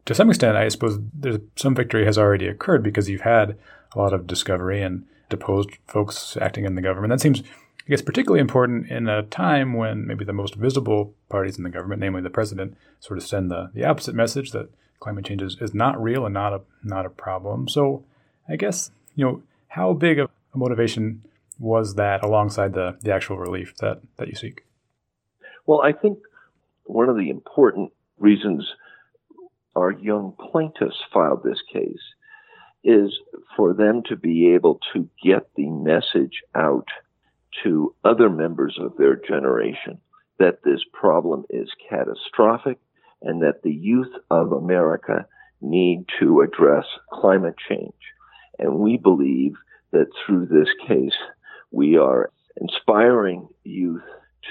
to 0.06 0.16
some 0.16 0.30
extent, 0.30 0.58
I 0.58 0.68
suppose 0.70 1.00
there's 1.14 1.40
some 1.56 1.76
victory 1.76 2.06
has 2.06 2.18
already 2.18 2.48
occurred 2.48 2.84
because 2.84 3.10
you've 3.10 3.22
had 3.22 3.58
a 3.94 4.00
lot 4.00 4.14
of 4.14 4.28
discovery 4.28 4.82
and 4.82 5.06
deposed 5.30 5.70
folks 5.86 6.38
acting 6.38 6.66
in 6.66 6.76
the 6.76 6.82
government. 6.82 7.12
That 7.12 7.22
seems, 7.22 7.42
I 7.42 7.90
guess, 7.90 8.02
particularly 8.02 8.40
important 8.40 8.90
in 8.90 9.08
a 9.08 9.24
time 9.24 9.74
when 9.74 10.08
maybe 10.08 10.26
the 10.26 10.34
most 10.34 10.56
visible 10.56 11.14
parties 11.30 11.58
in 11.58 11.64
the 11.64 11.70
government, 11.70 12.00
namely 12.00 12.22
the 12.22 12.30
president, 12.30 12.78
sort 13.00 13.18
of 13.18 13.26
send 13.26 13.52
the, 13.52 13.70
the 13.74 13.86
opposite 13.86 14.16
message 14.16 14.52
that 14.52 14.70
climate 15.00 15.26
change 15.26 15.42
is, 15.42 15.58
is 15.62 15.74
not 15.74 16.02
real 16.02 16.26
and 16.26 16.34
not 16.34 16.54
a 16.54 16.62
not 16.84 17.06
a 17.06 17.10
problem. 17.10 17.68
So 17.68 18.04
I 18.50 18.56
guess 18.56 18.92
you 19.16 19.26
know 19.26 19.44
how 19.70 19.94
big 19.94 20.20
of 20.20 20.30
a 20.54 20.58
motivation 20.58 21.24
was 21.60 21.96
that 21.96 22.24
alongside 22.24 22.74
the 22.74 22.98
the 23.02 23.14
actual 23.14 23.38
relief 23.38 23.76
that 23.78 24.02
that 24.18 24.28
you 24.28 24.36
seek? 24.36 24.64
Well, 25.66 25.82
I 25.82 25.92
think 25.92 26.20
one 26.86 27.10
of 27.10 27.18
the 27.18 27.30
important 27.30 27.92
reasons 28.18 28.68
our 29.76 29.92
young 29.92 30.34
plaintiffs 30.52 30.98
filed 31.14 31.44
this 31.44 31.62
case 31.72 32.02
is 32.84 33.12
for 33.56 33.74
them 33.74 34.02
to 34.08 34.16
be 34.16 34.54
able 34.54 34.80
to 34.94 35.10
get 35.24 35.50
the 35.56 35.70
message 35.70 36.42
out 36.56 36.88
to 37.64 37.94
other 38.04 38.30
members 38.30 38.78
of 38.80 38.96
their 38.98 39.16
generation 39.16 40.00
that 40.40 40.64
this 40.64 40.82
problem 40.94 41.44
is 41.50 41.70
catastrophic 41.90 42.78
and 43.22 43.42
that 43.42 43.64
the 43.64 43.74
youth 43.74 44.14
of 44.30 44.52
America 44.52 45.26
need 45.62 46.06
to 46.20 46.42
address 46.42 46.86
climate 47.12 47.56
change. 47.70 47.94
And 48.60 48.80
we 48.80 48.98
believe 48.98 49.54
that 49.92 50.08
through 50.26 50.48
this 50.48 50.70
case, 50.88 51.16
we 51.72 51.98
are 51.98 52.32
inspiring 52.60 53.48
youth 53.64 54.04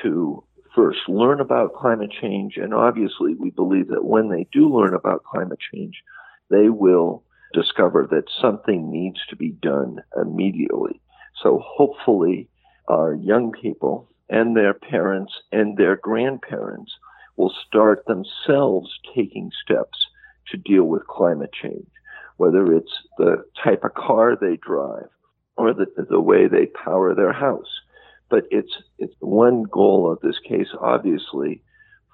to 0.02 0.42
first 0.74 1.08
learn 1.08 1.40
about 1.40 1.74
climate 1.74 2.12
change. 2.20 2.56
And 2.56 2.74
obviously, 2.74 3.34
we 3.34 3.50
believe 3.50 3.88
that 3.88 4.04
when 4.04 4.28
they 4.28 4.46
do 4.52 4.68
learn 4.68 4.94
about 4.94 5.24
climate 5.24 5.58
change, 5.72 6.02
they 6.50 6.68
will 6.68 7.22
discover 7.52 8.06
that 8.10 8.30
something 8.40 8.90
needs 8.90 9.18
to 9.30 9.36
be 9.36 9.50
done 9.50 9.98
immediately. 10.20 11.00
So 11.42 11.62
hopefully, 11.64 12.48
our 12.88 13.14
young 13.14 13.52
people 13.52 14.08
and 14.28 14.56
their 14.56 14.74
parents 14.74 15.32
and 15.52 15.76
their 15.76 15.96
grandparents 15.96 16.92
will 17.36 17.52
start 17.66 18.04
themselves 18.06 18.90
taking 19.14 19.50
steps 19.64 20.06
to 20.50 20.56
deal 20.56 20.84
with 20.84 21.06
climate 21.06 21.50
change, 21.52 21.88
whether 22.36 22.72
it's 22.72 22.92
the 23.18 23.44
type 23.62 23.84
of 23.84 23.94
car 23.94 24.36
they 24.36 24.56
drive 24.56 25.08
or 25.56 25.72
the, 25.72 25.86
the 26.08 26.20
way 26.20 26.48
they 26.48 26.66
power 26.66 27.14
their 27.14 27.32
house. 27.32 27.80
But 28.28 28.44
it's, 28.50 28.72
it's 28.98 29.14
one 29.20 29.64
goal 29.64 30.10
of 30.10 30.20
this 30.20 30.38
case, 30.38 30.68
obviously, 30.80 31.62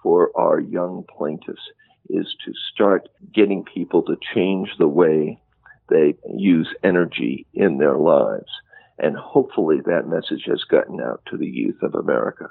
for 0.03 0.31
our 0.37 0.61
young 0.61 1.05
plaintiffs 1.17 1.63
is 2.09 2.27
to 2.45 2.53
start 2.73 3.09
getting 3.33 3.65
people 3.65 4.03
to 4.03 4.17
change 4.35 4.71
the 4.79 4.89
way 4.89 5.41
they 5.89 6.15
use 6.35 6.69
energy 6.83 7.47
in 7.55 7.79
their 7.79 7.97
lives. 7.97 8.51
And 8.99 9.17
hopefully 9.17 9.79
that 9.85 10.07
message 10.07 10.45
has 10.47 10.65
gotten 10.65 11.01
out 11.01 11.23
to 11.31 11.37
the 11.37 11.47
youth 11.47 11.83
of 11.83 11.95
America. 11.95 12.49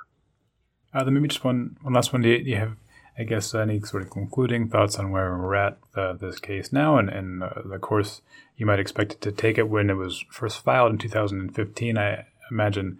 Uh, 0.93 1.03
then 1.03 1.13
maybe 1.13 1.27
just 1.27 1.43
one, 1.43 1.77
one 1.81 1.93
last 1.93 2.11
one. 2.11 2.21
Do 2.21 2.29
you, 2.29 2.43
do 2.43 2.49
you, 2.49 2.57
have, 2.57 2.75
I 3.17 3.23
guess, 3.23 3.53
any 3.55 3.79
sort 3.81 4.03
of 4.03 4.09
concluding 4.09 4.69
thoughts 4.69 4.97
on 4.97 5.11
where 5.11 5.37
we're 5.37 5.55
at 5.55 5.77
uh, 5.95 6.13
this 6.13 6.39
case 6.39 6.73
now 6.73 6.97
and, 6.97 7.09
and 7.09 7.43
uh, 7.43 7.49
the 7.65 7.79
course 7.79 8.21
you 8.57 8.65
might 8.65 8.79
expect 8.79 9.13
it 9.13 9.21
to 9.21 9.31
take 9.31 9.57
it 9.57 9.69
when 9.69 9.89
it 9.89 9.95
was 9.95 10.25
first 10.29 10.63
filed 10.63 10.91
in 10.91 10.97
2015? 10.97 11.97
I 11.97 12.25
imagine 12.49 12.99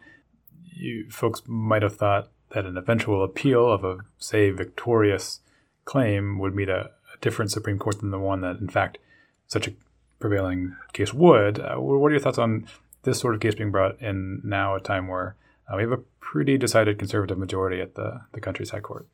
you 0.74 1.10
folks 1.10 1.42
might 1.46 1.84
have 1.84 1.98
thought 1.98 2.30
that 2.52 2.66
an 2.66 2.78
eventual 2.78 3.24
appeal 3.24 3.72
of 3.72 3.84
a, 3.84 4.00
say, 4.18 4.50
victorious 4.50 5.40
claim 5.86 6.40
would 6.40 6.56
meet 6.56 6.70
a, 6.70 6.92
a 7.14 7.18
different 7.22 7.52
Supreme 7.52 7.80
Court 7.80 8.00
than 8.00 8.12
the 8.12 8.20
one 8.20 8.42
that, 8.42 8.58
in 8.58 8.70
fact, 8.70 8.98
such 9.48 9.68
a 9.68 9.74
prevailing 10.20 10.76
case 10.94 11.14
would. 11.14 11.60
Uh, 11.60 11.76
what 11.76 12.08
are 12.08 12.12
your 12.12 12.20
thoughts 12.20 12.38
on 12.38 12.68
this 13.04 13.20
sort 13.20 13.36
of 13.36 13.42
case 13.42 13.56
being 13.56 13.72
brought 13.72 14.00
in 14.02 14.42
now, 14.44 14.76
a 14.76 14.80
time 14.80 15.08
where 15.08 15.36
uh, 15.72 15.76
we 15.76 15.84
have 15.84 15.92
a 15.92 16.04
pretty 16.20 16.58
decided 16.58 17.00
conservative 17.00 17.38
majority 17.38 17.82
at 17.82 17.96
the, 17.96 18.22
the 18.34 18.42
country's 18.42 18.72
high 18.72 18.80
court? 18.80 19.08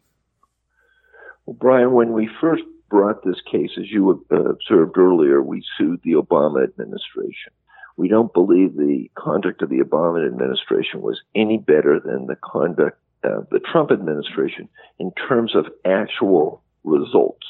Well, 1.45 1.57
Brian, 1.59 1.91
when 1.93 2.13
we 2.13 2.29
first 2.41 2.63
brought 2.89 3.23
this 3.23 3.41
case, 3.51 3.71
as 3.77 3.91
you 3.91 4.25
observed 4.29 4.97
earlier, 4.97 5.41
we 5.41 5.63
sued 5.77 6.01
the 6.03 6.13
Obama 6.13 6.63
administration. 6.63 7.51
We 7.97 8.07
don't 8.07 8.33
believe 8.33 8.75
the 8.75 9.09
conduct 9.15 9.61
of 9.61 9.69
the 9.69 9.79
Obama 9.79 10.25
administration 10.25 11.01
was 11.01 11.21
any 11.35 11.57
better 11.57 11.99
than 11.99 12.27
the 12.27 12.37
conduct 12.43 12.99
of 13.23 13.49
the 13.49 13.59
Trump 13.59 13.91
administration 13.91 14.69
in 14.99 15.11
terms 15.27 15.55
of 15.55 15.65
actual 15.83 16.61
results. 16.83 17.47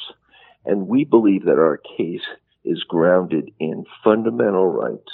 And 0.65 0.87
we 0.87 1.03
believe 1.03 1.45
that 1.45 1.59
our 1.59 1.77
case 1.97 2.25
is 2.63 2.83
grounded 2.83 3.51
in 3.59 3.85
fundamental 4.03 4.67
rights 4.67 5.11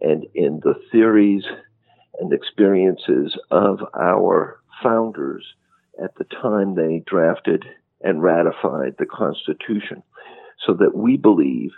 and 0.00 0.26
in 0.34 0.60
the 0.62 0.74
theories 0.92 1.44
and 2.20 2.32
experiences 2.32 3.36
of 3.50 3.80
our 3.98 4.60
founders 4.82 5.44
at 6.02 6.14
the 6.16 6.24
time 6.24 6.74
they 6.74 7.02
drafted 7.06 7.64
and 8.00 8.22
ratified 8.22 8.96
the 8.98 9.06
Constitution. 9.06 10.02
So 10.66 10.74
that 10.74 10.94
we 10.94 11.16
believe 11.16 11.72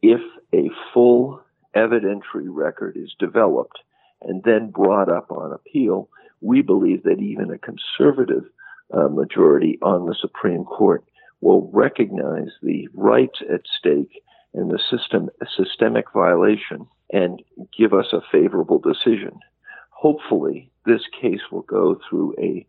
if 0.00 0.20
a 0.54 0.70
full 0.92 1.42
evidentiary 1.74 2.48
record 2.48 2.96
is 2.96 3.14
developed 3.18 3.78
and 4.22 4.42
then 4.44 4.70
brought 4.70 5.08
up 5.08 5.30
on 5.30 5.52
appeal, 5.52 6.08
we 6.40 6.62
believe 6.62 7.02
that 7.04 7.20
even 7.20 7.50
a 7.50 7.58
conservative 7.58 8.44
uh, 8.92 9.08
majority 9.08 9.78
on 9.82 10.06
the 10.06 10.14
Supreme 10.20 10.64
Court 10.64 11.04
will 11.40 11.70
recognize 11.72 12.50
the 12.62 12.88
rights 12.94 13.40
at 13.52 13.62
stake 13.78 14.22
and 14.54 14.70
the 14.70 14.80
system 14.90 15.30
systemic 15.56 16.06
violation 16.12 16.86
and 17.12 17.42
give 17.76 17.92
us 17.92 18.06
a 18.12 18.20
favorable 18.30 18.78
decision. 18.78 19.38
Hopefully, 20.02 20.68
this 20.84 21.02
case 21.20 21.38
will 21.52 21.62
go 21.62 21.96
through 22.10 22.34
a 22.36 22.66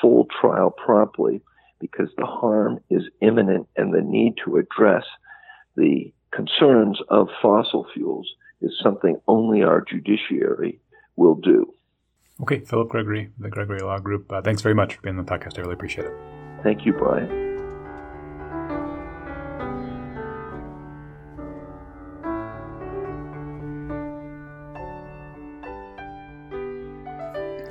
full 0.00 0.28
trial 0.40 0.70
promptly 0.70 1.42
because 1.80 2.10
the 2.16 2.24
harm 2.24 2.78
is 2.90 3.02
imminent 3.20 3.66
and 3.76 3.92
the 3.92 4.00
need 4.00 4.34
to 4.44 4.56
address 4.56 5.02
the 5.74 6.12
concerns 6.30 7.00
of 7.08 7.26
fossil 7.42 7.88
fuels 7.92 8.32
is 8.60 8.70
something 8.80 9.20
only 9.26 9.64
our 9.64 9.80
judiciary 9.80 10.78
will 11.16 11.34
do. 11.34 11.74
Okay, 12.40 12.60
Philip 12.60 12.88
Gregory, 12.88 13.30
the 13.36 13.48
Gregory 13.48 13.80
Law 13.80 13.98
Group, 13.98 14.30
uh, 14.30 14.40
thanks 14.40 14.62
very 14.62 14.76
much 14.76 14.94
for 14.94 15.02
being 15.02 15.18
on 15.18 15.24
the 15.24 15.28
podcast. 15.28 15.58
I 15.58 15.62
really 15.62 15.74
appreciate 15.74 16.06
it. 16.06 16.12
Thank 16.62 16.86
you, 16.86 16.92
Brian. 16.92 17.45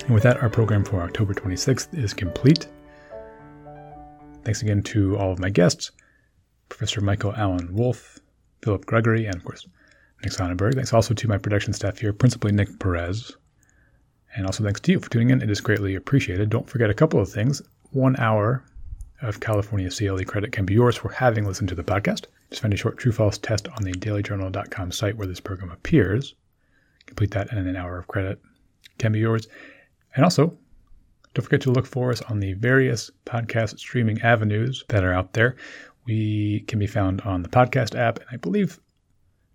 And 0.06 0.14
with 0.14 0.22
that, 0.22 0.40
our 0.40 0.48
program 0.48 0.84
for 0.84 1.02
October 1.02 1.34
26th 1.34 1.92
is 1.98 2.14
complete. 2.14 2.68
Thanks 4.44 4.62
again 4.62 4.80
to 4.84 5.16
all 5.18 5.32
of 5.32 5.40
my 5.40 5.50
guests 5.50 5.90
Professor 6.68 7.00
Michael 7.00 7.34
Allan 7.34 7.74
Wolf, 7.74 8.20
Philip 8.62 8.86
Gregory, 8.86 9.26
and 9.26 9.34
of 9.34 9.44
course, 9.44 9.66
Nick 10.22 10.32
Sonnenberg. 10.32 10.74
Thanks 10.74 10.92
also 10.92 11.12
to 11.12 11.28
my 11.28 11.38
production 11.38 11.72
staff 11.72 11.98
here, 11.98 12.12
principally 12.12 12.52
Nick 12.52 12.78
Perez. 12.78 13.36
And 14.36 14.46
also 14.46 14.62
thanks 14.62 14.78
to 14.82 14.92
you 14.92 15.00
for 15.00 15.10
tuning 15.10 15.30
in. 15.30 15.42
It 15.42 15.50
is 15.50 15.60
greatly 15.60 15.96
appreciated. 15.96 16.50
Don't 16.50 16.70
forget 16.70 16.88
a 16.88 16.94
couple 16.94 17.18
of 17.18 17.28
things. 17.28 17.60
One 17.90 18.14
hour 18.20 18.64
of 19.22 19.40
California 19.40 19.90
CLE 19.90 20.24
credit 20.24 20.52
can 20.52 20.66
be 20.66 20.74
yours 20.74 20.94
for 20.94 21.10
having 21.10 21.46
listened 21.46 21.70
to 21.70 21.74
the 21.74 21.82
podcast. 21.82 22.26
Just 22.50 22.62
find 22.62 22.72
a 22.72 22.76
short 22.76 22.96
true 22.96 23.10
false 23.10 23.38
test 23.38 23.66
on 23.66 23.82
the 23.82 23.92
dailyjournal.com 23.92 24.92
site 24.92 25.16
where 25.16 25.26
this 25.26 25.40
program 25.40 25.72
appears. 25.72 26.36
Complete 27.06 27.32
that, 27.32 27.50
and 27.50 27.66
an 27.66 27.74
hour 27.74 27.98
of 27.98 28.06
credit 28.06 28.40
can 28.98 29.10
be 29.10 29.18
yours. 29.18 29.48
And 30.16 30.24
also, 30.24 30.56
don't 31.34 31.44
forget 31.44 31.60
to 31.62 31.70
look 31.70 31.86
for 31.86 32.10
us 32.10 32.22
on 32.22 32.40
the 32.40 32.54
various 32.54 33.10
podcast 33.26 33.78
streaming 33.78 34.20
avenues 34.22 34.84
that 34.88 35.04
are 35.04 35.12
out 35.12 35.34
there. 35.34 35.56
We 36.06 36.60
can 36.66 36.78
be 36.78 36.86
found 36.86 37.20
on 37.20 37.42
the 37.42 37.48
podcast 37.48 37.94
app, 37.94 38.18
and 38.18 38.28
I 38.32 38.36
believe 38.36 38.80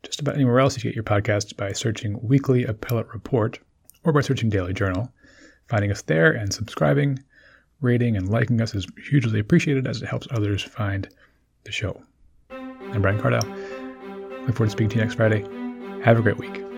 just 0.03 0.20
about 0.20 0.36
anywhere 0.36 0.59
else 0.59 0.78
you 0.78 0.84
get 0.84 0.95
your 0.95 1.03
podcasts 1.03 1.55
by 1.55 1.72
searching 1.74 2.20
Weekly 2.22 2.66
Appellate 2.66 3.12
Report 3.14 3.59
or 4.03 4.14
by 4.14 4.22
searching 4.22 4.49
Daily 4.49 4.74
Journal. 4.74 5.12
Finding 5.68 5.91
us 5.91 6.01
there 6.03 6.32
and 6.32 6.53
subscribing, 6.53 7.20
rating, 7.82 8.16
and 8.16 8.30
liking 8.30 8.62
us 8.62 8.76
is 8.76 8.86
hugely 9.09 9.39
appreciated 9.39 9.88
as 9.88 10.01
it 10.01 10.07
helps 10.07 10.28
others 10.32 10.62
find 10.62 11.09
the 11.64 11.72
show. 11.72 12.01
I'm 12.49 13.01
Brian 13.01 13.20
Cardell. 13.20 13.47
Look 14.45 14.55
forward 14.55 14.68
to 14.68 14.70
speaking 14.70 14.89
to 14.89 14.95
you 14.97 15.01
next 15.01 15.16
Friday. 15.16 15.43
Have 16.03 16.20
a 16.20 16.22
great 16.22 16.38
week. 16.38 16.71